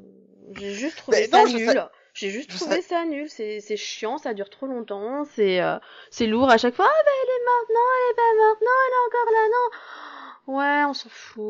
J'ai 0.56 0.72
juste 0.74 0.98
trouvé 0.98 1.28
ça 1.28 1.44
nul. 1.46 1.70
sais- 1.72 1.78
J'ai 2.14 2.30
juste 2.30 2.52
je 2.52 2.56
trouvé 2.58 2.76
sais- 2.82 2.82
ça 2.90 3.06
nul. 3.06 3.28
C'est 3.30 3.60
c'est 3.60 3.76
chiant, 3.78 4.18
ça 4.20 4.34
dure 4.36 4.50
trop 4.52 4.68
longtemps. 4.68 5.26
C'est 5.36 5.62
euh, 5.62 5.78
c'est 6.12 6.28
lourd 6.28 6.50
à 6.52 6.58
chaque 6.58 6.76
fois. 6.76 6.88
Ah 6.88 7.04
bah 7.06 7.12
elle 7.24 7.30
est 7.30 7.46
morte, 7.46 7.70
non, 7.70 7.82
elle 7.98 8.12
est 8.12 8.16
pas 8.16 8.46
morte, 8.46 8.62
non, 8.62 8.78
elle 8.86 8.94
est 8.94 9.06
encore 9.08 9.34
là, 9.34 9.48
non. 9.52 9.78
Ouais, 10.48 10.84
on 10.88 10.94
s'en 10.94 11.10
fout. 11.10 11.44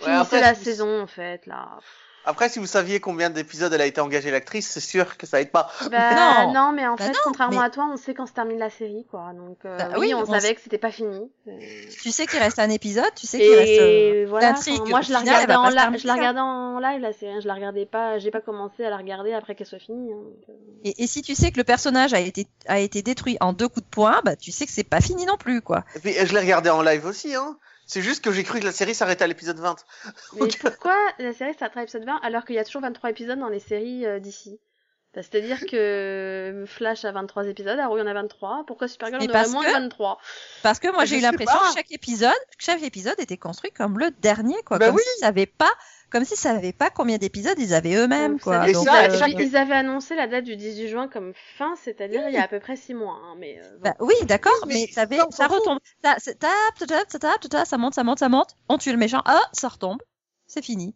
Ouais, 0.00 0.06
Finissez 0.06 0.20
après, 0.20 0.40
la 0.40 0.54
si- 0.54 0.64
saison 0.64 1.02
en 1.02 1.06
fait 1.06 1.46
là. 1.46 1.78
Après 2.26 2.50
si 2.50 2.58
vous 2.58 2.66
saviez 2.66 3.00
combien 3.00 3.30
d'épisodes 3.30 3.72
elle 3.72 3.80
a 3.80 3.86
été 3.86 3.98
engagée 4.02 4.30
l'actrice, 4.30 4.68
c'est 4.68 4.80
sûr 4.80 5.16
que 5.16 5.26
ça 5.26 5.40
aide 5.40 5.50
pas. 5.50 5.70
Bah 5.90 6.10
Non. 6.46 6.52
non, 6.52 6.72
mais 6.72 6.86
en 6.86 6.94
Bah 6.94 7.04
fait, 7.04 7.12
non, 7.12 7.18
contrairement 7.24 7.60
mais- 7.60 7.66
à 7.66 7.70
toi, 7.70 7.88
on 7.90 7.96
sait 7.96 8.12
quand 8.12 8.26
se 8.26 8.32
termine 8.34 8.58
la 8.58 8.68
série, 8.68 9.06
quoi. 9.10 9.32
Donc 9.34 9.56
euh, 9.64 9.78
Bah 9.78 9.88
oui, 9.92 10.08
oui, 10.08 10.14
on, 10.14 10.20
on 10.20 10.26
savait 10.26 10.54
que 10.54 10.60
c'était 10.60 10.76
pas 10.76 10.90
fini. 10.90 11.30
Tu 12.02 12.10
sais 12.12 12.26
qu'il 12.26 12.38
reste 12.38 12.58
un 12.58 12.68
épisode, 12.68 13.08
tu 13.16 13.26
sais 13.26 13.38
qu'il 13.38 13.54
reste. 13.54 13.70
Et 13.70 14.24
euh, 14.24 14.26
voilà. 14.28 14.52
moi, 14.86 15.00
je 15.00 15.12
la 15.12 15.18
regardais 15.20 15.54
en 15.54 15.70
terminer 15.72 15.98
Je 15.98 16.06
la 16.06 16.12
regardais 16.14 16.40
en 16.40 16.78
live 16.78 17.00
la 17.00 17.12
série. 17.14 17.40
Je 17.40 17.48
la 17.48 17.54
regardais 17.54 17.86
pas. 17.86 18.18
J'ai 18.18 18.30
pas 18.30 18.42
commencé 18.42 18.84
à 18.84 18.90
la 18.90 18.98
regarder 18.98 19.32
après 19.32 19.54
qu'elle 19.54 19.66
soit 19.66 19.78
finie. 19.78 20.12
hein, 20.12 20.18
euh. 20.50 20.52
Et, 20.84 21.02
et 21.02 21.06
si 21.06 21.22
tu 21.22 21.34
sais 21.34 21.50
que 21.50 21.56
le 21.56 21.64
personnage 21.64 22.12
a 22.12 22.20
été 22.20 22.46
a 22.68 22.80
été 22.80 23.00
détruit 23.00 23.38
en 23.40 23.54
deux 23.54 23.68
coups 23.68 23.84
de 23.86 23.90
poing, 23.90 24.20
bah 24.24 24.36
tu 24.36 24.50
sais 24.52 24.66
que 24.66 24.72
c'est 24.72 24.84
pas 24.84 25.00
fini 25.00 25.24
non 25.24 25.38
plus 25.38 25.62
quoi. 25.62 25.84
Et 25.96 26.00
puis 26.00 26.12
je 26.12 26.34
l'ai 26.34 26.40
regardé 26.40 26.68
en 26.68 26.82
live 26.82 27.06
aussi, 27.06 27.34
hein. 27.34 27.56
C'est 27.90 28.02
juste 28.02 28.22
que 28.22 28.30
j'ai 28.30 28.44
cru 28.44 28.60
que 28.60 28.64
la 28.64 28.70
série 28.70 28.94
s'arrêtait 28.94 29.24
à 29.24 29.26
l'épisode 29.26 29.58
20. 29.58 29.76
Mais 30.40 30.46
pourquoi 30.60 30.96
la 31.18 31.32
série 31.32 31.54
s'arrête 31.54 31.76
à 31.76 31.80
l'épisode 31.80 32.04
20 32.04 32.20
alors 32.22 32.44
qu'il 32.44 32.54
y 32.54 32.58
a 32.60 32.64
toujours 32.64 32.82
23 32.82 33.10
épisodes 33.10 33.38
dans 33.40 33.48
les 33.48 33.58
séries 33.58 34.06
euh, 34.06 34.20
d'ici? 34.20 34.60
Bah, 35.12 35.22
C'est-à-dire 35.24 35.58
que 35.68 36.62
Flash 36.68 37.04
a 37.04 37.10
23 37.10 37.46
épisodes, 37.48 37.76
Arrow 37.80 37.96
il 37.96 38.00
y 38.00 38.02
en 38.04 38.06
a 38.06 38.14
23. 38.14 38.62
Pourquoi 38.68 38.86
Supergirl 38.86 39.20
en 39.20 39.24
aurait 39.24 39.32
parce 39.32 39.50
moins 39.50 39.64
que- 39.64 39.70
que 39.70 39.74
23 39.74 40.18
Parce 40.62 40.78
que 40.78 40.86
moi 40.92 41.04
j'ai 41.04 41.18
eu 41.18 41.20
l'impression 41.20 41.58
que 41.58 41.74
chaque 41.74 41.90
épisode, 41.90 42.30
que 42.56 42.64
chaque 42.64 42.82
épisode 42.84 43.18
était 43.18 43.36
construit 43.36 43.72
comme 43.72 43.98
le 43.98 44.12
dernier 44.12 44.62
quoi, 44.62 44.78
Bah 44.78 44.86
comme 44.86 44.94
oui. 44.94 45.02
s'ils 45.18 45.46
pas, 45.48 45.72
comme 46.10 46.24
s'ils 46.24 46.36
savaient 46.36 46.72
pas 46.72 46.90
combien 46.90 47.16
d'épisodes 47.18 47.58
ils 47.58 47.72
avaient 47.74 47.94
eux-mêmes 47.94 48.38
quoi. 48.40 48.68
Et 48.68 48.72
c'est-à-dire 48.74 48.74
Donc, 48.74 48.88
ça, 48.88 49.02
qu'ils 49.04 49.12
euh, 49.14 49.18
chaque- 49.18 49.32
Ils 49.50 49.56
avaient 49.56 49.74
annoncé 49.74 50.14
la 50.14 50.26
date 50.26 50.44
du 50.44 50.56
18 50.56 50.88
juin 50.88 51.08
comme 51.08 51.32
fin, 51.58 51.74
c'est-à-dire 51.82 52.22
il 52.28 52.34
y 52.34 52.38
a 52.38 52.44
à 52.44 52.48
peu 52.48 52.60
près 52.60 52.76
6 52.76 52.94
mois. 52.94 53.14
Hein, 53.24 53.34
mais, 53.38 53.58
euh, 53.58 53.70
bon. 53.76 53.80
bah 53.84 53.94
oui, 54.00 54.14
d'accord, 54.24 54.52
Oui, 54.64 54.68
mais 54.68 54.86
mais 54.88 54.92
ça, 54.92 55.02
avait- 55.02 55.18
ça, 55.30 55.46
retombe. 55.46 55.78
Ça, 56.02 56.16
tape, 56.16 56.34
tape, 56.34 57.06
ça 57.10 57.18
tape, 57.18 57.42
ça 57.42 57.48
tape, 57.48 57.66
ça 57.66 57.78
monte, 57.78 57.94
ça 57.94 58.04
monte, 58.04 58.18
ça 58.18 58.28
monte. 58.28 58.50
On 58.68 58.78
tue 58.78 58.92
le 58.92 58.98
méchant. 58.98 59.22
Ah, 59.24 59.40
ça 59.52 59.68
retombe. 59.68 59.98
C'est 60.46 60.64
fini. 60.64 60.94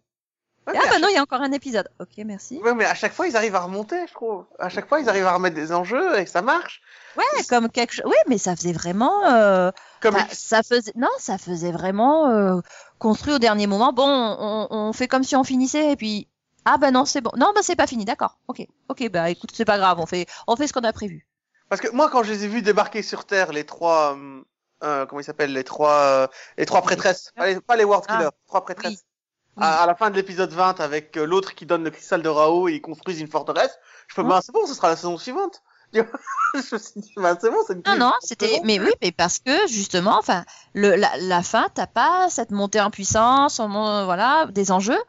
Ouais, 0.66 0.72
ah 0.76 0.80
bah 0.82 0.88
chaque- 0.92 1.02
non, 1.02 1.08
il 1.10 1.14
y 1.14 1.18
a 1.18 1.22
encore 1.22 1.42
un 1.42 1.52
épisode. 1.52 1.86
Ok, 2.00 2.08
merci. 2.24 2.58
Ouais, 2.64 2.72
mais 2.74 2.86
à 2.86 2.94
chaque 2.94 3.12
fois 3.12 3.26
ils 3.28 3.36
arrivent 3.36 3.54
à 3.54 3.60
remonter, 3.60 4.06
je 4.08 4.14
trouve. 4.14 4.46
À 4.58 4.70
chaque 4.70 4.88
fois 4.88 4.98
ils 4.98 5.08
arrivent 5.10 5.26
à 5.26 5.34
remettre 5.34 5.54
des 5.54 5.72
enjeux 5.74 6.18
et 6.18 6.24
ça 6.24 6.40
marche. 6.40 6.80
Ouais, 7.18 7.42
comme 7.50 7.68
quelque 7.68 7.92
chose. 7.92 8.06
Oui, 8.06 8.16
mais 8.28 8.38
ça 8.38 8.56
faisait 8.56 8.72
vraiment. 8.72 9.26
Euh... 9.26 9.70
Comme 10.04 10.14
bah, 10.14 10.26
ça 10.30 10.62
faisait. 10.62 10.92
Non, 10.94 11.08
ça 11.18 11.38
faisait 11.38 11.72
vraiment 11.72 12.28
euh, 12.28 12.60
construit 12.98 13.34
au 13.34 13.38
dernier 13.38 13.66
moment. 13.66 13.92
Bon, 13.92 14.06
on, 14.06 14.68
on 14.70 14.92
fait 14.92 15.08
comme 15.08 15.24
si 15.24 15.34
on 15.34 15.42
finissait 15.44 15.92
et 15.92 15.96
puis. 15.96 16.28
Ah 16.66 16.78
bah 16.78 16.90
non, 16.90 17.04
c'est 17.04 17.20
bon. 17.20 17.30
Non, 17.36 17.52
bah 17.54 17.60
c'est 17.62 17.74
pas 17.76 17.86
fini, 17.86 18.04
d'accord. 18.04 18.38
Ok, 18.48 18.66
ok, 18.88 19.08
bah 19.10 19.30
écoute, 19.30 19.50
c'est 19.52 19.64
pas 19.64 19.78
grave. 19.78 19.98
On 20.00 20.06
fait, 20.06 20.26
on 20.46 20.56
fait 20.56 20.66
ce 20.66 20.72
qu'on 20.72 20.84
a 20.84 20.92
prévu. 20.92 21.26
Parce 21.68 21.80
que 21.80 21.88
moi, 21.90 22.08
quand 22.10 22.22
je 22.22 22.32
les 22.32 22.44
ai 22.44 22.48
vus 22.48 22.62
débarquer 22.62 23.02
sur 23.02 23.24
Terre, 23.24 23.52
les 23.52 23.64
trois, 23.66 24.14
euh, 24.16 24.42
euh, 24.82 25.06
comment 25.06 25.20
ils 25.20 25.24
s'appellent, 25.24 25.52
les 25.52 25.64
trois, 25.64 25.92
euh, 25.92 26.26
les 26.58 26.66
trois 26.66 26.82
prêtresses, 26.82 27.32
pas 27.36 27.46
les, 27.48 27.60
pas 27.60 27.76
les 27.76 27.84
World 27.84 28.04
Ah, 28.08 28.16
Killers, 28.16 28.30
trois 28.46 28.62
prêtresses. 28.64 29.04
oui. 29.56 29.62
À, 29.62 29.82
à 29.82 29.86
la 29.86 29.94
fin 29.94 30.10
de 30.10 30.16
l'épisode 30.16 30.52
20, 30.52 30.80
avec 30.80 31.16
euh, 31.16 31.24
l'autre 31.26 31.54
qui 31.54 31.64
donne 31.66 31.84
le 31.84 31.90
cristal 31.90 32.22
de 32.22 32.28
Rao 32.28 32.68
et 32.68 32.74
ils 32.74 32.80
construisent 32.82 33.20
une 33.20 33.28
forteresse, 33.28 33.78
je 34.08 34.14
peux, 34.14 34.22
Hein 34.22 34.28
bah, 34.28 34.40
c'est 34.42 34.52
bon, 34.52 34.66
ce 34.66 34.74
sera 34.74 34.88
la 34.88 34.96
saison 34.96 35.16
suivante. 35.18 35.62
je 36.54 36.74
me 36.74 36.78
suis 36.78 37.00
dit, 37.00 37.12
bah, 37.16 37.36
c'est 37.40 37.50
bon, 37.50 37.58
c'est 37.66 37.74
une 37.74 37.82
Non, 37.86 37.96
non, 37.96 38.12
c'était. 38.20 38.60
Mais 38.64 38.78
oui, 38.78 38.90
mais 39.02 39.12
parce 39.12 39.38
que 39.38 39.66
justement, 39.68 40.18
enfin, 40.18 40.44
le, 40.74 40.94
la, 40.96 41.10
la 41.18 41.42
fin, 41.42 41.68
t'as 41.74 41.86
pas 41.86 42.28
cette 42.30 42.50
montée 42.50 42.80
en 42.80 42.90
puissance, 42.90 43.58
on, 43.60 43.68
voilà, 44.04 44.46
des 44.46 44.72
enjeux, 44.72 45.00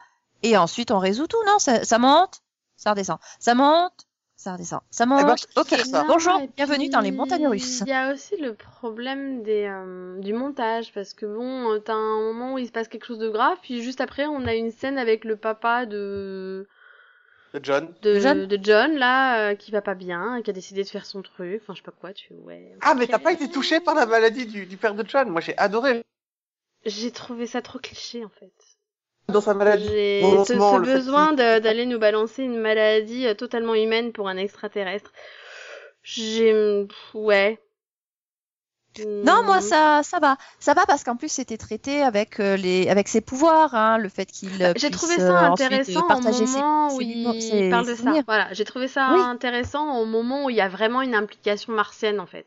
et 0.42 0.56
ensuite 0.56 0.90
on 0.90 0.98
résout 0.98 1.26
tout. 1.26 1.42
Non, 1.46 1.58
ça, 1.58 1.84
ça 1.84 1.98
monte, 1.98 2.42
ça 2.76 2.90
redescend, 2.90 3.18
ça 3.38 3.54
monte, 3.54 4.06
ça 4.36 4.52
redescend, 4.52 4.80
ça 4.90 5.06
monte. 5.06 5.24
ben, 5.24 5.34
ok, 5.56 5.66
préfère 5.66 5.86
ça. 5.86 6.04
bonjour, 6.06 6.40
bienvenue 6.56 6.88
dans 6.88 7.00
les 7.00 7.12
montagnes 7.12 7.48
russes. 7.48 7.80
Il 7.86 7.88
y 7.88 7.92
a 7.92 8.12
aussi 8.12 8.36
le 8.36 8.54
problème 8.54 9.42
des, 9.42 9.66
euh, 9.68 10.18
du 10.20 10.32
montage, 10.32 10.92
parce 10.92 11.14
que 11.14 11.26
bon, 11.26 11.72
euh, 11.72 11.78
t'as 11.78 11.94
un 11.94 12.20
moment 12.20 12.54
où 12.54 12.58
il 12.58 12.66
se 12.66 12.72
passe 12.72 12.88
quelque 12.88 13.06
chose 13.06 13.18
de 13.18 13.28
grave, 13.28 13.56
puis 13.62 13.82
juste 13.82 14.00
après, 14.00 14.26
on 14.26 14.46
a 14.46 14.54
une 14.54 14.72
scène 14.72 14.98
avec 14.98 15.24
le 15.24 15.36
papa 15.36 15.86
de, 15.86 16.66
De 17.56 17.64
John. 17.64 17.94
de, 18.02 18.20
John 18.20 18.46
de 18.46 18.58
John, 18.62 18.96
là, 18.96 19.48
euh, 19.50 19.54
qui 19.54 19.70
va 19.70 19.80
pas 19.80 19.94
bien, 19.94 20.42
qui 20.42 20.50
a 20.50 20.52
décidé 20.52 20.82
de 20.84 20.88
faire 20.88 21.06
son 21.06 21.22
truc, 21.22 21.62
enfin, 21.62 21.72
je 21.72 21.78
sais 21.78 21.82
pas 21.84 21.90
quoi, 21.98 22.12
tu, 22.12 22.34
ouais. 22.34 22.76
Ah, 22.82 22.94
mais 22.94 23.06
t'as 23.06 23.18
pas 23.18 23.32
été 23.32 23.48
touché 23.50 23.80
par 23.80 23.94
la 23.94 24.04
maladie 24.04 24.44
du, 24.46 24.66
du 24.66 24.76
père 24.76 24.92
de 24.94 25.02
John. 25.08 25.30
Moi, 25.30 25.40
j'ai 25.40 25.56
adoré 25.56 26.04
J'ai 26.84 27.10
trouvé 27.12 27.46
ça 27.46 27.62
trop 27.62 27.78
cliché, 27.78 28.22
en 28.26 28.28
fait. 28.28 28.52
dans 29.28 29.40
sa 29.40 29.54
maladie. 29.54 29.88
J'ai 29.88 30.20
Bon, 30.20 30.44
ce, 30.44 30.52
besoin 30.80 31.32
d'aller 31.32 31.86
nous 31.86 31.98
balancer 31.98 32.42
une 32.42 32.58
maladie 32.58 33.26
euh, 33.26 33.32
totalement 33.34 33.74
humaine 33.74 34.12
pour 34.12 34.28
un 34.28 34.36
extraterrestre. 34.36 35.12
J'ai, 36.02 36.86
ouais. 37.14 37.58
Non, 39.04 39.42
moi 39.44 39.58
Hmm. 39.58 39.62
ça, 39.62 40.00
ça 40.02 40.18
va, 40.18 40.36
ça 40.60 40.74
va 40.74 40.86
parce 40.86 41.04
qu'en 41.04 41.16
plus 41.16 41.28
c'était 41.30 41.56
traité 41.56 42.02
avec 42.02 42.40
euh, 42.40 42.56
les, 42.56 42.88
avec 42.88 43.08
ses 43.08 43.20
pouvoirs, 43.20 43.74
hein, 43.74 43.98
le 43.98 44.08
fait 44.08 44.26
qu'il. 44.26 44.62
euh, 44.62 44.72
J'ai 44.76 44.90
trouvé 44.90 45.14
euh, 45.20 45.28
ça 45.28 45.40
intéressant 45.46 46.04
au 46.04 46.08
partager 46.08 46.46
ses- 46.46 46.56
moment 46.58 46.86
où 46.88 46.98
ses 46.98 47.04
mémo- 47.04 47.34
il 47.34 47.42
ses 47.42 47.70
parle 47.70 47.86
de 47.86 47.94
ça. 47.94 48.12
Voilà, 48.26 48.48
j'ai 48.52 48.64
trouvé 48.64 48.88
ça 48.88 49.12
Oui. 49.14 49.20
intéressant 49.20 49.98
au 49.98 50.06
moment 50.06 50.44
où 50.44 50.50
il 50.50 50.56
y 50.56 50.60
a 50.60 50.68
vraiment 50.68 51.02
une 51.02 51.14
implication 51.14 51.72
martienne 51.72 52.20
en 52.20 52.26
fait. 52.26 52.46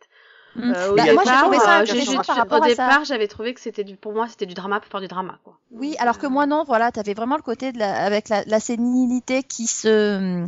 Mm. 0.55 0.71
Euh, 0.73 0.91
au 0.91 0.95
Bah, 0.95 1.03
moi, 1.13 1.23
j'ai 1.23 1.29
départ, 1.29 1.41
trouvé 1.43 1.59
ça 1.59 1.77
intéressant 1.77 2.21
par 2.23 2.35
rapport 2.37 2.61
au 2.61 2.65
départ, 2.65 3.05
j'avais 3.05 3.27
trouvé 3.27 3.53
que 3.53 3.61
c'était 3.61 3.83
du, 3.83 3.95
pour 3.95 4.13
moi, 4.13 4.27
c'était 4.27 4.47
du 4.47 4.55
drama 4.55 4.79
pour 4.79 4.89
faire 4.89 4.99
du 5.01 5.07
drama 5.07 5.37
quoi. 5.43 5.57
Oui, 5.71 5.95
alors 5.99 6.17
que 6.17 6.25
moi 6.25 6.47
non, 6.47 6.63
voilà, 6.65 6.91
t'avais 6.91 7.13
vraiment 7.13 7.35
le 7.35 7.43
côté 7.43 7.71
de 7.71 7.77
la, 7.77 8.03
avec 8.03 8.29
la, 8.29 8.43
la 8.45 8.59
sénilité 8.59 9.43
qui 9.43 9.67
se, 9.67 10.43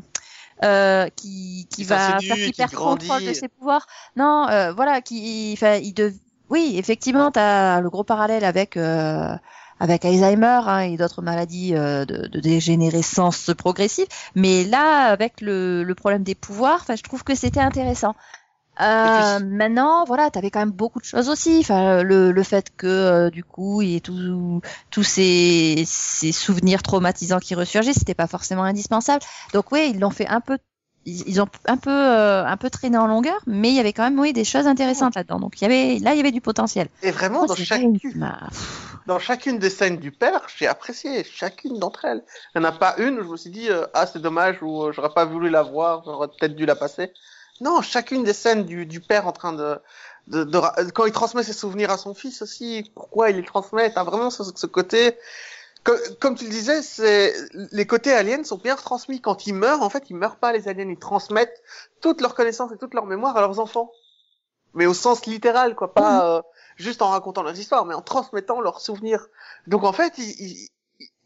euh, 0.64 1.08
qui, 1.16 1.68
qui 1.70 1.84
va 1.84 2.20
faire 2.20 2.38
qu'il 2.38 2.46
qui 2.46 2.54
perd 2.54 2.74
contrôle 2.74 3.26
de 3.26 3.34
ses 3.34 3.48
pouvoirs. 3.48 3.88
Non, 4.16 4.48
euh, 4.50 4.74
voilà, 4.74 5.02
qui, 5.02 5.52
enfin, 5.54 5.76
il 5.76 5.94
dev... 5.94 6.14
oui, 6.50 6.76
effectivement, 6.78 7.32
t'as 7.32 7.80
le 7.82 7.90
gros 7.90 8.04
parallèle 8.04 8.46
avec. 8.46 8.78
Euh, 8.78 9.36
avec 9.84 10.06
Alzheimer 10.06 10.62
hein, 10.68 10.82
et 10.82 10.96
d'autres 10.96 11.24
maladies 11.24 11.74
euh, 11.74 12.06
de, 12.06 12.28
de 12.28 12.40
dégénérescence 12.40 13.50
progressive, 13.58 14.06
mais 14.36 14.64
là, 14.64 15.08
avec 15.08 15.42
le, 15.42 15.82
le 15.84 15.96
problème 15.96 16.22
des 16.22 16.36
pouvoirs, 16.36 16.82
enfin, 16.82 16.96
je 16.96 17.02
trouve 17.02 17.24
que 17.24 17.34
c'était 17.34 17.62
intéressant. 17.62 18.14
Euh, 18.80 19.40
maintenant, 19.40 20.06
voilà, 20.06 20.32
t'avais 20.32 20.50
quand 20.50 20.60
même 20.60 20.72
beaucoup 20.72 21.00
de 21.00 21.06
choses 21.06 21.30
aussi. 21.30 21.60
Enfin, 21.60 22.04
le, 22.04 22.32
le 22.32 22.44
fait 22.44 22.70
que 22.76 22.88
euh, 22.88 23.30
du 23.30 23.44
coup, 23.44 23.82
il 23.82 23.90
y 23.90 23.96
ait 23.96 24.00
tous 24.02 25.04
ces, 25.04 25.84
ces 25.86 26.32
souvenirs 26.32 26.82
traumatisants 26.82 27.40
qui 27.40 27.54
ressurgissent, 27.54 28.00
c'était 28.00 28.14
pas 28.16 28.28
forcément 28.28 28.64
indispensable. 28.64 29.24
Donc 29.54 29.72
oui, 29.72 29.92
ils 29.94 30.00
l'ont 30.00 30.10
fait 30.10 30.28
un 30.28 30.40
peu, 30.40 30.58
ils, 31.06 31.28
ils 31.28 31.42
ont 31.42 31.48
un 31.68 31.78
peu, 31.78 31.92
euh, 31.92 32.46
un 32.46 32.58
peu 32.58 32.70
traîné 32.70 32.98
en 32.98 33.08
longueur, 33.08 33.40
mais 33.46 33.70
il 33.70 33.76
y 33.76 33.80
avait 33.80 33.94
quand 33.94 34.04
même 34.04 34.20
oui 34.20 34.34
des 34.34 34.46
choses 34.46 34.68
intéressantes 34.68 35.16
là-dedans. 35.16 35.40
Donc 35.40 35.62
il 35.62 35.64
y 35.64 35.66
avait, 35.66 36.00
là, 36.00 36.14
il 36.14 36.18
y 36.18 36.22
avait 36.22 36.32
du 36.32 36.42
potentiel. 36.42 36.88
Et 37.04 37.12
vraiment, 37.12 37.46
dans 37.46 37.56
chacune, 37.56 38.00
m'a- 38.16 38.50
dans 39.06 39.20
chacune 39.20 39.60
des 39.60 39.70
scènes 39.70 39.98
du 39.98 40.12
père, 40.12 40.48
j'ai 40.58 40.68
apprécié 40.68 41.24
chacune 41.24 41.78
d'entre 41.78 42.06
elles. 42.06 42.24
Il 42.56 42.62
n'y 42.62 42.66
en 42.66 42.70
a 42.70 42.72
pas 42.72 42.96
une 42.98 43.20
où 43.20 43.24
je 43.24 43.30
me 43.30 43.38
suis 43.38 43.50
dit, 43.50 43.70
euh, 43.70 43.86
ah, 43.94 44.08
c'est 44.08 44.22
dommage, 44.22 44.58
ou 44.62 44.84
euh, 44.84 44.92
j'aurais 44.92 45.14
pas 45.14 45.26
voulu 45.26 45.50
la 45.50 45.62
voir, 45.64 46.04
j'aurais 46.06 46.28
peut-être 46.28 46.56
dû 46.56 46.66
la 46.66 46.76
passer. 46.76 47.12
Non, 47.62 47.82
chacune 47.82 48.24
des 48.24 48.34
scènes 48.34 48.66
du, 48.66 48.86
du 48.86 49.00
père 49.00 49.28
en 49.28 49.32
train 49.32 49.54
de, 49.54 49.80
de, 50.28 50.44
de 50.44 50.60
quand 50.92 51.06
il 51.06 51.14
transmet 51.14 51.44
ses 51.44 51.54
souvenirs 51.54 51.92
à 51.92 51.98
son 51.98 52.14
fils 52.14 52.42
aussi, 52.42 52.92
pourquoi 52.96 53.30
il 53.30 53.38
les 53.38 53.46
transmet, 53.46 53.94
t'as 53.94 54.04
vraiment 54.04 54.30
ce, 54.32 54.44
ce 54.44 54.66
côté, 54.68 55.18
comme, 55.84 55.98
comme 56.20 56.36
tu 56.36 56.46
le 56.46 56.50
disais, 56.52 56.82
c'est, 56.82 57.34
les 57.72 57.88
côtés 57.88 58.14
aliens 58.14 58.44
sont 58.44 58.58
bien 58.58 58.76
retransmis. 58.76 59.22
Quand 59.22 59.48
ils 59.48 59.54
meurent, 59.54 59.82
en 59.84 59.90
fait, 59.90 60.10
ils 60.10 60.16
meurent 60.16 60.38
pas, 60.38 60.52
les 60.54 60.68
aliens, 60.68 60.90
ils 60.90 61.00
transmettent 61.00 61.62
toute 62.02 62.22
leur 62.22 62.36
connaissance 62.36 62.72
et 62.72 62.78
toute 62.78 62.94
leur 62.94 63.06
mémoire 63.06 63.38
à 63.38 63.42
leurs 63.42 63.60
enfants. 63.60 63.92
mais 64.74 64.86
au 64.86 64.94
sens 64.94 65.26
littéral, 65.26 65.76
quoi, 65.76 65.94
pas 65.94 66.38
euh, 66.38 66.42
juste 66.78 67.02
en 67.02 67.10
racontant 67.10 67.44
leurs 67.44 67.60
histoires, 67.60 67.86
mais 67.86 67.94
en 67.94 68.02
transmettant 68.02 68.62
leurs 68.62 68.82
souvenirs. 68.82 69.28
Donc 69.68 69.84
en 69.84 69.94
fait, 69.94 70.14
il, 70.18 70.30
il, 70.40 70.70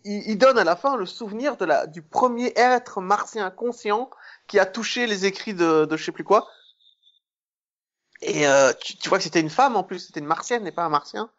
il, 0.05 0.23
il 0.29 0.37
donne 0.37 0.57
à 0.57 0.63
la 0.63 0.75
fin 0.75 0.95
le 0.95 1.05
souvenir 1.05 1.57
de 1.57 1.65
la 1.65 1.87
du 1.87 2.01
premier 2.01 2.53
être 2.55 3.01
martien 3.01 3.49
conscient 3.51 4.09
qui 4.47 4.59
a 4.59 4.65
touché 4.65 5.07
les 5.07 5.25
écrits 5.25 5.53
de, 5.53 5.85
de 5.85 5.97
je 5.97 6.05
sais 6.05 6.11
plus 6.11 6.23
quoi. 6.23 6.47
Et 8.21 8.47
euh, 8.47 8.71
tu, 8.79 8.95
tu 8.97 9.09
vois 9.09 9.17
que 9.17 9.23
c'était 9.23 9.41
une 9.41 9.49
femme 9.49 9.75
en 9.75 9.83
plus, 9.83 9.99
c'était 9.99 10.21
une 10.21 10.25
martienne 10.25 10.65
et 10.65 10.71
pas 10.71 10.83
un 10.83 10.89
martien. 10.89 11.29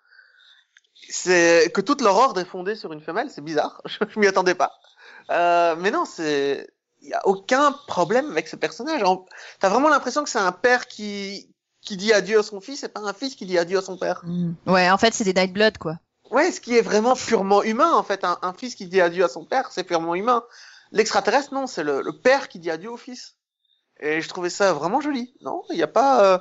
C'est 1.09 1.71
que 1.73 1.81
toute 1.81 2.01
leur 2.01 2.17
ordre 2.17 2.41
est 2.41 2.45
fondée 2.45 2.75
sur 2.75 2.93
une 2.93 3.01
femelle, 3.01 3.31
c'est 3.31 3.41
bizarre, 3.41 3.81
je, 3.87 3.99
je 4.09 4.21
m'y 4.21 4.27
attendais 4.27 4.55
pas. 4.55 4.73
Euh, 5.31 5.77
mais 5.77 5.91
non, 5.91 6.05
c'est 6.05 6.69
il 7.03 7.11
y 7.11 7.15
a 7.15 7.27
aucun 7.27 7.73
problème 7.87 8.31
avec 8.31 8.49
ce 8.49 8.57
personnage. 8.57 9.03
T'as 9.61 9.69
vraiment 9.69 9.89
l'impression 9.89 10.25
que 10.25 10.31
c'est 10.31 10.39
un 10.39 10.53
père 10.53 10.87
qui 10.87 11.49
qui 11.87 11.97
dit 11.97 12.13
adieu 12.13 12.41
à 12.41 12.43
son 12.43 12.61
fils 12.61 12.83
et 12.83 12.89
pas 12.89 13.01
un 13.01 13.13
fils 13.13 13.37
qui 13.37 13.47
dit 13.47 13.59
adieu 13.59 13.79
à 13.79 13.83
son 13.83 13.97
père. 13.97 14.21
Mm. 14.25 14.55
Ouais, 14.67 14.91
en 14.91 14.99
fait, 14.99 15.15
c'est 15.15 15.25
des 15.25 15.33
Nightblood, 15.33 15.79
quoi. 15.79 15.99
Ouais, 16.31 16.51
ce 16.51 16.61
qui 16.61 16.77
est 16.77 16.83
vraiment 16.83 17.15
purement 17.15 17.63
humain 17.63 17.93
en 17.93 18.03
fait. 18.03 18.25
Un, 18.25 18.53
fils 18.53 18.75
qui 18.75 18.87
dit 18.87 19.01
adieu 19.01 19.25
à 19.25 19.29
son 19.29 19.45
père, 19.45 19.71
c'est 19.71 19.85
purement 19.85 20.15
humain. 20.15 20.45
L'extraterrestre, 20.93 21.55
non, 21.55 21.67
c'est 21.67 21.85
le, 21.85 22.13
père 22.13 22.49
qui 22.49 22.59
dit 22.59 22.71
adieu 22.71 22.91
au 22.91 22.97
fils. 22.97 23.37
Et 24.01 24.21
je 24.21 24.29
trouvais 24.29 24.51
ça 24.51 24.73
vraiment 24.73 25.01
joli. 25.01 25.35
Non, 25.41 25.63
il 25.71 25.77
n'y 25.77 25.83
a 25.83 25.89
pas 25.89 26.25
euh, 26.25 26.39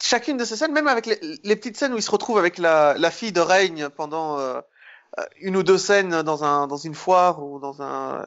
chacune 0.00 0.36
de 0.36 0.44
ces 0.44 0.56
scènes, 0.56 0.72
même 0.72 0.88
avec 0.88 1.06
les, 1.06 1.56
petites 1.56 1.76
scènes 1.76 1.92
où 1.92 1.96
il 1.96 2.02
se 2.02 2.10
retrouve 2.10 2.38
avec 2.38 2.58
la, 2.58 3.10
fille 3.10 3.32
de 3.32 3.40
règne 3.40 3.88
pendant 3.88 4.38
euh, 4.38 4.60
euh, 5.18 5.24
une 5.40 5.56
ou 5.56 5.62
deux 5.62 5.78
scènes 5.78 6.22
dans 6.22 6.44
un 6.44 6.66
dans 6.66 6.76
une 6.76 6.94
foire 6.94 7.42
ou 7.42 7.58
dans 7.58 7.82
un 7.82 8.24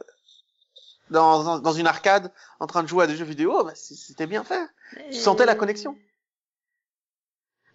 dans, 1.09 1.73
une 1.73 1.87
arcade 1.87 2.31
en 2.59 2.67
train 2.67 2.83
de 2.83 2.87
jouer 2.87 3.03
à 3.03 3.07
des 3.07 3.15
jeux 3.15 3.25
vidéo, 3.25 3.63
bah, 3.63 3.73
c'était 3.75 4.27
bien 4.27 4.43
fait. 4.43 4.65
Tu 5.11 5.19
sentais 5.19 5.45
la 5.45 5.55
connexion. 5.55 5.95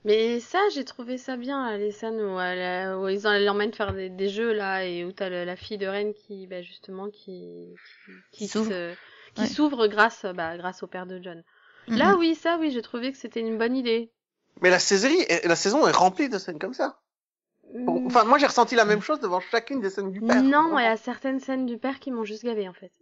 Mais 0.05 0.41
ça, 0.41 0.59
j'ai 0.75 0.85
trouvé 0.85 1.17
ça 1.19 1.37
bien, 1.37 1.71
là, 1.71 1.77
les 1.79 1.91
scènes 1.91 2.21
où, 2.21 2.39
elle, 2.41 2.95
où 2.97 3.09
ils 3.09 3.23
l'emmènent 3.45 3.73
faire 3.73 3.93
des, 3.95 4.09
des 4.11 4.29
jeux 4.29 4.53
là 4.53 4.85
et 4.85 5.05
où 5.05 5.13
t'as 5.13 5.29
le- 5.31 5.45
la 5.45 5.57
fille 5.57 5.79
de 5.79 5.87
reine 5.87 6.15
qui, 6.15 6.47
bah, 6.47 6.63
justement, 6.63 7.11
qui 7.11 7.79
qui, 7.85 8.23
Qui 8.33 8.49
s'ouvre. 8.49 8.69
se- 8.69 8.97
qui 9.35 9.43
Ouais. 9.43 9.47
s'ouvre 9.47 9.87
grâce, 9.89 10.25
bah, 10.27 10.57
grâce 10.57 10.83
au 10.83 10.87
père 10.87 11.07
de 11.07 11.21
John. 11.23 11.43
Là, 11.89 12.17
oui, 12.19 12.35
ça, 12.35 12.59
oui, 12.59 12.71
j'ai 12.71 12.83
trouvé 12.83 13.13
que 13.13 13.19
c'était 13.19 13.41
une 13.41 13.59
bonne 13.59 13.77
idée. 13.77 14.11
Mais 14.61 14.71
la 14.71 14.79
série, 14.79 15.27
la 15.45 15.57
saison 15.57 15.87
est 15.89 15.93
remplie 15.93 16.29
de 16.29 16.39
scènes 16.39 16.59
comme 16.61 16.75
ça. 16.75 17.01
Bon, 17.87 18.03
Mm, 18.03 18.07
Enfin, 18.07 18.25
moi 18.25 18.39
j'ai 18.39 18.47
ressenti 18.47 18.75
la 18.77 18.85
même 18.85 19.03
chose 19.03 19.21
devant 19.21 19.41
chacune 19.41 19.81
des 19.81 19.91
scènes 19.91 20.13
du 20.13 20.23
père. 20.23 20.43
non, 20.43 20.79
il 20.79 20.83
y 20.85 20.87
a 20.87 20.97
certaines 20.97 21.41
scènes 21.41 21.67
du 21.67 21.79
père 21.79 22.01
qui 22.01 22.11
m'ont 22.11 22.25
juste 22.25 22.45
gavé 22.45 22.69
en 22.69 22.73
fait. 22.73 22.93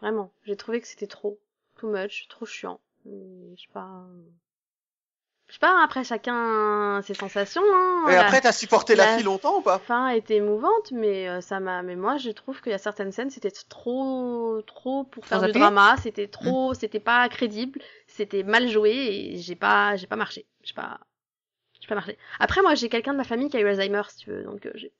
Vraiment, 0.00 0.32
j'ai 0.44 0.56
trouvé 0.56 0.80
que 0.80 0.86
c'était 0.88 1.06
trop, 1.08 1.38
too 1.76 1.88
much, 1.90 2.28
trop 2.28 2.46
chiant. 2.46 2.80
Hum, 3.06 3.54
Je 3.56 3.62
sais 3.62 3.72
pas. 3.72 4.04
Je 5.48 5.54
sais 5.54 5.58
pas, 5.58 5.82
après 5.84 6.04
chacun 6.04 7.00
ses 7.02 7.14
sensations. 7.14 7.62
Hein. 7.74 8.06
Et 8.10 8.16
après, 8.16 8.40
t'as 8.40 8.52
supporté 8.52 8.94
la 8.94 9.04
la 9.04 9.14
fille 9.14 9.24
longtemps 9.24 9.58
ou 9.58 9.60
pas? 9.60 9.78
fin 9.78 10.08
était 10.08 10.36
émouvante, 10.36 10.90
mais 10.92 11.28
euh, 11.28 11.40
ça 11.40 11.60
m'a. 11.60 11.82
Mais 11.82 11.96
moi, 11.96 12.16
je 12.16 12.30
trouve 12.30 12.60
qu'il 12.62 12.72
y 12.72 12.74
a 12.74 12.78
certaines 12.78 13.12
scènes, 13.12 13.30
c'était 13.30 13.50
trop, 13.68 14.62
trop 14.66 15.04
pour 15.04 15.24
faire 15.26 15.42
du 15.42 15.52
drama. 15.52 15.96
C'était 16.02 16.28
trop, 16.28 16.74
c'était 16.74 17.00
pas 17.00 17.28
crédible, 17.28 17.80
c'était 18.06 18.42
mal 18.42 18.68
joué 18.68 18.92
et 18.92 19.36
j'ai 19.36 19.54
pas, 19.54 19.96
j'ai 19.96 20.06
pas 20.06 20.16
marché. 20.16 20.46
J'ai 20.62 20.74
pas, 20.74 20.98
j'ai 21.80 21.88
pas 21.88 21.94
marché. 21.94 22.16
Après, 22.40 22.62
moi, 22.62 22.74
j'ai 22.74 22.88
quelqu'un 22.88 23.12
de 23.12 23.18
ma 23.18 23.24
famille 23.24 23.50
qui 23.50 23.56
a 23.56 23.60
eu 23.60 23.66
Alzheimer, 23.68 24.02
si 24.08 24.16
tu 24.18 24.30
veux, 24.30 24.44
donc 24.44 24.64
euh, 24.66 24.70
j'ai 24.74 24.92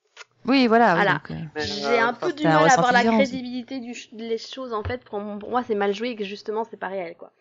Oui, 0.45 0.67
voilà. 0.67 0.95
oui, 0.95 1.03
Voilà. 1.03 1.13
donc, 1.15 1.31
euh, 1.31 1.61
j'ai 1.61 1.99
un 1.99 2.13
peu 2.13 2.33
du 2.35 2.45
mal 2.45 2.69
à 2.69 2.73
avoir 2.75 2.93
la 2.93 3.03
crédibilité 3.05 3.81
du 3.81 3.95
ch- 3.95 4.13
des 4.13 4.37
choses 4.39 4.75
en 4.75 4.83
fait. 4.85 5.03
Pour, 5.05 5.21
pour 5.39 5.51
moi, 5.51 5.63
c'est 5.67 5.75
mal 5.75 5.95
joué 5.95 6.11
et 6.11 6.17
que 6.17 6.25
justement, 6.25 6.65
c'est 6.65 6.77
pas 6.77 6.89
réel, 6.89 7.17
quoi. 7.17 7.33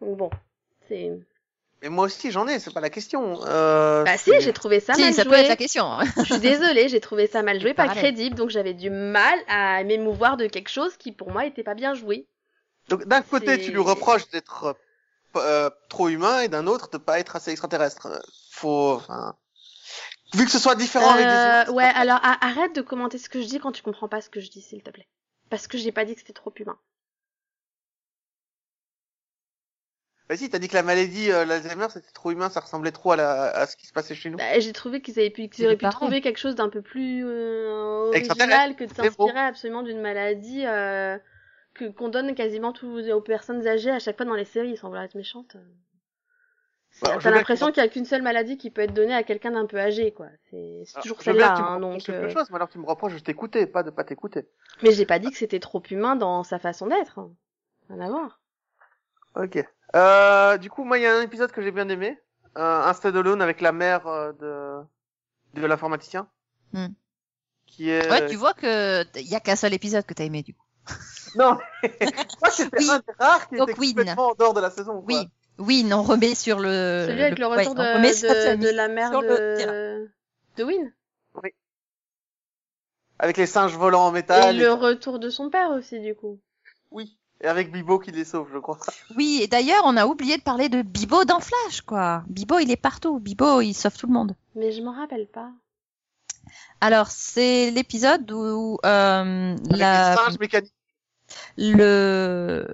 Donc 0.00 0.16
bon, 0.16 0.30
c'est. 0.88 1.10
Mais 1.82 1.88
moi 1.88 2.04
aussi 2.04 2.30
j'en 2.30 2.46
ai, 2.46 2.60
c'est 2.60 2.72
pas 2.72 2.80
la 2.80 2.90
question. 2.90 3.40
Euh, 3.46 4.04
Bah 4.04 4.16
si, 4.16 4.30
j'ai 4.40 4.52
trouvé 4.52 4.78
ça 4.80 4.94
si, 4.94 5.00
mal 5.02 5.12
ça 5.12 5.24
peut 5.24 5.30
joué. 5.30 5.40
être 5.40 5.48
la 5.48 5.56
question. 5.56 5.84
hein. 5.84 6.04
Je 6.16 6.22
suis 6.32 6.38
désolée, 6.38 6.88
j'ai 6.88 7.00
trouvé 7.00 7.26
ça 7.26 7.42
mal 7.42 7.60
joué, 7.60 7.74
pas 7.74 7.88
crédible, 7.88 8.36
donc 8.36 8.50
j'avais 8.50 8.74
du 8.74 8.88
mal 8.90 9.38
à 9.48 9.82
m'émouvoir 9.84 10.36
de 10.36 10.46
quelque 10.46 10.68
chose 10.70 10.96
qui 10.96 11.12
pour 11.12 11.30
moi 11.30 11.44
était 11.44 11.64
pas 11.64 11.74
bien 11.74 11.94
joué. 11.94 12.26
Donc 12.88 13.04
d'un 13.06 13.22
côté, 13.22 13.58
tu 13.58 13.70
lui 13.72 13.80
reproches 13.80 14.28
d'être 14.30 14.76
euh, 15.36 15.70
p- 15.70 15.74
trop 15.88 16.08
humain 16.08 16.40
et 16.42 16.48
d'un 16.48 16.66
autre 16.66 16.88
de 16.90 16.98
pas 16.98 17.18
être 17.18 17.36
assez 17.36 17.50
extraterrestre. 17.50 18.08
Faut, 18.50 18.92
enfin, 18.92 19.34
vu 20.34 20.44
que 20.44 20.50
ce 20.50 20.58
soit 20.58 20.74
différent 20.74 21.10
avec 21.10 21.26
des 21.26 21.32
Euh, 21.34 21.44
humains, 21.46 21.64
c'est 21.66 21.72
ouais, 21.72 21.84
alors 21.94 22.18
arrête 22.22 22.74
de 22.76 22.80
commenter 22.82 23.18
ce 23.18 23.28
que 23.28 23.40
je 23.40 23.46
dis 23.46 23.58
quand 23.58 23.72
tu 23.72 23.82
comprends 23.82 24.08
pas 24.08 24.20
ce 24.20 24.30
que 24.30 24.40
je 24.40 24.50
dis, 24.50 24.62
s'il 24.62 24.82
te 24.82 24.90
plaît. 24.90 25.08
Parce 25.50 25.66
que 25.66 25.78
j'ai 25.78 25.92
pas 25.92 26.04
dit 26.04 26.14
que 26.14 26.20
c'était 26.20 26.32
trop 26.32 26.52
humain. 26.58 26.78
Bah 30.28 30.36
si, 30.36 30.48
t'as 30.48 30.58
dit 30.58 30.68
que 30.68 30.74
la 30.74 30.82
maladie, 30.82 31.30
euh, 31.30 31.44
l'Alzheimer, 31.44 31.88
c'était 31.90 32.12
trop 32.12 32.30
humain, 32.30 32.48
ça 32.48 32.60
ressemblait 32.60 32.92
trop 32.92 33.12
à, 33.12 33.16
la, 33.16 33.42
à 33.50 33.66
ce 33.66 33.76
qui 33.76 33.86
se 33.86 33.92
passait 33.92 34.14
chez 34.14 34.30
nous. 34.30 34.38
Bah, 34.38 34.58
j'ai 34.58 34.72
trouvé 34.72 35.00
qu'ils 35.00 35.18
avaient 35.18 35.30
pu, 35.30 35.48
qu'ils 35.48 35.66
auraient 35.66 35.76
pu 35.76 35.88
trouver 35.88 36.20
quelque 36.20 36.38
chose 36.38 36.54
d'un 36.54 36.68
peu 36.68 36.80
plus 36.80 37.24
euh, 37.26 38.08
original 38.08 38.76
que 38.76 38.84
de 38.84 38.94
s'inspirer 38.94 39.40
absolument 39.40 39.82
d'une 39.82 40.00
maladie 40.00 40.64
euh, 40.64 41.18
que 41.74 41.86
qu'on 41.86 42.08
donne 42.08 42.34
quasiment 42.34 42.72
tous 42.72 43.10
aux 43.10 43.20
personnes 43.20 43.66
âgées 43.66 43.90
à 43.90 43.98
chaque 43.98 44.16
fois 44.16 44.26
dans 44.26 44.34
les 44.34 44.44
séries, 44.44 44.70
ils 44.70 44.76
semblent 44.76 44.96
être 44.96 45.16
Alors, 47.02 47.20
je 47.20 47.24
T'as 47.24 47.30
l'impression 47.30 47.68
qu'il 47.72 47.82
y 47.82 47.86
a 47.86 47.88
qu'une 47.88 48.04
seule 48.04 48.22
maladie 48.22 48.58
qui 48.58 48.70
peut 48.70 48.82
être 48.82 48.94
donnée 48.94 49.14
à 49.14 49.22
quelqu'un 49.22 49.52
d'un 49.52 49.66
peu 49.66 49.78
âgé, 49.78 50.12
quoi. 50.12 50.26
C'est 50.50 50.82
c'est 50.84 50.96
Alors, 50.96 51.02
toujours 51.02 51.22
celle-là, 51.22 51.56
hein, 51.56 51.80
donc. 51.80 52.02
quelque 52.02 52.26
euh, 52.26 52.28
chose, 52.28 52.48
mais 52.50 52.56
alors 52.56 52.68
tu 52.68 52.78
me 52.78 52.86
reproches 52.86 53.14
de 53.14 53.18
t'écouter, 53.18 53.66
pas 53.66 53.82
de 53.82 53.90
pas 53.90 54.04
t'écouter. 54.04 54.46
Mais 54.82 54.92
j'ai 54.92 55.06
pas 55.06 55.18
dit 55.18 55.30
que 55.30 55.36
c'était 55.36 55.60
trop 55.60 55.82
humain 55.90 56.16
dans 56.16 56.44
sa 56.44 56.58
façon 56.58 56.86
d'être. 56.86 57.18
hein. 57.18 57.32
Rien 57.88 58.00
à 58.00 58.08
voir. 58.08 58.40
Ok. 59.34 59.64
Euh, 59.94 60.56
du 60.58 60.70
coup, 60.70 60.84
moi, 60.84 60.98
il 60.98 61.02
y 61.02 61.06
a 61.06 61.16
un 61.16 61.22
épisode 61.22 61.52
que 61.52 61.60
j'ai 61.62 61.70
bien 61.70 61.88
aimé, 61.88 62.18
euh, 62.56 62.82
un 62.82 62.92
Stade 62.94 63.16
Alone 63.16 63.42
avec 63.42 63.60
la 63.60 63.72
mère 63.72 64.06
euh, 64.06 64.32
de 64.32 65.60
de 65.60 65.66
l'informaticien, 65.66 66.28
Hmm. 66.72 66.86
qui 67.66 67.90
est. 67.90 68.08
Ouais, 68.10 68.26
tu 68.26 68.36
vois 68.36 68.54
que 68.54 69.04
il 69.18 69.28
y 69.28 69.34
a 69.34 69.40
qu'un 69.40 69.56
seul 69.56 69.74
épisode 69.74 70.06
que 70.06 70.14
t'as 70.14 70.24
aimé 70.24 70.42
du 70.42 70.54
coup. 70.54 70.64
Non, 71.34 71.56
moi 72.40 72.50
c'était 72.50 72.78
Oui. 72.78 72.90
un 72.90 72.98
des 72.98 73.04
rares 73.18 73.48
qui 73.48 73.56
Donc, 73.56 73.70
était 73.70 73.80
Win. 73.80 73.94
complètement 73.94 74.28
en 74.28 74.34
dehors 74.34 74.52
de 74.54 74.60
la 74.60 74.70
saison. 74.70 75.00
quoi. 75.00 75.04
Oui, 75.06 75.28
oui, 75.58 75.90
on 75.92 76.02
remet 76.02 76.34
sur 76.34 76.58
le. 76.58 77.06
Celui 77.08 77.22
avec 77.22 77.38
le 77.38 77.46
ouais, 77.48 77.56
retour 77.58 77.74
on 77.78 77.94
remet 77.94 78.12
de, 78.12 78.70
la 78.70 78.88
mère 78.88 79.10
de 79.20 80.10
de 80.56 80.64
Win. 80.64 80.92
Avec 83.18 83.36
les 83.36 83.46
singes 83.46 83.76
volants 83.76 84.06
en 84.06 84.10
métal. 84.10 84.54
Et 84.54 84.58
et- 84.58 84.60
le 84.62 84.72
retour 84.72 85.18
de 85.18 85.30
son 85.30 85.48
père 85.48 85.70
aussi, 85.70 86.00
du 86.00 86.14
coup. 86.14 86.40
Oui. 86.90 87.16
Et 87.42 87.48
avec 87.48 87.72
Bibo 87.72 87.98
qui 87.98 88.12
les 88.12 88.24
sauve, 88.24 88.48
je 88.52 88.58
crois. 88.58 88.78
Oui, 89.16 89.40
et 89.42 89.48
d'ailleurs, 89.48 89.82
on 89.84 89.96
a 89.96 90.06
oublié 90.06 90.36
de 90.36 90.42
parler 90.42 90.68
de 90.68 90.82
Bibo 90.82 91.24
dans 91.24 91.40
Flash, 91.40 91.80
quoi. 91.82 92.22
Bibo, 92.28 92.58
il 92.60 92.70
est 92.70 92.76
partout. 92.76 93.18
Bibo, 93.18 93.60
il 93.60 93.74
sauve 93.74 93.96
tout 93.96 94.06
le 94.06 94.12
monde. 94.12 94.36
Mais 94.54 94.70
je 94.70 94.80
m'en 94.80 94.92
rappelle 94.92 95.26
pas. 95.26 95.50
Alors, 96.80 97.08
c'est 97.08 97.70
l'épisode 97.72 98.30
où 98.30 98.78
euh, 98.84 99.56
la, 99.70 100.10
les 100.10 100.16
singes 100.16 100.38
mécaniques. 100.38 100.72
le 101.56 102.66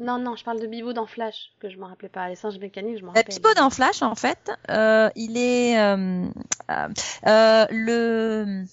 Non, 0.00 0.18
non, 0.18 0.34
je 0.34 0.44
parle 0.44 0.60
de 0.60 0.66
Bibo 0.66 0.92
dans 0.92 1.06
Flash, 1.06 1.52
que 1.60 1.70
je 1.70 1.78
m'en 1.78 1.86
rappelais 1.86 2.08
pas. 2.08 2.28
Les 2.28 2.36
singes 2.36 2.58
mécaniques, 2.58 2.98
je 2.98 3.04
m'en 3.04 3.12
la 3.12 3.20
rappelle. 3.20 3.34
Bibo 3.34 3.54
dans 3.54 3.70
Flash, 3.70 4.02
en 4.02 4.14
fait, 4.16 4.50
euh, 4.70 5.08
il 5.14 5.36
est 5.36 5.78
euh, 5.78 6.26
euh, 6.70 6.88
euh, 7.26 7.66
le 7.70 8.64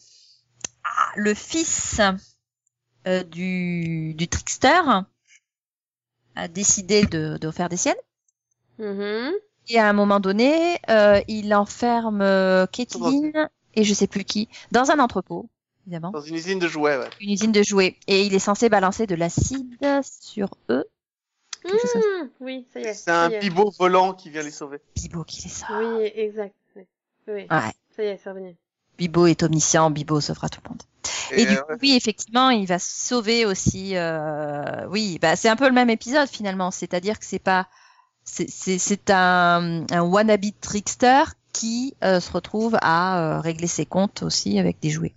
ah, 0.84 1.12
le 1.15 1.34
fils 1.34 2.02
euh, 3.08 3.23
du 3.23 4.13
du 4.15 4.27
trickster 4.27 4.81
a 6.38 6.48
décidé 6.48 7.06
de, 7.06 7.38
de 7.38 7.52
faire 7.52 7.67
des 7.69 7.77
siennes. 7.77 7.96
Mhm. 8.79 9.33
Et 9.69 9.79
à 9.79 9.90
un 9.90 9.94
moment 9.94 10.19
donné, 10.19 10.77
euh, 10.90 11.19
il 11.27 11.54
enferme 11.54 12.21
euh, 12.21 12.65
Caitlin 12.67 13.50
et 13.73 13.83
je 13.83 13.94
sais 13.94 14.08
plus 14.08 14.23
qui 14.23 14.48
dans 14.71 14.92
un 14.92 15.00
entrepôt, 15.00 15.50
évidemment, 15.85 16.12
Dans 16.12 16.21
une 16.21 16.35
usine 16.35 16.60
de 16.60 16.67
jouets, 16.67 16.98
ouais. 16.98 17.10
une 17.19 17.31
usine 17.31 17.52
de 17.52 17.63
jouets. 17.63 17.98
Et 18.08 18.23
il 18.25 18.33
est 18.33 18.40
censé 18.40 18.69
balancer 18.69 19.08
de 19.08 19.15
l'acide 19.15 19.75
sur 20.04 20.50
eux. 20.69 20.85
Ça. 21.65 22.00
Mmh, 22.00 22.29
oui, 22.40 22.65
ça 22.71 22.79
y 22.79 22.83
est. 22.83 22.94
C'est 22.94 23.12
un 23.12 23.29
ça 23.29 23.31
y 23.31 23.35
est. 23.35 23.40
Bibo 23.40 23.71
volant 23.77 24.13
qui 24.13 24.29
vient 24.29 24.44
les 24.44 24.52
sauver. 24.52 24.79
Bibo 24.96 25.23
qui 25.25 25.42
les 25.44 25.50
sauve. 25.50 25.98
Oui, 26.00 26.12
exact. 26.15 26.56
Oui, 26.77 26.83
oui. 27.27 27.48
Ouais. 27.52 27.71
ça 27.96 28.04
y 28.04 28.06
est, 28.06 28.17
c'est 28.23 28.29
revenu. 28.29 28.56
Bibo 28.98 29.27
est 29.27 29.43
omniscient, 29.43 29.91
Bibo 29.91 30.21
sauvera 30.21 30.50
tout 30.50 30.62
le 30.63 30.69
monde. 30.69 30.83
Et, 31.31 31.45
du 31.45 31.58
euh, 31.58 31.62
coup, 31.62 31.73
oui, 31.81 31.95
effectivement, 31.95 32.50
il 32.50 32.65
va 32.65 32.79
sauver 32.79 33.45
aussi. 33.45 33.95
Euh... 33.95 34.87
Oui, 34.89 35.19
bah 35.21 35.35
c'est 35.35 35.50
un 35.50 35.56
peu 35.56 35.67
le 35.67 35.73
même 35.73 35.89
épisode 35.89 36.27
finalement. 36.27 36.71
C'est-à-dire 36.71 37.19
que 37.19 37.25
c'est 37.25 37.39
pas, 37.39 37.67
c'est 38.23 39.10
un, 39.10 39.85
un 39.89 40.02
wannabe 40.02 40.45
trickster 40.62 41.23
qui 41.54 41.95
euh, 42.04 42.19
se 42.19 42.31
retrouve 42.31 42.77
à 42.81 43.37
euh, 43.37 43.39
régler 43.39 43.67
ses 43.67 43.85
comptes 43.85 44.21
aussi 44.23 44.60
avec 44.60 44.79
des 44.79 44.89
jouets. 44.89 45.15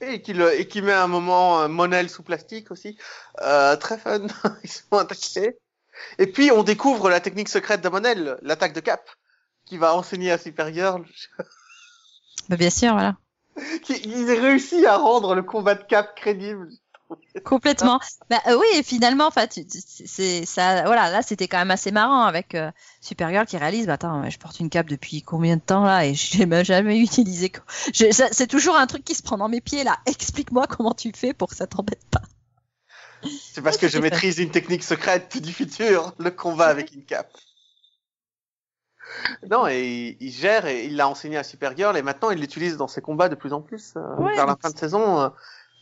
Et 0.00 0.22
qui, 0.22 0.32
le, 0.32 0.58
et 0.60 0.68
qui 0.68 0.82
met 0.82 0.92
un 0.92 1.08
moment 1.08 1.62
euh, 1.62 1.68
Monel 1.68 2.08
sous 2.08 2.22
plastique 2.22 2.70
aussi. 2.70 2.98
Euh, 3.40 3.76
très 3.76 3.98
fun. 3.98 4.26
Ils 4.62 4.70
sont 4.70 4.98
attaqués. 4.98 5.56
Et 6.18 6.26
puis, 6.26 6.50
on 6.52 6.62
découvre 6.62 7.10
la 7.10 7.20
technique 7.20 7.48
secrète 7.48 7.80
de 7.80 7.88
Monel, 7.88 8.38
l'attaque 8.42 8.74
de 8.74 8.80
Cap, 8.80 9.08
qui 9.64 9.78
va 9.78 9.94
enseigner 9.94 10.30
à 10.30 10.38
Supergirl. 10.38 11.04
Bah, 12.48 12.56
bien 12.56 12.70
sûr, 12.70 12.92
voilà. 12.92 13.16
il 13.88 14.30
réussit 14.30 14.84
à 14.84 14.96
rendre 14.96 15.34
le 15.34 15.42
combat 15.42 15.74
de 15.74 15.84
Cap 15.84 16.14
crédible. 16.16 16.68
Complètement. 17.44 18.00
Bah 18.28 18.40
euh, 18.48 18.58
oui, 18.58 18.82
finalement, 18.84 19.26
enfin, 19.26 19.46
c'est 19.50 20.44
ça. 20.44 20.82
Voilà, 20.84 21.10
là, 21.10 21.22
c'était 21.22 21.48
quand 21.48 21.58
même 21.58 21.70
assez 21.70 21.90
marrant 21.90 22.22
avec 22.22 22.54
euh, 22.54 22.70
Supergirl 23.00 23.46
qui 23.46 23.56
réalise. 23.56 23.86
Bah 23.86 23.94
attends, 23.94 24.28
je 24.28 24.38
porte 24.38 24.60
une 24.60 24.68
cape 24.68 24.88
depuis 24.88 25.22
combien 25.22 25.56
de 25.56 25.62
temps 25.62 25.84
là 25.84 26.04
et 26.04 26.14
je 26.14 26.38
l'ai 26.44 26.64
jamais 26.64 26.98
utilisé. 26.98 27.52
C'est 27.92 28.46
toujours 28.46 28.76
un 28.76 28.86
truc 28.86 29.04
qui 29.04 29.14
se 29.14 29.22
prend 29.22 29.38
dans 29.38 29.48
mes 29.48 29.60
pieds 29.60 29.84
là. 29.84 29.98
Explique-moi 30.06 30.66
comment 30.66 30.92
tu 30.92 31.10
fais 31.14 31.32
pour 31.32 31.48
que 31.48 31.56
ça 31.56 31.66
t'embête 31.66 32.04
pas. 32.10 32.22
C'est 33.52 33.62
parce 33.62 33.78
que 33.78 33.88
je 33.88 33.98
maîtrise 33.98 34.38
une 34.38 34.50
technique 34.50 34.84
secrète 34.84 35.42
du 35.42 35.52
futur, 35.52 36.12
le 36.18 36.30
combat 36.30 36.66
avec 36.66 36.92
une 36.92 37.04
cape. 37.04 37.32
Non, 39.50 39.66
et 39.68 40.16
il, 40.20 40.26
il 40.28 40.30
gère 40.32 40.66
et 40.66 40.84
il 40.86 40.96
l'a 40.96 41.08
enseigné 41.08 41.36
à 41.36 41.42
Supergirl 41.44 41.96
et 41.96 42.02
maintenant 42.02 42.30
il 42.30 42.38
l'utilise 42.40 42.76
dans 42.76 42.88
ses 42.88 43.00
combats 43.00 43.28
de 43.28 43.34
plus 43.34 43.52
en 43.52 43.60
plus 43.62 43.94
euh, 43.96 44.16
Ouais, 44.16 44.34
vers 44.34 44.46
la 44.46 44.56
fin 44.56 44.70
de 44.70 44.78
saison. 44.78 45.20
euh, 45.20 45.28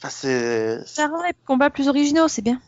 c'est 0.08 0.84
Ça 0.86 1.08
rend 1.08 1.22
les 1.22 1.32
combats 1.46 1.70
plus 1.70 1.88
originaux, 1.88 2.28
c'est 2.28 2.42
bien. 2.42 2.60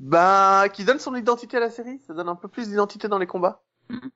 bah 0.00 0.64
qui 0.72 0.84
donne 0.84 0.98
son 0.98 1.14
identité 1.14 1.56
à 1.56 1.60
la 1.60 1.70
série. 1.70 2.00
Ça 2.06 2.14
donne 2.14 2.28
un 2.28 2.34
peu 2.34 2.48
plus 2.48 2.68
d'identité 2.68 3.08
dans 3.08 3.18
les 3.18 3.26
combats. 3.26 3.62
Mhm. 3.88 4.10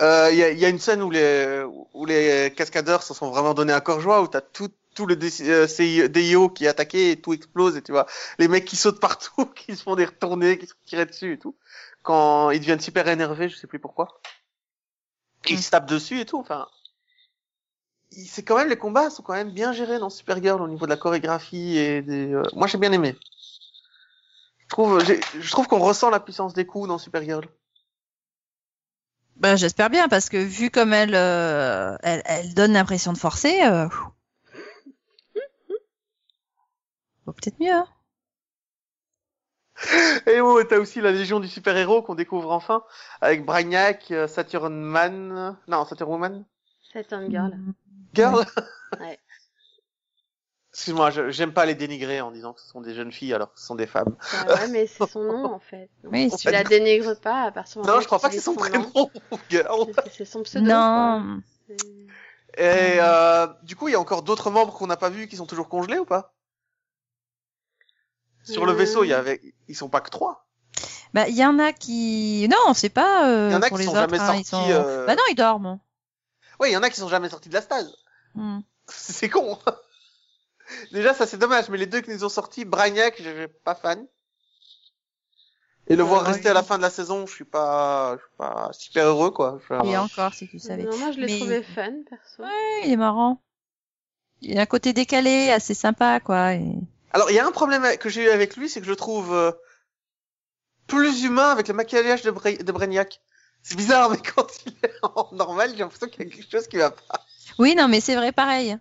Euh, 0.00 0.28
Il 0.30 0.38
y, 0.38 0.44
a, 0.44 0.50
y 0.52 0.64
a 0.64 0.68
une 0.68 0.78
scène 0.78 1.02
où 1.02 1.10
les 1.10 1.64
où 1.92 2.06
les 2.06 2.52
cascadeurs 2.56 3.02
se 3.02 3.14
sont 3.14 3.30
vraiment 3.30 3.54
donné 3.54 3.72
un 3.72 3.80
corps 3.80 4.00
joie 4.00 4.22
où 4.22 4.28
t'as 4.28 4.40
tout 4.40 4.68
tout 4.94 5.06
le 5.06 5.16
DC 5.16 5.40
euh, 5.42 6.08
DIO 6.08 6.48
qui 6.48 6.64
est 6.64 6.68
attaqué 6.68 7.12
et 7.12 7.20
tout 7.20 7.32
explose 7.32 7.76
et 7.76 7.82
tu 7.82 7.92
vois 7.92 8.06
les 8.38 8.48
mecs 8.48 8.64
qui 8.64 8.76
sautent 8.76 9.00
partout, 9.00 9.46
qui 9.56 9.76
se 9.76 9.82
font 9.82 9.96
des 9.96 10.04
retournées, 10.06 10.58
qui 10.58 10.66
se 10.66 10.74
tirer 10.86 11.06
dessus 11.06 11.34
et 11.34 11.38
tout. 11.38 11.56
Quand 12.02 12.50
ils 12.50 12.60
deviennent 12.60 12.80
super 12.80 13.06
énervés, 13.08 13.48
je 13.48 13.56
sais 13.56 13.66
plus 13.66 13.80
pourquoi. 13.80 14.20
Ils 15.46 15.62
se 15.62 15.70
tapent 15.70 15.88
dessus 15.88 16.20
et 16.20 16.24
tout. 16.26 16.38
Enfin, 16.38 16.66
il- 18.12 18.26
c'est 18.26 18.42
quand 18.42 18.56
même 18.56 18.68
les 18.68 18.78
combats 18.78 19.10
sont 19.10 19.22
quand 19.22 19.34
même 19.34 19.50
bien 19.52 19.72
gérés 19.72 19.98
dans 19.98 20.10
Supergirl 20.10 20.60
au 20.62 20.68
niveau 20.68 20.86
de 20.86 20.90
la 20.90 20.96
chorégraphie 20.96 21.76
et 21.78 22.02
des. 22.02 22.32
euh, 22.32 22.42
Moi 22.54 22.66
j'ai 22.66 22.78
bien 22.78 22.92
aimé. 22.92 23.16
Je 24.64 24.68
trouve 24.68 25.02
je 25.02 25.50
trouve 25.50 25.66
qu'on 25.66 25.78
ressent 25.78 26.10
la 26.10 26.20
puissance 26.20 26.52
des 26.54 26.66
coups 26.66 26.88
dans 26.88 26.98
Supergirl. 26.98 27.46
Bah 29.36 29.56
j'espère 29.56 29.88
bien 29.88 30.08
parce 30.08 30.28
que 30.28 30.36
vu 30.36 30.68
comme 30.70 30.92
elle, 30.92 31.14
euh, 31.14 31.96
elle, 32.02 32.22
elle 32.26 32.54
donne 32.54 32.72
l'impression 32.72 33.12
de 33.12 33.18
forcer. 33.18 33.62
Euh... 33.62 33.88
Peut-être 37.26 37.60
mieux. 37.60 37.72
Hein. 37.72 37.86
Et 40.26 40.40
oh, 40.40 40.62
t'as 40.64 40.78
aussi 40.78 41.00
la 41.00 41.12
Légion 41.12 41.40
du 41.40 41.48
super-héros 41.48 42.02
qu'on 42.02 42.14
découvre 42.14 42.50
enfin, 42.50 42.82
avec 43.20 43.44
Brainiac, 43.44 44.10
euh, 44.10 44.26
Saturn 44.26 44.74
Man, 44.74 45.56
non, 45.68 45.84
Saturn 45.84 46.10
Woman, 46.10 46.44
Saturn 46.92 47.30
Girl. 47.30 47.56
Girl. 48.14 48.44
Ouais. 49.00 49.18
Excuse-moi, 50.72 51.10
j'aime 51.30 51.52
pas 51.52 51.66
les 51.66 51.74
dénigrer 51.74 52.20
en 52.20 52.30
disant 52.30 52.52
que 52.52 52.60
ce 52.60 52.68
sont 52.68 52.80
des 52.80 52.94
jeunes 52.94 53.10
filles 53.10 53.34
alors 53.34 53.52
que 53.52 53.58
ce 53.58 53.66
sont 53.66 53.74
des 53.74 53.86
femmes. 53.86 54.14
Bah 54.46 54.54
ouais, 54.54 54.68
mais 54.68 54.86
c'est 54.86 55.08
son 55.08 55.24
nom 55.24 55.52
en 55.52 55.58
fait. 55.58 55.88
Donc, 56.04 56.12
Oui, 56.12 56.30
tu 56.38 56.50
la 56.50 56.62
dénigres 56.62 57.18
pas 57.18 57.44
à 57.44 57.50
partir 57.50 57.80
du 57.82 57.86
moment 57.86 57.96
Non, 57.96 58.00
je 58.00 58.06
crois 58.06 58.20
pas 58.20 58.28
que 58.28 58.34
c'est 58.34 58.38
dis 58.40 58.44
son 58.44 58.54
prénom. 58.54 58.90
C'est- 60.10 60.24
son 60.24 60.42
pseudo. 60.42 60.66
Non. 60.66 61.40
quoi. 61.68 61.76
Et 62.58 62.98
euh, 63.00 63.46
du 63.62 63.76
coup, 63.76 63.88
il 63.88 63.92
y 63.92 63.94
a 63.94 64.00
encore 64.00 64.22
d'autres 64.22 64.50
membres 64.50 64.72
qu'on 64.74 64.86
n'a 64.86 64.96
pas 64.96 65.10
vus 65.10 65.26
qui 65.26 65.36
sont 65.36 65.46
toujours 65.46 65.68
congelés 65.68 65.98
ou 65.98 66.04
pas? 66.04 66.34
Sur 68.52 68.66
le 68.66 68.72
Euh. 68.72 68.76
vaisseau, 68.76 69.04
il 69.04 69.08
y 69.08 69.12
avait, 69.14 69.40
ils 69.68 69.76
sont 69.76 69.88
pas 69.88 70.00
que 70.00 70.10
trois. 70.10 70.46
Bah 71.14 71.26
il 71.28 71.36
y 71.36 71.44
en 71.44 71.58
a 71.58 71.72
qui, 71.72 72.46
non, 72.50 72.56
on 72.68 72.74
sait 72.74 72.88
pas. 72.90 73.28
Euh, 73.28 73.48
Il 73.50 73.52
y 73.52 73.56
en 73.56 73.62
a 73.62 73.68
pour 73.68 73.78
qui 73.78 73.82
les 73.84 73.86
sont 73.90 73.92
autres, 73.92 74.00
jamais 74.00 74.18
hein, 74.20 74.34
ils 74.36 74.44
sortis, 74.44 74.70
sont- 74.70 74.70
euh, 74.70 75.06
Bah 75.06 75.14
non, 75.16 75.22
ils 75.30 75.34
dorment. 75.34 75.80
Oui, 76.60 76.68
il 76.70 76.72
y 76.72 76.76
en 76.76 76.82
a 76.82 76.90
qui 76.90 76.98
sont 77.00 77.08
jamais 77.08 77.28
sortis 77.28 77.48
de 77.48 77.54
la 77.54 77.62
stage. 77.62 77.86
Hmm. 78.34 78.60
C'est 78.88 79.28
con. 79.30 79.58
Déjà, 80.92 81.14
ça 81.14 81.26
c'est 81.26 81.38
dommage, 81.38 81.70
mais 81.70 81.78
les 81.78 81.86
deux 81.86 82.02
qui 82.02 82.10
nous 82.10 82.24
ont 82.24 82.28
sortis, 82.28 82.66
Brainiac, 82.66 83.14
je 83.22 83.22
suis 83.30 83.48
pas 83.64 83.74
fan. 83.74 84.06
Et 85.86 85.96
le 85.96 86.02
Euh, 86.02 86.06
voir 86.06 86.22
ouais. 86.24 86.28
rester 86.32 86.50
à 86.50 86.52
la 86.52 86.62
fin 86.62 86.76
de 86.76 86.82
la 86.82 86.90
saison, 86.90 87.26
je 87.26 87.32
suis 87.34 87.44
pas, 87.46 88.16
je 88.16 88.20
suis 88.20 88.36
pas 88.36 88.68
super 88.74 89.06
heureux, 89.06 89.30
quoi. 89.30 89.58
Je- 89.66 89.86
Et 89.88 89.96
encore, 89.96 90.34
si 90.34 90.46
tu 90.46 90.58
savais. 90.58 90.82
Non, 90.84 90.96
moi 90.98 91.12
je 91.12 91.20
l'ai 91.20 91.26
Mais- 91.26 91.38
trouvé 91.38 91.62
fun 91.62 91.92
perso. 92.10 92.42
Ouais, 92.42 92.82
il 92.84 92.92
est 92.92 92.96
marrant. 92.96 93.40
Il 94.42 94.52
y 94.54 94.58
a 94.58 94.62
un 94.62 94.66
côté 94.66 94.92
décalé, 94.92 95.50
assez 95.50 95.72
sympa, 95.74 96.20
quoi. 96.20 96.52
et- 96.54 96.74
Alors, 97.12 97.30
il 97.30 97.34
y 97.34 97.38
a 97.38 97.46
un 97.46 97.52
problème 97.52 97.96
que 97.98 98.08
j'ai 98.08 98.24
eu 98.24 98.28
avec 98.28 98.56
lui, 98.56 98.68
c'est 98.68 98.80
que 98.80 98.86
je 98.86 98.90
le 98.90 98.96
trouve 98.96 99.32
euh, 99.34 99.52
plus 100.86 101.24
humain 101.24 101.50
avec 101.50 101.68
le 101.68 101.74
maquillage 101.74 102.22
de, 102.22 102.30
Bra- 102.30 102.52
de 102.62 102.72
Brainiac. 102.72 103.20
C'est 103.62 103.76
bizarre, 103.76 104.10
mais 104.10 104.18
quand 104.34 104.46
il 104.66 104.72
est 104.82 104.92
en 105.02 105.28
normal, 105.32 105.70
j'ai 105.70 105.78
l'impression 105.78 106.08
qu'il 106.08 106.24
y 106.24 106.26
a 106.26 106.30
quelque 106.30 106.50
chose 106.50 106.68
qui 106.68 106.76
va 106.76 106.90
pas. 106.90 107.24
Oui, 107.58 107.74
non, 107.74 107.88
mais 107.88 108.00
c'est 108.00 108.16
vrai, 108.16 108.32
pareil. 108.32 108.76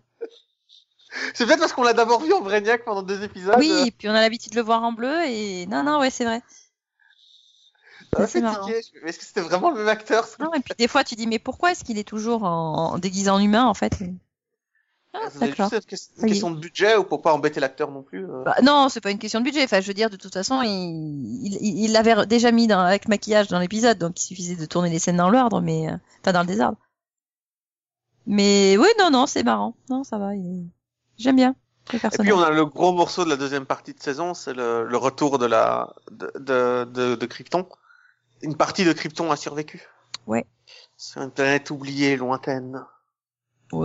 C'est 1.33 1.45
peut-être 1.45 1.59
parce 1.59 1.73
qu'on 1.73 1.83
l'a 1.83 1.93
d'abord 1.93 2.21
vu 2.21 2.33
en 2.33 2.41
Brainiac 2.41 2.83
pendant 2.83 3.01
deux 3.01 3.23
épisodes. 3.23 3.55
Oui, 3.57 3.71
et 3.87 3.91
puis 3.91 4.09
on 4.09 4.13
a 4.13 4.19
l'habitude 4.21 4.51
de 4.51 4.57
le 4.57 4.61
voir 4.63 4.83
en 4.83 4.91
bleu 4.91 5.25
et 5.25 5.65
non, 5.67 5.83
non, 5.83 5.99
ouais, 5.99 6.09
c'est 6.09 6.25
vrai. 6.25 6.41
ça 8.13 8.19
m'a 8.19 8.27
c'est 8.27 8.41
fait. 8.41 8.81
Je- 8.93 8.99
mais 9.03 9.09
Est-ce 9.09 9.19
que 9.19 9.25
c'était 9.25 9.41
vraiment 9.41 9.71
le 9.71 9.77
même 9.77 9.87
acteur 9.87 10.27
Non, 10.39 10.53
et 10.53 10.59
puis 10.59 10.73
des 10.77 10.87
fois 10.87 11.03
tu 11.03 11.15
dis 11.15 11.27
mais 11.27 11.39
pourquoi 11.39 11.71
est-ce 11.71 11.83
qu'il 11.83 11.97
est 11.97 12.07
toujours 12.07 12.43
en, 12.43 12.93
en 12.93 12.97
déguisé 12.97 13.29
en 13.29 13.39
humain 13.39 13.65
en 13.65 13.73
fait? 13.73 13.93
Ah, 15.13 15.29
juste 15.29 15.41
une 16.21 16.29
question- 16.29 16.51
de 16.51 16.59
budget 16.59 16.95
ou 16.95 17.03
pour 17.03 17.21
pas 17.21 17.33
embêter 17.33 17.59
l'acteur 17.59 17.89
non 17.91 18.03
plus. 18.03 18.25
euh. 18.25 18.43
Bah, 18.43 18.55
non, 18.61 18.87
c'est 18.89 19.01
pas 19.01 19.09
une 19.11 19.17
question 19.17 19.39
de 19.39 19.45
budget. 19.45 19.63
Enfin, 19.63 19.81
je 19.81 19.87
veux 19.87 19.93
dire, 19.93 20.09
de 20.09 20.15
toute 20.15 20.33
façon, 20.33 20.61
il 20.63 21.91
l'avait 21.91 22.25
déjà 22.27 22.51
mis 22.51 22.67
dans, 22.67 22.79
avec 22.79 23.07
maquillage 23.07 23.47
dans 23.47 23.59
l'épisode, 23.59 23.97
donc 23.97 24.21
il 24.21 24.25
suffisait 24.25 24.55
de 24.55 24.65
tourner 24.65 24.89
les 24.89 24.99
scènes 24.99 25.17
dans 25.17 25.29
l'ordre, 25.29 25.61
mais 25.61 25.89
euh, 25.89 25.95
enfin 26.21 26.33
dans 26.33 26.41
le 26.41 26.47
désordre. 26.47 26.77
Mais 28.25 28.77
oui, 28.77 28.87
non, 28.99 29.09
non, 29.09 29.25
c'est 29.25 29.43
marrant. 29.43 29.75
Non, 29.89 30.03
ça 30.03 30.17
va. 30.17 30.35
il- 30.35 30.69
J'aime 31.17 31.37
bien 31.37 31.55
Et 31.93 31.97
puis 32.19 32.31
on 32.33 32.41
a 32.41 32.51
le 32.51 32.65
gros 32.65 32.91
morceau 32.93 33.23
de 33.23 33.29
la 33.29 33.37
deuxième 33.37 33.65
partie 33.65 33.93
de 33.93 33.99
saison, 34.01 34.33
c'est 34.33 34.53
le, 34.53 34.83
le 34.85 34.97
retour 34.97 35.39
de 35.39 35.45
la 35.47 35.95
de, 36.11 36.31
de, 36.37 36.83
de, 36.91 37.15
de 37.15 37.25
Krypton. 37.25 37.67
Une 38.41 38.55
partie 38.55 38.83
de 38.85 38.93
Krypton 38.93 39.31
a 39.31 39.35
survécu. 39.35 39.87
Ouais. 40.27 40.45
Sur 40.97 41.21
une 41.23 41.31
planète 41.31 41.71
oubliée, 41.71 42.17
lointaine. 42.17 42.83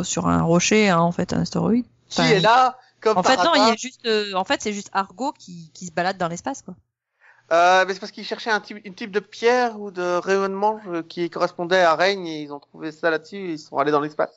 Sur 0.05 0.27
un 0.29 0.43
rocher, 0.43 0.89
hein, 0.89 1.01
en 1.01 1.13
fait, 1.13 1.33
un 1.33 1.41
astéroïde. 1.43 1.87
Qui 2.09 2.21
est 2.23 2.41
là 2.41 2.79
comme 3.01 3.19
En 3.19 3.23
fait, 3.23 3.37
non, 3.37 3.53
il 3.55 3.67
y 3.67 3.71
a 3.71 3.77
juste, 3.77 4.07
euh, 4.07 4.33
en 4.35 4.45
fait, 4.45 4.63
c'est 4.63 4.73
juste 4.73 4.91
Argo 4.93 5.33
qui, 5.33 5.71
qui 5.75 5.87
se 5.87 5.93
balade 5.93 6.19
dans 6.19 6.29
l'espace, 6.29 6.63
quoi. 6.63 6.75
Euh, 7.51 7.85
mais 7.87 7.93
c'est 7.93 8.01
parce 8.01 8.13
qu'ils 8.13 8.25
cherchaient 8.25 8.51
un 8.51 8.61
type, 8.61 8.79
une 8.85 8.95
type 8.95 9.11
de 9.11 9.21
pierre 9.21 9.79
ou 9.79 9.91
de 9.91 10.17
rayonnement 10.17 10.81
euh, 10.89 11.03
qui 11.03 11.29
correspondait 11.29 11.83
à 11.83 11.97
Règne 11.97 12.27
et 12.27 12.43
ils 12.43 12.53
ont 12.53 12.61
trouvé 12.61 12.93
ça 12.93 13.11
là-dessus 13.11 13.37
et 13.37 13.53
ils 13.53 13.59
sont 13.59 13.77
allés 13.77 13.91
dans 13.91 14.01
l'espace. 14.01 14.31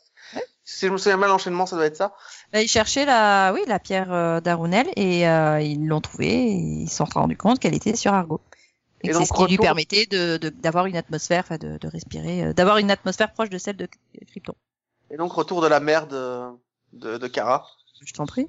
Si 0.65 0.87
je 0.87 0.91
me 0.91 0.97
souviens 0.97 1.15
mal, 1.15 1.29
l'enchaînement, 1.29 1.65
ça 1.65 1.75
doit 1.75 1.85
être 1.85 1.95
ça. 1.95 2.13
Là, 2.51 2.61
ils 2.61 2.67
cherchaient 2.67 3.05
la, 3.05 3.53
oui, 3.53 3.61
la 3.67 3.79
pierre 3.79 4.11
euh, 4.11 4.41
d'Arunel 4.41 4.87
et 4.95 5.29
euh, 5.29 5.61
ils 5.61 5.85
l'ont 5.87 6.01
trouvée 6.01 6.33
et 6.33 6.55
ils 6.55 6.89
se 6.89 6.97
sont 6.97 7.05
rendus 7.05 7.37
compte 7.37 7.59
qu'elle 7.59 7.75
était 7.75 7.95
sur 7.95 8.13
Argo. 8.13 8.41
Et, 9.01 9.13
c'est 9.13 9.25
ce 9.25 9.33
qui 9.33 9.45
lui 9.47 9.57
permettait 9.59 10.07
de, 10.07 10.37
de- 10.37 10.49
d'avoir 10.49 10.87
une 10.87 10.97
atmosphère, 10.97 11.41
enfin, 11.41 11.57
de, 11.57 11.77
de 11.77 11.87
respirer, 11.87 12.43
euh, 12.45 12.53
d'avoir 12.53 12.79
une 12.79 12.89
atmosphère 12.89 13.31
proche 13.31 13.49
de 13.51 13.59
celle 13.59 13.77
de 13.77 13.87
Krypton. 14.27 14.55
Et 15.11 15.17
donc 15.17 15.33
retour 15.33 15.61
de 15.61 15.67
la 15.67 15.79
mer 15.79 16.07
de, 16.07 16.49
de, 16.93 17.17
de 17.17 17.27
Kara, 17.27 17.67
Je 18.01 18.13
t'en 18.13 18.25
prie. 18.25 18.47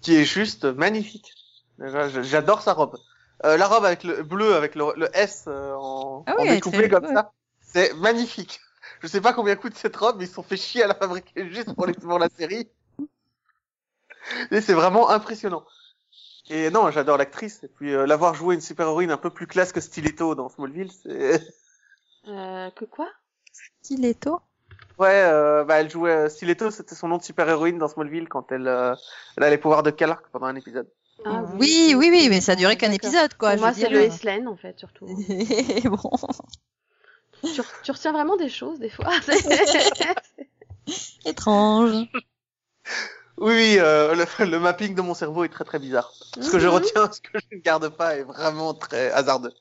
qui 0.00 0.14
est 0.16 0.24
juste 0.24 0.64
magnifique. 0.64 1.32
J'adore 1.78 2.62
sa 2.62 2.72
robe. 2.72 2.98
Euh, 3.44 3.56
la 3.56 3.66
robe 3.66 3.84
avec 3.84 4.04
le 4.04 4.22
bleu, 4.22 4.54
avec 4.54 4.74
le, 4.74 4.92
le 4.96 5.08
S 5.16 5.44
euh, 5.48 5.74
en, 5.74 6.22
Ah 6.26 6.34
en 6.38 6.42
oui, 6.42 6.48
découpé 6.50 6.88
comme 6.88 7.06
ça, 7.06 7.32
c'est 7.60 7.92
magnifique. 7.94 8.60
Je 9.00 9.08
sais 9.08 9.20
pas 9.20 9.32
combien 9.32 9.56
coûte 9.56 9.74
cette 9.74 9.96
robe, 9.96 10.16
mais 10.18 10.24
ils 10.24 10.28
se 10.28 10.34
sont 10.34 10.42
fait 10.44 10.56
chier 10.56 10.84
à 10.84 10.86
la 10.86 10.94
fabriquer 10.94 11.50
juste 11.50 11.74
pour, 11.74 11.86
les, 11.86 11.92
pour 11.94 12.18
la 12.18 12.28
série. 12.28 12.68
Et 14.52 14.60
c'est 14.60 14.74
vraiment 14.74 15.10
impressionnant. 15.10 15.64
Et 16.50 16.70
non, 16.70 16.90
j'adore 16.92 17.16
l'actrice. 17.18 17.64
Et 17.64 17.68
puis 17.68 17.92
euh, 17.94 18.06
l'avoir 18.06 18.34
joué 18.34 18.54
une 18.54 18.60
super-héroïne 18.60 19.10
un 19.10 19.16
peu 19.16 19.30
plus 19.30 19.46
classe 19.48 19.72
que 19.72 19.80
Stiletto 19.80 20.34
dans 20.36 20.48
Smallville, 20.48 20.92
c'est... 20.92 21.42
Euh, 22.28 22.70
que 22.70 22.84
quoi? 22.84 23.08
Stiletto? 23.82 24.40
Ouais, 24.98 25.22
euh, 25.24 25.64
bah 25.64 25.80
elle 25.80 25.90
jouait... 25.90 26.10
euh, 26.10 26.28
Stiletto, 26.28 26.70
c'était 26.70 26.94
son 26.94 27.08
nom 27.08 27.16
de 27.16 27.22
super-héroïne 27.22 27.78
dans 27.78 27.88
Smallville 27.88 28.28
quand 28.28 28.52
elle, 28.52 28.68
euh, 28.68 28.94
elle 29.36 29.44
a 29.44 29.50
les 29.50 29.58
pouvoirs 29.58 29.82
de 29.82 29.90
Clark 29.90 30.24
pendant 30.32 30.46
un 30.46 30.56
épisode. 30.56 30.88
Ah 31.24 31.42
Oui, 31.58 31.94
oui, 31.96 32.08
oui, 32.10 32.26
mais 32.28 32.40
ça 32.40 32.56
durait 32.56 32.76
qu'un 32.76 32.92
épisode, 32.92 33.34
quoi. 33.34 33.50
Pour 33.52 33.60
moi, 33.60 33.72
c'est 33.72 33.88
le 33.88 34.08
Lane 34.24 34.48
en 34.48 34.56
fait, 34.56 34.78
surtout. 34.78 35.06
Et 35.28 35.80
bon. 35.88 35.98
tu, 37.42 37.60
re- 37.60 37.82
tu 37.82 37.90
retiens 37.90 38.12
vraiment 38.12 38.36
des 38.36 38.48
choses 38.48 38.78
des 38.78 38.90
fois. 38.90 39.10
Étrange. 41.24 42.08
Oui, 43.38 43.52
oui, 43.54 43.76
euh, 43.78 44.14
le, 44.14 44.44
le 44.44 44.58
mapping 44.60 44.94
de 44.94 45.00
mon 45.02 45.14
cerveau 45.14 45.44
est 45.44 45.48
très 45.48 45.64
très 45.64 45.78
bizarre. 45.78 46.12
Ce 46.40 46.50
que 46.50 46.58
je 46.58 46.68
Mhm. 46.68 46.74
retiens, 46.74 47.10
ce 47.10 47.20
que 47.20 47.38
je 47.38 47.56
ne 47.56 47.60
garde 47.60 47.88
pas 47.88 48.16
est 48.16 48.22
vraiment 48.22 48.74
très 48.74 49.10
hasardeux. 49.10 49.52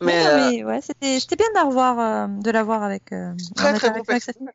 Mais, 0.00 0.22
non, 0.22 0.30
euh, 0.30 0.50
mais 0.50 0.64
ouais, 0.64 0.80
c'était, 0.80 1.18
c'était 1.20 1.36
bien 1.36 1.48
de 1.50 1.54
la 1.54 1.64
revoir, 1.64 1.98
euh, 1.98 2.26
de 2.28 2.50
la 2.50 2.62
voir 2.62 2.82
avec, 2.82 3.12
euh, 3.12 3.32
très 3.56 3.72
très 3.74 3.88
avec- 3.88 4.04
bon. 4.06 4.46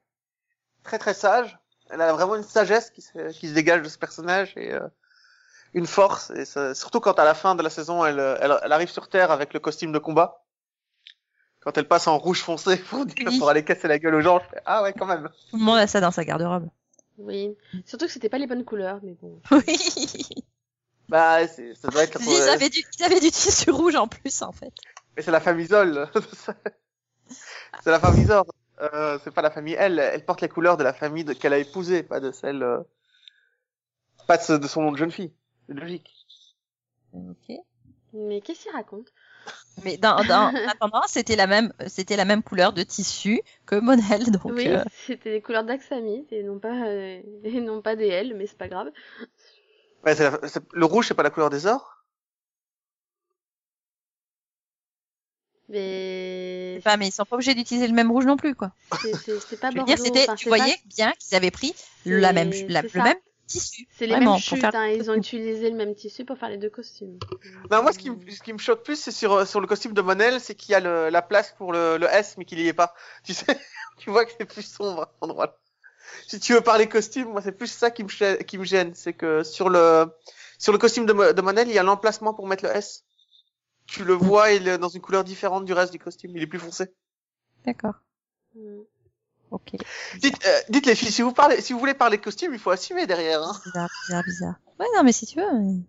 Très 0.84 0.98
très 1.00 1.14
sage. 1.14 1.58
Elle 1.90 2.02
a 2.02 2.14
vraiment 2.14 2.36
une 2.36 2.44
sagesse 2.44 2.90
qui 2.90 3.02
se, 3.02 3.32
qui 3.34 3.50
se 3.50 3.54
dégage 3.54 3.82
de 3.82 3.90
ce 3.90 3.98
personnage 3.98 4.54
et 4.56 4.72
euh, 4.74 4.80
une 5.74 5.86
force. 5.88 6.32
Et 6.32 6.46
ça- 6.46 6.74
surtout 6.74 7.00
quand 7.00 7.20
à 7.20 7.24
la 7.26 7.34
fin 7.34 7.56
de 7.56 7.64
la 7.64 7.70
saison, 7.70 8.06
elle, 8.06 8.20
elle, 8.20 8.58
elle 8.64 8.72
arrive 8.72 8.90
sur 8.90 9.10
Terre 9.10 9.32
avec 9.32 9.54
le 9.54 9.60
costume 9.60 9.92
de 9.92 10.00
combat. 10.00 10.44
Quand 11.62 11.78
elle 11.78 11.88
passe 11.88 12.08
en 12.08 12.18
rouge 12.18 12.42
foncé 12.42 12.78
pour, 12.90 13.06
dire- 13.06 13.28
Oui. 13.28 13.40
pour 13.40 13.50
aller 13.50 13.64
casser 13.64 13.88
la 13.88 14.00
gueule 14.00 14.16
aux 14.16 14.22
gens, 14.22 14.40
je 14.40 14.50
fais, 14.50 14.62
ah 14.66 14.82
ouais 14.84 14.94
quand 14.94 15.06
même. 15.06 15.30
Tout 15.52 15.58
le 15.58 15.64
monde 15.64 15.78
a 15.78 15.88
ça 15.88 16.00
dans 16.02 16.12
sa 16.12 16.24
garde-robe. 16.26 16.68
Oui. 17.18 17.56
Surtout 17.86 18.06
que 18.08 18.12
c'était 18.12 18.30
pas 18.30 18.40
les 18.40 18.48
bonnes 18.48 18.66
couleurs, 18.66 19.00
mais 19.04 19.16
bon. 19.22 19.40
Oui. 19.52 19.78
Bah, 21.10 21.46
ça 21.48 21.88
doit 21.90 22.04
être. 22.04 22.20
Ils 22.22 22.50
avaient 22.50 22.70
du, 22.70 22.84
ils 22.98 23.04
avaient 23.04 23.20
du 23.20 23.30
tissu 23.30 23.70
rouge 23.70 23.96
en 23.96 24.08
plus, 24.08 24.42
en 24.42 24.52
fait. 24.52 24.74
Mais 25.16 25.22
c'est 25.24 25.32
la 25.32 25.40
famille 25.40 25.68
Zoll. 25.68 26.10
c'est 27.84 27.92
la 27.92 28.00
famille 28.00 28.26
Zoll. 28.26 28.44
Euh, 28.82 29.20
c'est 29.24 29.32
pas 29.32 29.42
la 29.42 29.52
famille 29.52 29.76
elle. 29.78 30.00
Elle 30.00 30.26
porte 30.26 30.42
les 30.42 30.50
couleurs 30.50 30.78
de 30.78 30.84
la 30.84 30.94
famille 30.94 31.24
de- 31.24 31.34
qu'elle 31.34 31.54
a 31.54 31.58
épousée, 31.60 32.04
pas 32.04 32.20
de 32.20 32.32
celle. 32.32 32.64
euh, 32.64 32.80
Pas 34.28 34.38
de, 34.38 34.44
ce- 34.44 34.54
de 34.54 34.68
son 34.68 34.82
nom 34.82 34.92
de 34.92 34.98
jeune 34.98 35.12
fille. 35.12 35.34
C'est 35.68 35.74
logique. 35.74 36.14
Ok. 37.14 37.52
Mais 38.14 38.42
qu'est-ce 38.42 38.64
qu'il 38.64 38.72
raconte? 38.72 39.12
Mais 39.84 39.98
dans, 39.98 40.24
dans, 40.24 40.50
en 40.50 40.68
attendant, 40.68 41.02
c'était 41.08 41.36
la 41.36 41.48
même, 41.48 41.74
c'était 41.88 42.16
la 42.16 42.26
même 42.26 42.44
couleur 42.44 42.74
de 42.74 42.84
tissu 42.84 43.42
que 43.66 43.76
Monel, 43.76 44.32
donc. 44.32 44.54
Oui, 44.54 44.68
euh, 44.68 44.84
c'était 45.08 45.32
les 45.32 45.42
couleurs 45.42 45.64
d'Axamite 45.64 46.32
et 46.32 46.44
non 46.44 46.60
pas 46.60 46.86
euh, 46.88 47.22
et 47.44 47.62
non 47.62 47.82
pas 47.82 47.96
des 47.96 48.08
L, 48.08 48.36
mais 48.36 48.46
c'est 48.46 48.58
pas 48.58 48.68
grave. 48.68 48.92
Ouais, 50.06 50.16
c'est 50.16 50.30
la- 50.30 50.48
c'est- 50.48 50.64
Le 50.74 50.86
rouge, 50.86 51.08
c'est 51.08 51.14
pas 51.14 51.24
la 51.24 51.30
couleur 51.30 51.50
des 51.50 51.66
ors? 51.66 52.03
Mais 55.74 56.80
pas, 56.84 56.98
mais 56.98 57.08
ils 57.08 57.12
sont 57.12 57.26
pas 57.26 57.36
obligés 57.36 57.54
d'utiliser 57.56 57.88
le 57.88 57.94
même 57.94 58.12
rouge 58.12 58.26
non 58.26 58.38
plus, 58.38 58.56
quoi. 58.56 58.72
c'est 59.02 59.60
pas 59.60 59.70
Je 59.72 59.76
veux 59.76 59.80
Bordeaux. 59.82 59.86
dire, 59.86 59.98
c'était, 59.98 60.24
enfin, 60.24 60.36
tu 60.36 60.48
voyais 60.50 60.74
pas- 60.74 60.80
bien 60.86 61.14
qu'ils 61.20 61.36
avaient 61.36 61.52
pris 61.52 61.74
la 62.06 62.34
même, 62.34 62.52
la- 62.68 62.82
le 62.84 62.90
ça. 62.90 63.04
même 63.04 63.18
tissu. 63.48 63.88
C'est 63.98 64.08
les 64.08 64.18
mêmes 64.18 64.38
chutes, 64.38 64.62
faire- 64.62 64.72
hein, 64.76 64.88
ils 64.88 65.10
ont 65.12 65.16
utilisé 65.16 65.70
le 65.70 65.76
même 65.76 65.96
tissu 65.96 66.26
pour 66.26 66.38
faire 66.38 66.50
les 66.50 66.58
deux 66.58 66.70
costumes. 66.70 67.18
Non, 67.72 67.82
moi, 67.84 67.92
ce 67.92 68.00
qui, 68.00 68.10
me- 68.10 68.30
ce 68.30 68.42
qui 68.42 68.54
me 68.54 68.58
choque 68.58 68.84
plus, 68.84 68.96
c'est 69.00 69.12
sur, 69.12 69.46
sur 69.48 69.60
le 69.62 69.68
costume 69.68 69.94
de 69.94 70.02
Monel, 70.02 70.40
c'est 70.40 70.56
qu'il 70.56 70.72
y 70.72 70.76
a 70.76 70.80
le, 70.80 71.10
la 71.10 71.22
place 71.22 71.54
pour 71.58 71.74
le, 71.74 71.98
le 71.98 72.08
S, 72.08 72.36
mais 72.38 72.46
qu'il 72.46 72.60
y 72.60 72.68
est 72.68 72.74
pas. 72.74 72.94
Tu 73.24 73.34
sais, 73.34 73.46
tu 73.98 74.10
vois 74.12 74.26
que 74.26 74.32
c'est 74.38 74.46
plus 74.46 74.64
sombre 74.66 75.04
à 75.04 75.10
cet 75.14 75.24
endroit-là. 75.24 75.58
Si 76.28 76.40
tu 76.40 76.54
veux 76.54 76.62
parler 76.62 76.88
costume, 76.88 77.30
moi, 77.30 77.42
c'est 77.42 77.52
plus 77.58 77.68
ça 77.72 77.90
qui 77.92 78.04
me, 78.04 78.10
gê- 78.10 78.44
qui 78.46 78.58
me 78.58 78.64
gêne. 78.66 78.94
C'est 78.94 79.14
que 79.14 79.44
sur 79.44 79.70
le, 79.70 80.06
sur 80.60 80.72
le 80.72 80.78
costume 80.78 81.06
de 81.06 81.42
Monel, 81.42 81.68
il 81.68 81.74
y 81.74 81.80
a 81.80 81.84
l'emplacement 81.84 82.34
pour 82.34 82.48
mettre 82.48 82.64
le 82.66 82.72
S. 82.72 83.04
Tu 83.86 84.04
le 84.04 84.14
vois, 84.14 84.52
il 84.52 84.68
est 84.68 84.78
dans 84.78 84.90
une 84.90 85.02
couleur 85.02 85.24
différente 85.24 85.66
du 85.66 85.74
reste 85.74 85.92
du 85.92 86.00
costume. 86.00 86.32
Il 86.36 86.42
est 86.44 86.48
plus 86.48 86.60
foncé. 86.60 86.86
D'accord. 87.66 87.96
Mm. 88.56 88.82
Ok. 89.52 89.76
Dites, 90.20 90.46
euh, 90.48 90.60
dites 90.70 90.86
les 90.88 90.96
filles, 90.96 91.12
si 91.12 91.22
vous 91.22 91.32
parlez, 91.34 91.62
si 91.62 91.74
vous 91.74 91.80
voulez 91.80 91.94
parler 91.94 92.18
costume, 92.18 92.54
il 92.54 92.60
faut 92.60 92.72
assumer 92.72 93.06
derrière. 93.06 93.44
Hein. 93.44 93.54
Bizarre, 93.66 93.90
bizarre, 94.08 94.24
bizarre. 94.24 94.56
Ouais, 94.80 94.88
non, 94.96 95.04
mais 95.04 95.12
si 95.12 95.26
tu 95.28 95.40
veux. 95.40 95.60
mais- 95.60 95.82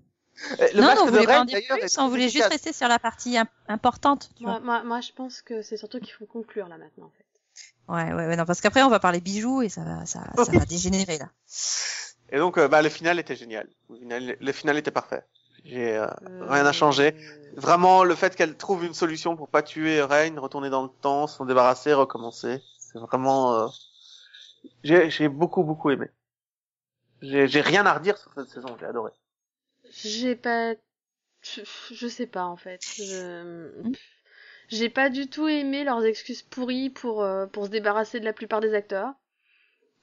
Euh, 0.61 0.69
Le 0.75 0.81
non, 0.83 0.89
non, 0.97 1.03
on 1.03 1.05
de 1.07 1.11
voulait 1.13 1.27
pas 1.27 1.41
en 1.41 1.45
dire 1.45 1.61
plus, 1.69 1.97
on 1.99 2.09
voulait 2.09 2.29
juste 2.29 2.49
rester 2.49 2.73
sur 2.73 2.89
la 2.89 2.99
partie 2.99 3.39
im- 3.39 3.47
importante, 3.69 4.31
tu 4.37 4.43
Moi, 4.43 4.59
moi, 4.61 4.83
moi, 4.83 5.01
je 5.01 5.13
pense 5.13 5.41
que 5.43 5.63
c'est 5.63 5.77
surtout 5.77 6.01
qu'il 6.01 6.13
faut 6.13 6.27
conclure 6.27 6.67
là 6.69 6.77
maintenant. 6.77 7.07
En 7.07 7.11
fait. 7.11 7.25
vois. 7.87 7.97
Ouais, 7.97 8.13
ouais, 8.13 8.27
ouais, 8.27 8.37
non, 8.37 8.45
parce 8.45 8.61
qu'après, 8.61 8.83
on 8.83 8.89
va 8.91 8.99
parler 8.99 9.21
bijoux 9.21 9.63
et 9.63 9.69
ça 9.69 9.83
va, 9.85 10.05
ça, 10.07 10.25
ça 10.37 10.51
va 10.53 10.65
dégénérer, 10.67 11.19
là. 11.19 11.31
Et 12.31 12.39
donc, 12.39 12.59
euh, 12.59 12.67
bah, 12.67 12.83
le 12.83 12.89
final 12.89 13.21
était 13.21 13.37
génial. 13.37 13.69
Le 13.89 13.97
final, 13.99 14.37
le 14.41 14.53
final 14.53 14.77
était 14.77 14.91
parfait. 14.91 15.23
J'ai 15.65 15.97
euh, 15.97 16.07
Euh, 16.23 16.47
rien 16.49 16.67
à 16.67 16.73
changer. 16.73 17.15
Vraiment, 17.57 18.05
le 18.05 18.15
fait 18.15 18.37
qu'elle 18.37 18.57
trouve 18.57 18.85
une 18.85 18.95
solution 18.95 19.37
pour 19.37 19.49
pas 19.49 19.63
tuer 19.63 20.03
Reign, 20.03 20.39
retourner 20.39 20.71
dans 20.71 20.83
le 20.83 20.91
temps, 21.01 21.27
s'en 21.27 21.45
débarrasser, 21.47 21.93
recommencer, 21.95 22.63
c'est 22.79 22.99
vraiment. 22.99 23.55
euh, 23.55 23.69
J'ai 24.85 25.11
j'ai 25.11 25.29
beaucoup 25.29 25.65
beaucoup 25.65 25.91
aimé. 25.91 26.07
J'ai 27.23 27.49
j'ai 27.49 27.61
rien 27.61 27.87
à 27.87 27.95
redire 27.95 28.17
sur 28.17 28.33
cette 28.35 28.49
saison. 28.51 28.77
J'ai 28.79 28.87
adoré. 28.87 29.11
J'ai 30.05 30.37
pas, 30.37 30.75
je, 31.43 31.63
je 31.95 32.09
sais 32.09 32.27
pas 32.27 32.45
en 32.47 32.57
fait. 32.57 32.83
Je... 32.97 33.83
Hmm. 33.83 33.93
J'ai 34.69 34.91
pas 34.91 35.11
du 35.11 35.29
tout 35.31 35.49
aimé 35.49 35.85
leurs 35.85 36.05
excuses 36.05 36.43
pourries 36.43 36.91
pour 36.91 37.23
euh, 37.23 37.47
pour 37.47 37.67
se 37.67 37.71
débarrasser 37.71 38.21
de 38.21 38.27
la 38.27 38.35
plupart 38.35 38.61
des 38.61 38.75
acteurs. 38.75 39.15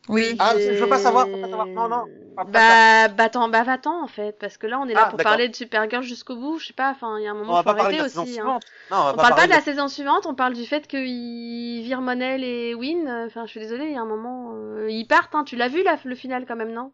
Oui. 0.10 0.36
Ah, 0.40 0.54
je 0.60 0.80
veux 0.80 0.88
pas 0.88 0.98
savoir, 1.00 1.28
je 1.28 1.32
veux 1.34 1.38
pas 1.42 1.48
savoir. 1.48 1.68
Non, 1.76 1.88
non, 1.88 2.06
Bah, 2.48 3.08
bah, 3.10 3.26
attends, 3.26 3.50
bah, 3.50 3.64
va-t'en, 3.64 4.04
en 4.04 4.08
fait, 4.08 4.38
parce 4.40 4.58
que 4.58 4.68
là, 4.68 4.80
on 4.80 4.88
est 4.88 4.94
là 4.96 5.06
Ah, 5.06 5.10
pour 5.10 5.20
parler 5.20 5.48
de 5.50 5.56
Supergirl 5.56 6.04
jusqu'au 6.04 6.36
bout, 6.36 6.58
je 6.60 6.68
sais 6.68 6.74
pas, 6.74 6.90
enfin, 6.92 7.20
il 7.20 7.24
y 7.24 7.28
a 7.28 7.32
un 7.32 7.34
On 7.34 7.38
moment, 7.40 7.54
va 7.54 7.64
faut 7.64 7.70
arrêter 7.70 8.02
aussi, 8.02 8.40
hein. 8.40 8.60
Non, 8.90 8.98
on 9.10 9.14
On 9.14 9.16
pas 9.16 9.22
parle 9.22 9.36
pas 9.36 9.46
de 9.48 9.52
la 9.52 9.62
saison 9.62 9.88
suivante, 9.88 10.26
on 10.26 10.34
parle 10.36 10.54
du 10.54 10.66
fait 10.66 10.88
qu'ils 10.88 11.84
virent 11.84 12.02
Monel 12.02 12.44
et 12.44 12.74
Win, 12.74 13.08
euh, 13.08 13.28
enfin, 13.28 13.46
je 13.46 13.52
suis 13.52 13.60
désolée, 13.60 13.86
il 13.88 13.94
y 13.94 13.98
a 13.98 14.02
un 14.02 14.06
moment, 14.06 14.54
euh, 14.56 14.90
ils 14.90 15.06
partent, 15.08 15.36
hein, 15.36 15.44
tu 15.44 15.56
l'as 15.56 15.68
vu, 15.68 15.84
là, 15.84 15.98
le 16.04 16.16
final, 16.16 16.46
quand 16.48 16.56
même, 16.56 16.74
non? 16.74 16.94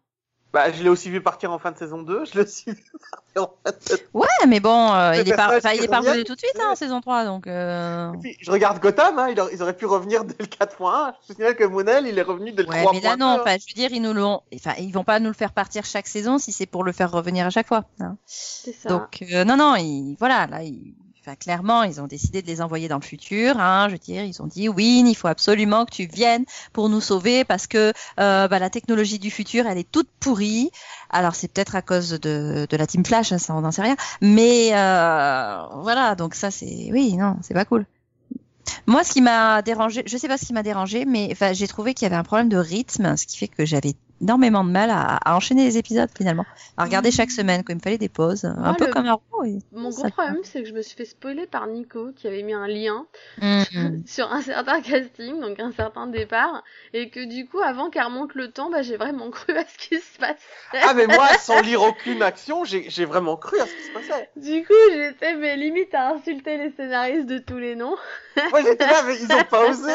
Bah, 0.53 0.71
je 0.71 0.81
l'ai 0.81 0.89
aussi 0.89 1.09
vu 1.09 1.21
partir 1.21 1.51
en 1.51 1.59
fin 1.59 1.71
de 1.71 1.77
saison 1.77 2.01
2. 2.01 2.25
Je 2.25 2.35
l'ai 2.35 2.41
aussi 2.45 2.65
vu 2.71 2.83
partir 3.11 3.43
en 3.43 3.53
fin 3.65 3.71
de 3.77 3.83
saison 3.83 4.01
Ouais, 4.13 4.27
mais 4.47 4.59
bon, 4.59 4.93
euh, 4.93 5.13
il 5.15 5.27
est 5.29 5.33
enfin, 5.33 5.71
il 5.73 5.83
est 5.83 5.87
pas 5.87 5.99
revenu 5.99 6.23
tout 6.23 6.35
de 6.35 6.39
suite, 6.39 6.57
hein, 6.59 6.69
en 6.71 6.75
saison 6.75 7.01
3, 7.01 7.25
donc, 7.25 7.47
euh... 7.47 8.13
Et 8.13 8.17
puis, 8.17 8.37
je 8.39 8.49
regarde 8.49 8.79
Gotham, 8.79 9.19
hein, 9.19 9.27
ils 9.29 9.39
auraient- 9.39 9.53
ils 9.53 9.61
auraient 9.61 9.75
pu 9.75 9.85
revenir 9.85 10.23
dès 10.23 10.35
le 10.39 10.45
4.1. 10.45 11.13
Je 11.23 11.27
te 11.27 11.33
signale 11.33 11.55
que 11.55 11.65
Monel, 11.65 12.07
il 12.07 12.17
est 12.17 12.21
revenu 12.23 12.53
dès 12.53 12.63
le 12.63 12.69
Ouais, 12.69 12.83
3.2. 12.83 12.93
mais 12.93 13.01
là, 13.01 13.17
non, 13.17 13.37
enfin, 13.41 13.57
je 13.59 13.65
veux 13.67 13.75
dire, 13.75 13.91
ils 13.91 14.01
nous 14.01 14.13
l'ont, 14.13 14.41
enfin, 14.55 14.73
ils 14.79 14.91
vont 14.91 15.03
pas 15.03 15.19
nous 15.19 15.27
le 15.27 15.33
faire 15.33 15.51
partir 15.51 15.83
chaque 15.85 16.07
saison 16.07 16.37
si 16.37 16.51
c'est 16.51 16.65
pour 16.65 16.83
le 16.83 16.91
faire 16.93 17.11
revenir 17.11 17.45
à 17.45 17.49
chaque 17.49 17.67
fois, 17.67 17.83
hein. 17.99 18.15
C'est 18.25 18.73
ça. 18.73 18.89
Donc, 18.89 19.23
euh, 19.33 19.43
non, 19.43 19.57
non, 19.57 19.75
ils, 19.75 20.15
voilà, 20.17 20.47
là, 20.47 20.63
ils, 20.63 20.95
enfin, 21.27 21.35
clairement, 21.35 21.83
ils 21.83 21.99
ont 21.99 22.07
décidé 22.07 22.41
de 22.41 22.47
les 22.47 22.61
envoyer 22.61 22.87
dans 22.87 22.97
le 22.97 23.03
futur. 23.03 23.59
Hein, 23.59 23.87
je 23.87 23.93
veux 23.93 23.99
dire, 23.99 24.23
ils 24.23 24.41
ont 24.41 24.47
dit, 24.47 24.69
Win, 24.69 25.07
il 25.07 25.15
faut 25.15 25.27
absolument 25.27 25.85
que 25.85 25.91
tu 25.91 26.05
viennes 26.05 26.45
pour 26.73 26.89
nous 26.89 27.01
sauver 27.01 27.43
parce 27.43 27.67
que 27.67 27.91
euh, 28.19 28.47
bah, 28.47 28.59
la 28.59 28.69
technologie 28.69 29.19
du 29.19 29.29
futur, 29.29 29.67
elle 29.67 29.77
est 29.77 29.91
toute 29.91 30.09
pourrie. 30.19 30.71
Alors, 31.09 31.35
c'est 31.35 31.49
peut-être 31.49 31.75
à 31.75 31.81
cause 31.81 32.11
de, 32.11 32.65
de 32.69 32.77
la 32.77 32.87
Team 32.87 33.05
Flash, 33.05 33.31
hein, 33.31 33.37
ça, 33.37 33.53
on 33.53 33.61
n'en 33.61 33.71
sait 33.71 33.81
rien. 33.81 33.97
Mais 34.21 34.69
euh, 34.73 35.63
voilà, 35.81 36.15
donc 36.15 36.33
ça, 36.33 36.51
c'est, 36.51 36.89
oui, 36.91 37.17
non, 37.17 37.35
c'est 37.41 37.53
pas 37.53 37.65
cool. 37.65 37.85
Moi, 38.85 39.03
ce 39.03 39.13
qui 39.13 39.21
m'a 39.21 39.61
dérangé, 39.61 40.03
je 40.05 40.17
sais 40.17 40.27
pas 40.27 40.37
ce 40.37 40.45
qui 40.45 40.53
m'a 40.53 40.63
dérangé, 40.63 41.05
mais 41.05 41.35
j'ai 41.53 41.67
trouvé 41.67 41.93
qu'il 41.93 42.05
y 42.05 42.07
avait 42.07 42.15
un 42.15 42.23
problème 42.23 42.49
de 42.49 42.57
rythme, 42.57 43.15
ce 43.17 43.25
qui 43.25 43.37
fait 43.37 43.47
que 43.47 43.65
j'avais 43.65 43.95
énormément 44.21 44.63
de 44.63 44.69
mal 44.71 44.89
à, 44.89 45.17
à 45.17 45.35
enchaîner 45.35 45.63
les 45.65 45.77
épisodes 45.77 46.09
finalement, 46.15 46.45
à 46.77 46.83
regarder 46.85 47.11
chaque 47.11 47.31
semaine, 47.31 47.63
quand 47.63 47.73
il 47.73 47.77
me 47.77 47.81
fallait 47.81 47.97
des 47.97 48.09
pauses, 48.09 48.45
un 48.45 48.73
peu 48.73 48.85
le- 48.85 48.93
comme 48.93 49.05
un 49.05 49.13
robot. 49.13 49.43
et 49.45 49.59
Mon 49.71 49.89
gros 49.89 50.09
problème, 50.09 50.39
c'est 50.43 50.63
que 50.63 50.69
je 50.69 50.73
me 50.73 50.81
suis 50.81 50.95
fait 50.95 51.05
spoiler 51.05 51.45
par 51.47 51.67
Nico, 51.67 52.11
qui 52.13 52.27
avait 52.27 52.43
mis 52.43 52.53
un 52.53 52.67
lien 52.67 53.05
Mhm. 53.41 54.03
sur 54.07 54.31
un 54.31 54.41
certain 54.41 54.81
casting, 54.81 55.39
donc 55.39 55.59
un 55.59 55.71
certain 55.71 56.07
départ, 56.07 56.63
et 56.93 57.09
que 57.09 57.23
du 57.25 57.47
coup, 57.47 57.59
avant 57.59 57.89
qu'elle 57.89 58.03
remonte 58.05 58.33
le 58.35 58.51
temps, 58.51 58.69
bah, 58.69 58.81
j'ai 58.81 58.97
vraiment 58.97 59.29
cru 59.31 59.53
à 59.53 59.65
ce 59.65 59.77
qui 59.77 59.99
se 59.99 60.17
passe. 60.17 60.37
Ah, 60.73 60.93
mais 60.93 61.07
moi, 61.07 61.33
sans 61.35 61.61
lire 61.61 61.81
aucune 61.83 62.21
action, 62.23 62.63
j'ai 62.63 62.89
j'ai 62.89 63.05
vraiment 63.05 63.37
cru 63.37 63.59
à 63.59 63.67
ce 63.67 63.75
qui 63.75 63.83
se 63.83 63.91
passait. 63.91 64.29
Du 64.37 64.63
coup, 64.65 64.73
j'étais 64.91 65.35
mais 65.35 65.57
limite 65.57 65.93
à 65.93 66.11
insulter 66.11 66.57
les 66.57 66.71
scénaristes 66.71 67.25
de 67.27 67.39
tous 67.39 67.57
les 67.57 67.75
noms. 67.75 67.95
Moi, 68.51 68.61
j'étais 68.63 68.87
là, 68.87 69.03
mais 69.05 69.15
ils 69.21 69.35
ont 69.35 69.43
pas 69.43 69.69
osé. 69.69 69.91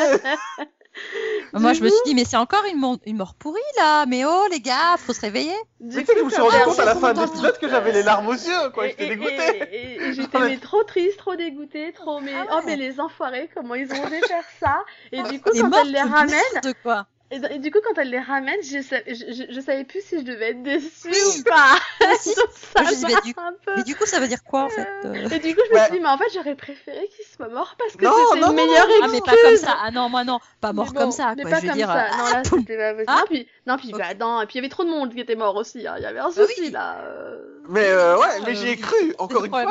Moi, 1.55 1.73
je 1.75 1.83
me 1.83 1.89
suis 1.89 1.99
dit, 2.07 2.15
mais 2.15 2.25
c'est 2.25 2.37
encore 2.37 2.65
une, 2.71 2.79
mon- 2.79 2.99
une 3.07 3.17
mort 3.17 3.35
pourrie 3.35 3.61
là. 3.79 4.07
Mais 4.07 4.25
oh, 4.25 4.45
les 4.51 4.61
gars, 4.61 4.97
faut 4.99 5.13
se 5.13 5.21
réveiller. 5.21 5.55
Du 5.81 5.97
Mais 5.97 6.05
je 6.07 6.23
me 6.23 6.31
suis 6.31 6.41
rendu 6.41 6.57
compte 6.65 6.79
à 6.79 6.85
la 6.85 6.95
fin 6.95 7.13
de 7.13 7.21
l'épisode 7.21 7.59
que 7.59 7.69
j'avais 7.69 7.93
les 7.93 8.03
larmes 8.03 8.29
aux 8.29 8.33
yeux, 8.33 8.71
quoi. 8.73 8.89
J'étais 8.89 9.07
et- 9.07 9.09
dégoûté. 9.09 9.35
et- 9.37 9.77
et- 9.77 10.03
et 10.03 10.13
j'étais 10.15 10.39
mais 10.39 10.59
trop 10.59 10.83
triste, 10.85 11.19
trop 11.19 11.35
dégoûtée, 11.37 11.93
trop 11.93 12.21
mais 12.21 12.33
Ah 12.35 12.47
oh 12.59 12.61
mais 12.65 12.77
les 12.77 13.01
enfoirés 13.01 13.51
comment 13.55 13.75
ils 13.75 13.91
ont 13.93 14.05
osé 14.07 14.21
faire 14.27 14.45
ça? 14.61 14.83
Et 15.13 15.23
du 15.23 15.41
coup 15.41 15.51
Les 15.53 15.61
quand 15.61 15.69
morts 15.69 15.81
elle 15.83 15.93
les 15.93 16.03
de 16.03 16.09
ramène 16.09 16.31
merde, 16.55 16.75
quoi. 16.83 17.07
Et, 17.33 17.55
et 17.55 17.59
du 17.59 17.71
coup 17.71 17.79
quand 17.85 17.99
elle 18.01 18.11
les 18.11 18.21
ramène 18.21 18.63
je, 18.63 18.83
sa- 18.83 19.03
je, 19.07 19.15
je, 19.15 19.53
je 19.53 19.61
savais 19.61 19.85
plus 19.85 20.01
si 20.03 20.19
je 20.19 20.25
devais 20.25 20.51
être 20.51 20.63
déçue 20.63 21.09
ou 21.11 21.43
pas 21.45 21.75
Ah, 22.01 22.15
si. 22.21 22.35
Donc, 22.37 22.49
ça 22.53 22.83
Moi, 22.83 22.91
je 22.91 22.97
dis, 22.97 23.03
m'a 23.03 23.09
mais 23.09 23.21
du- 23.23 23.35
un 23.39 23.53
peu 23.65 23.73
Mais 23.77 23.83
du 23.85 23.97
coup, 23.97 24.07
ça 24.07 24.21
veut 24.21 24.29
dire 24.29 24.43
quoi 24.45 24.65
en 24.65 24.69
fait 24.69 24.87
euh 25.05 25.15
et 25.31 25.39
du 25.39 25.55
coup 25.55 25.63
je 25.69 25.73
me 25.75 25.79
Ouais. 25.79 25.85
suis 25.87 25.93
dit 25.95 26.01
mais 26.01 26.09
en 26.09 26.19
fait 26.19 26.29
j'aurais 26.35 26.55
préféré 26.55 27.09
qu'il 27.09 27.25
soit 27.25 27.49
mort 27.49 27.75
parce 27.79 27.97
que 27.97 28.05
Non, 28.05 28.13
c'était 28.13 28.41
non, 28.41 28.51
une 28.51 28.57
non, 28.57 28.67
meilleure 28.67 28.87
Ah, 29.03 29.07
mais 29.09 29.19
excuse 29.19 29.35
pas 29.35 29.49
comme 29.49 29.57
ça. 29.57 29.77
Ah 29.83 29.91
non, 29.91 30.09
moi 30.09 30.25
non, 30.25 30.39
pas 30.61 30.73
mort 30.73 30.89
Mais 30.93 30.99
comme 31.01 31.07
bon, 31.07 31.11
ça. 31.11 31.35
mais 31.37 31.43
Quoi. 31.43 31.51
pas 31.53 31.57
je 31.57 31.63
veux 31.63 31.69
comme 31.69 31.77
dire, 31.79 31.87
ça. 31.89 32.05
euh, 32.05 32.17
Non, 32.19 32.25
là, 32.33 32.43
poum. 32.49 32.59
c'était 32.61 32.77
pas 32.77 32.93
possible. 32.93 33.05
Ah. 33.09 33.17
Non, 33.19 33.25
puis, 33.27 33.49
non, 33.67 33.77
puis, 33.79 33.93
Ok. 33.95 33.99
bah, 33.99 34.15
non, 34.21 34.41
et 34.43 34.47
puis 34.47 34.55
il 34.55 34.59
y 34.59 34.61
avait 34.61 34.69
trop 34.69 34.85
de 34.85 34.91
monde 34.91 35.13
qui 35.15 35.21
était 35.21 35.35
mort 35.37 35.57
aussi, 35.57 35.87
hein. 35.87 35.95
Il 35.99 36.03
y 36.03 36.07
avait 36.07 36.19
un 36.21 36.29
Bah 36.29 36.47
souci, 36.47 36.61
oui. 36.61 36.71
là. 36.71 36.99
euh. 37.01 37.39
Mais 37.69 37.89
euh, 37.89 38.19
ouais, 38.19 38.41
mais 38.45 38.51
Euh, 38.53 38.55
j'y 38.55 38.69
ai 38.69 38.77
cru, 38.77 39.15
encore 39.19 39.45
une 39.45 39.51
fois. 39.51 39.65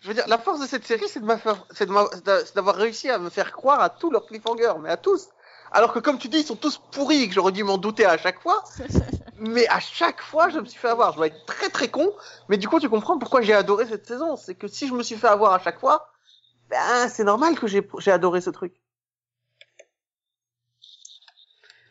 Je 0.00 0.06
veux 0.08 0.14
dire, 0.14 0.24
la 0.28 0.38
force 0.38 0.60
de 0.60 0.66
cette 0.66 0.84
série, 0.86 1.08
c'est 1.08 1.20
d'avoir 2.54 2.76
réussi 2.76 3.10
à 3.10 3.18
me 3.18 3.30
faire 3.30 3.50
croire 3.52 3.80
à 3.80 3.90
tous 3.90 4.10
leurs 4.10 4.26
cliffhangers, 4.26 4.74
mais 4.80 4.90
à 4.90 4.96
tous. 4.96 5.26
Alors 5.72 5.92
que 5.92 5.98
comme 5.98 6.18
tu 6.18 6.28
dis, 6.28 6.38
ils 6.38 6.46
sont 6.46 6.56
tous 6.56 6.80
pourris, 6.90 7.28
que 7.28 7.34
j'aurais 7.34 7.52
dû 7.52 7.64
m'en 7.64 7.78
douter 7.78 8.04
à 8.04 8.16
chaque 8.16 8.40
fois. 8.40 8.64
mais 9.38 9.66
à 9.68 9.80
chaque 9.80 10.22
fois, 10.22 10.48
je 10.48 10.58
me 10.58 10.64
suis 10.64 10.78
fait 10.78 10.88
avoir. 10.88 11.12
Je 11.12 11.16
dois 11.16 11.26
être 11.26 11.46
très 11.46 11.68
très 11.68 11.88
con. 11.88 12.12
Mais 12.48 12.56
du 12.56 12.68
coup, 12.68 12.80
tu 12.80 12.88
comprends 12.88 13.18
pourquoi 13.18 13.42
j'ai 13.42 13.54
adoré 13.54 13.86
cette 13.86 14.06
saison. 14.06 14.36
C'est 14.36 14.54
que 14.54 14.68
si 14.68 14.88
je 14.88 14.94
me 14.94 15.02
suis 15.02 15.16
fait 15.16 15.28
avoir 15.28 15.52
à 15.52 15.58
chaque 15.58 15.78
fois, 15.78 16.08
ben, 16.70 17.08
c'est 17.08 17.24
normal 17.24 17.58
que 17.58 17.66
j'ai 17.66 18.10
adoré 18.10 18.40
ce 18.40 18.50
truc. 18.50 18.74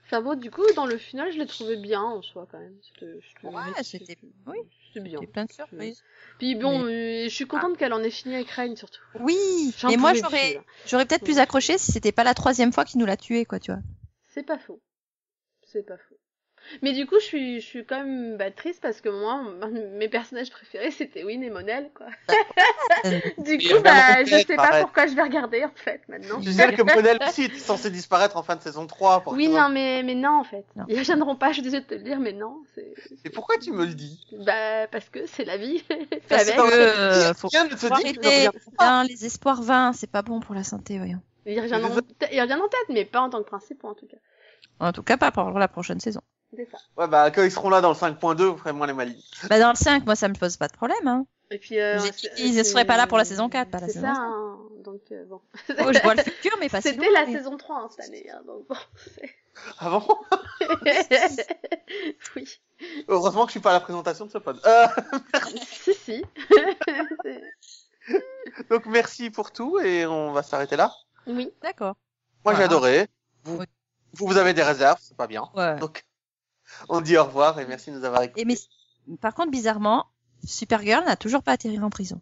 Enfin 0.08 0.22
bon, 0.22 0.40
du 0.40 0.50
coup, 0.50 0.64
dans 0.76 0.86
le 0.86 0.98
final, 0.98 1.32
je 1.34 1.38
l'ai 1.38 1.46
trouvé 1.46 1.76
bien 1.76 2.02
en 2.02 2.22
soi 2.22 2.48
quand 2.50 2.60
même. 2.60 2.76
C'était 2.82 3.20
c'était- 3.22 3.48
Ouais, 3.48 3.84
c'était, 3.84 4.18
oui, 4.48 4.58
c'était 4.88 5.02
bien. 5.02 5.20
c'était 5.20 5.32
plein 5.32 5.46
de 5.46 5.52
surprises. 5.52 6.02
Puis 6.40 6.56
bon, 6.56 6.80
Mais- 6.86 7.26
euh, 7.26 7.30
je 7.30 7.34
suis 7.36 7.46
contente 7.46 7.78
qu'elle 7.78 7.92
en 7.94 8.02
ait 8.02 8.10
fini 8.10 8.36
avec 8.36 8.50
Rain 8.52 8.74
surtout. 8.76 9.02
Oui, 9.20 9.74
J'en 9.78 9.90
mais 9.90 9.98
moi 9.98 10.14
j'aurais, 10.14 10.54
plus, 10.54 10.90
j'aurais 10.90 11.06
peut-être 11.06 11.24
plus 11.26 11.40
accroché 11.40 11.78
si 11.78 11.92
c'était 11.92 12.14
pas 12.14 12.24
la 12.24 12.34
troisième 12.34 12.72
fois 12.72 12.86
qu'il 12.86 13.00
nous 13.02 13.06
l'a 13.06 13.18
tué, 13.18 13.44
quoi, 13.46 13.60
tu 13.60 13.72
vois. 13.72 13.82
C'est 14.30 14.44
pas 14.44 14.58
faux. 14.58 14.80
C'est 15.66 15.84
pas 15.86 15.98
faux. 15.98 16.17
Mais 16.82 16.94
du 16.94 17.06
coup, 17.06 17.16
je 17.20 17.26
suis, 17.26 17.62
je 17.62 17.66
suis 17.66 17.86
quand 17.86 17.98
même 18.04 18.38
bah, 18.38 18.52
triste 18.52 18.82
parce 18.82 19.02
que 19.02 19.10
moi, 19.10 19.42
mes 19.94 20.10
personnages 20.10 20.50
préférés, 20.50 20.92
c'était 20.92 21.24
Win 21.24 21.44
et 21.44 21.50
Monel, 21.50 21.90
quoi. 21.94 22.08
du 23.38 23.58
coup, 23.58 23.82
bah, 23.84 24.24
je 24.26 24.30
tête, 24.32 24.48
sais 24.48 24.56
pas 24.56 24.82
pourquoi 24.82 25.08
je 25.08 25.16
vais 25.16 25.22
regarder, 25.22 25.64
en 25.64 25.72
fait, 25.76 26.02
maintenant. 26.08 26.42
Tu 26.42 26.52
sais 26.52 26.74
que 26.74 26.82
Monel 26.96 27.18
aussi 27.28 27.44
est 27.44 27.58
censé 27.58 27.90
disparaître 27.90 28.38
en 28.38 28.44
fin 28.44 28.56
de 28.56 28.62
saison 28.62 28.86
3. 28.88 29.22
Pour 29.22 29.34
Oui, 29.34 29.48
non, 29.48 29.70
mais, 29.70 30.04
mais 30.04 30.16
non, 30.16 30.40
en 30.40 30.44
fait. 30.44 30.66
Non. 30.76 30.86
Ils 30.88 31.00
reviendront 31.00 31.36
pas, 31.36 31.50
je 31.50 31.54
suis 31.54 31.62
désolée 31.64 31.84
de 31.84 31.88
te 31.88 31.96
le 31.96 32.04
dire, 32.04 32.20
mais 32.20 32.34
non. 32.34 32.64
c'est 32.76 32.94
Et 33.26 33.30
pourquoi 33.30 33.58
tu 33.58 33.72
me 33.72 33.86
le 33.86 33.94
dis? 33.94 34.26
Bah, 34.32 34.88
parce 34.88 35.10
que 35.10 35.26
c'est 35.26 35.46
la 35.46 35.58
vie. 35.58 35.84
Parce 36.30 36.46
que 36.46 36.62
Euh, 36.62 37.34
faut- 37.34 37.48
rien 37.48 37.66
ne 37.66 37.70
te 37.70 39.04
dit 39.04 39.08
les 39.08 39.26
espoirs 39.26 39.62
vains, 39.62 39.94
c'est 39.94 40.10
pas 40.10 40.22
bon 40.22 40.40
pour 40.40 40.56
la 40.56 40.64
santé, 40.64 40.98
voyons. 40.98 41.22
Ils 41.46 41.60
reviendront, 41.62 41.96
ils 42.32 42.42
reviendront 42.42 42.68
peut-être, 42.68 42.90
mais 42.90 43.06
pas 43.06 43.22
en 43.22 43.30
tant 43.30 43.42
que 43.42 43.48
principaux, 43.48 43.88
en 43.88 43.94
tout 43.94 44.08
cas. 44.08 44.18
En 44.80 44.92
tout 44.92 45.04
cas, 45.04 45.18
pas 45.18 45.32
pour 45.32 45.52
la 45.52 45.68
prochaine 45.68 46.00
saison. 46.00 46.22
Ouais, 46.98 47.08
bah, 47.08 47.30
quand 47.32 47.44
ils 47.44 47.52
seront 47.52 47.70
là 47.70 47.82
dans 47.82 47.90
le 47.90 47.96
5.2, 47.96 48.42
vous 48.44 48.58
ferez 48.58 48.72
moins 48.74 48.88
les 48.88 48.94
malices. 48.94 49.46
Bah, 49.50 49.60
dans 49.60 49.70
le 49.70 49.76
5, 49.76 50.06
moi, 50.06 50.16
ça 50.16 50.28
me 50.28 50.34
pose 50.34 50.56
pas 50.58 50.68
de 50.68 50.74
problème, 50.74 51.08
hein. 51.08 51.26
Et 51.52 51.60
puis, 51.60 51.80
euh, 51.80 51.98
ils 52.38 52.56
ne 52.56 52.64
seraient 52.64 52.84
pas 52.86 52.98
là 52.98 53.08
pour 53.08 53.18
la 53.18 53.24
saison 53.26 53.48
4, 53.50 53.70
pas 53.70 53.80
la 53.80 53.88
C'est 53.88 53.94
saison 53.94 54.08
ça, 54.08 54.16
5. 54.16 54.22
hein. 54.22 54.58
donc 54.84 55.02
euh, 55.12 55.24
bon. 55.26 55.42
Oh, 55.70 55.94
je 55.94 56.02
vois 56.04 56.14
le 56.16 56.24
futur, 56.24 56.52
mais 56.60 56.68
pas 56.68 56.82
C'était 56.82 57.10
la 57.12 57.26
mais- 57.26 57.34
saison 57.38 57.56
3 57.56 57.76
hein, 57.78 57.88
cette 57.96 58.08
année, 58.10 58.30
hein, 58.30 58.42
donc 58.46 58.68
bon. 58.68 58.76
Ah 59.80 59.90
bon? 59.90 60.06
Oui. 62.36 62.48
Heureusement 63.08 63.44
que 63.44 63.48
je 63.50 63.52
suis 63.52 63.60
pas 63.62 63.70
à 63.72 63.74
la 63.74 63.80
présentation 63.80 64.26
de 64.26 64.32
ce 64.32 64.38
pod. 64.38 64.60
Euh, 64.66 64.88
Si, 65.66 65.94
si. 65.94 66.24
donc 68.70 68.86
merci 68.86 69.30
pour 69.30 69.52
tout 69.52 69.80
et 69.80 70.06
on 70.06 70.32
va 70.32 70.44
s'arrêter 70.44 70.76
là. 70.76 70.94
oui. 71.28 71.52
D'accord. 71.62 71.96
Moi 72.46 72.56
j'ai 72.56 72.64
adoré. 72.64 73.08
Vous, 73.46 73.58
Oui. 73.58 73.66
vous, 74.14 74.28
vous 74.28 74.38
avez 74.38 74.54
des 74.54 74.64
réserves, 74.64 75.00
c'est 75.02 75.18
pas 75.18 75.28
bien. 75.28 75.44
Ouais. 75.56 75.76
Donc 75.78 76.04
on 76.90 77.02
dit 77.02 77.18
au 77.18 77.24
revoir 77.24 77.60
et 77.60 77.66
merci 77.66 77.92
de 77.92 77.98
nous 77.98 78.04
avoir 78.06 78.24
écoutés. 78.24 78.42
Et 78.42 78.46
mais, 78.46 78.56
par 79.22 79.34
contre, 79.34 79.52
bizarrement, 79.52 80.06
Supergirl 80.46 81.06
n'a 81.06 81.16
toujours 81.16 81.44
pas 81.44 81.54
atterri 81.54 81.80
en 81.80 81.90
prison. 81.90 82.22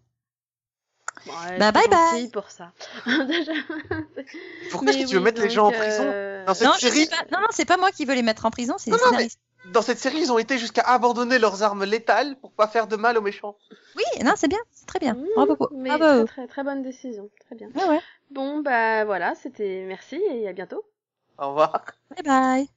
Bon, 1.26 1.32
ouais, 1.32 1.58
Bah, 1.60 1.72
bye 1.72 1.88
bye. 1.88 2.30
pour 2.30 2.52
ça. 2.52 2.72
Déjà. 3.06 3.54
Pourquoi 4.72 4.90
est-ce 4.92 4.98
que 5.04 5.08
tu 5.10 5.16
veux 5.16 5.22
mettre 5.22 5.42
les 5.42 5.50
gens 5.50 5.68
en 5.68 5.72
prison 5.72 6.04
euh, 6.04 6.46
Dans 6.46 6.54
cette 6.54 6.68
non, 6.68 6.74
série, 6.74 7.08
pas- 7.08 7.26
non, 7.32 7.42
non, 7.42 7.48
c'est 7.52 7.66
pas 7.66 7.78
moi 7.78 7.92
qui 7.92 8.06
veux 8.06 8.14
les 8.14 8.22
mettre 8.22 8.46
en 8.46 8.52
prison, 8.52 8.76
c'est 8.78 8.92
les 8.92 8.98
Non, 8.98 8.98
non, 8.98 9.12
mais- 9.12 9.18
scénaristes. 9.30 9.40
dans 9.72 9.82
cette 9.82 9.98
série, 9.98 10.20
ils 10.20 10.32
ont 10.32 10.38
été 10.38 10.58
jusqu'à 10.58 10.82
abandonner 10.82 11.40
leurs 11.40 11.64
armes 11.64 11.86
létales 11.86 12.36
pour 12.42 12.52
pas 12.52 12.68
faire 12.68 12.88
de 12.88 12.96
mal 12.98 13.18
aux 13.18 13.22
méchants. 13.22 13.58
Oui, 13.96 14.04
non, 14.24 14.34
c'est 14.36 14.50
bien, 14.50 14.60
c'est 14.72 14.86
très 14.86 15.00
bien. 15.00 15.14
mmh, 15.14 15.26
Bravo. 15.36 15.58
Mais 15.72 15.90
très, 15.98 16.26
très 16.26 16.48
très 16.48 16.64
bonne 16.64 16.84
décision, 16.84 17.30
très 17.46 17.56
bien. 17.56 17.70
Ouais, 17.76 17.88
ouais. 17.88 18.02
Bon 18.32 18.60
bah 18.60 19.06
voilà, 19.06 19.36
c'était 19.36 19.86
merci 19.88 20.16
et 20.32 20.48
à 20.50 20.54
bientôt. 20.54 20.84
Au 21.38 21.48
revoir. 21.50 21.72
Bye 22.12 22.24
bye. 22.24 22.70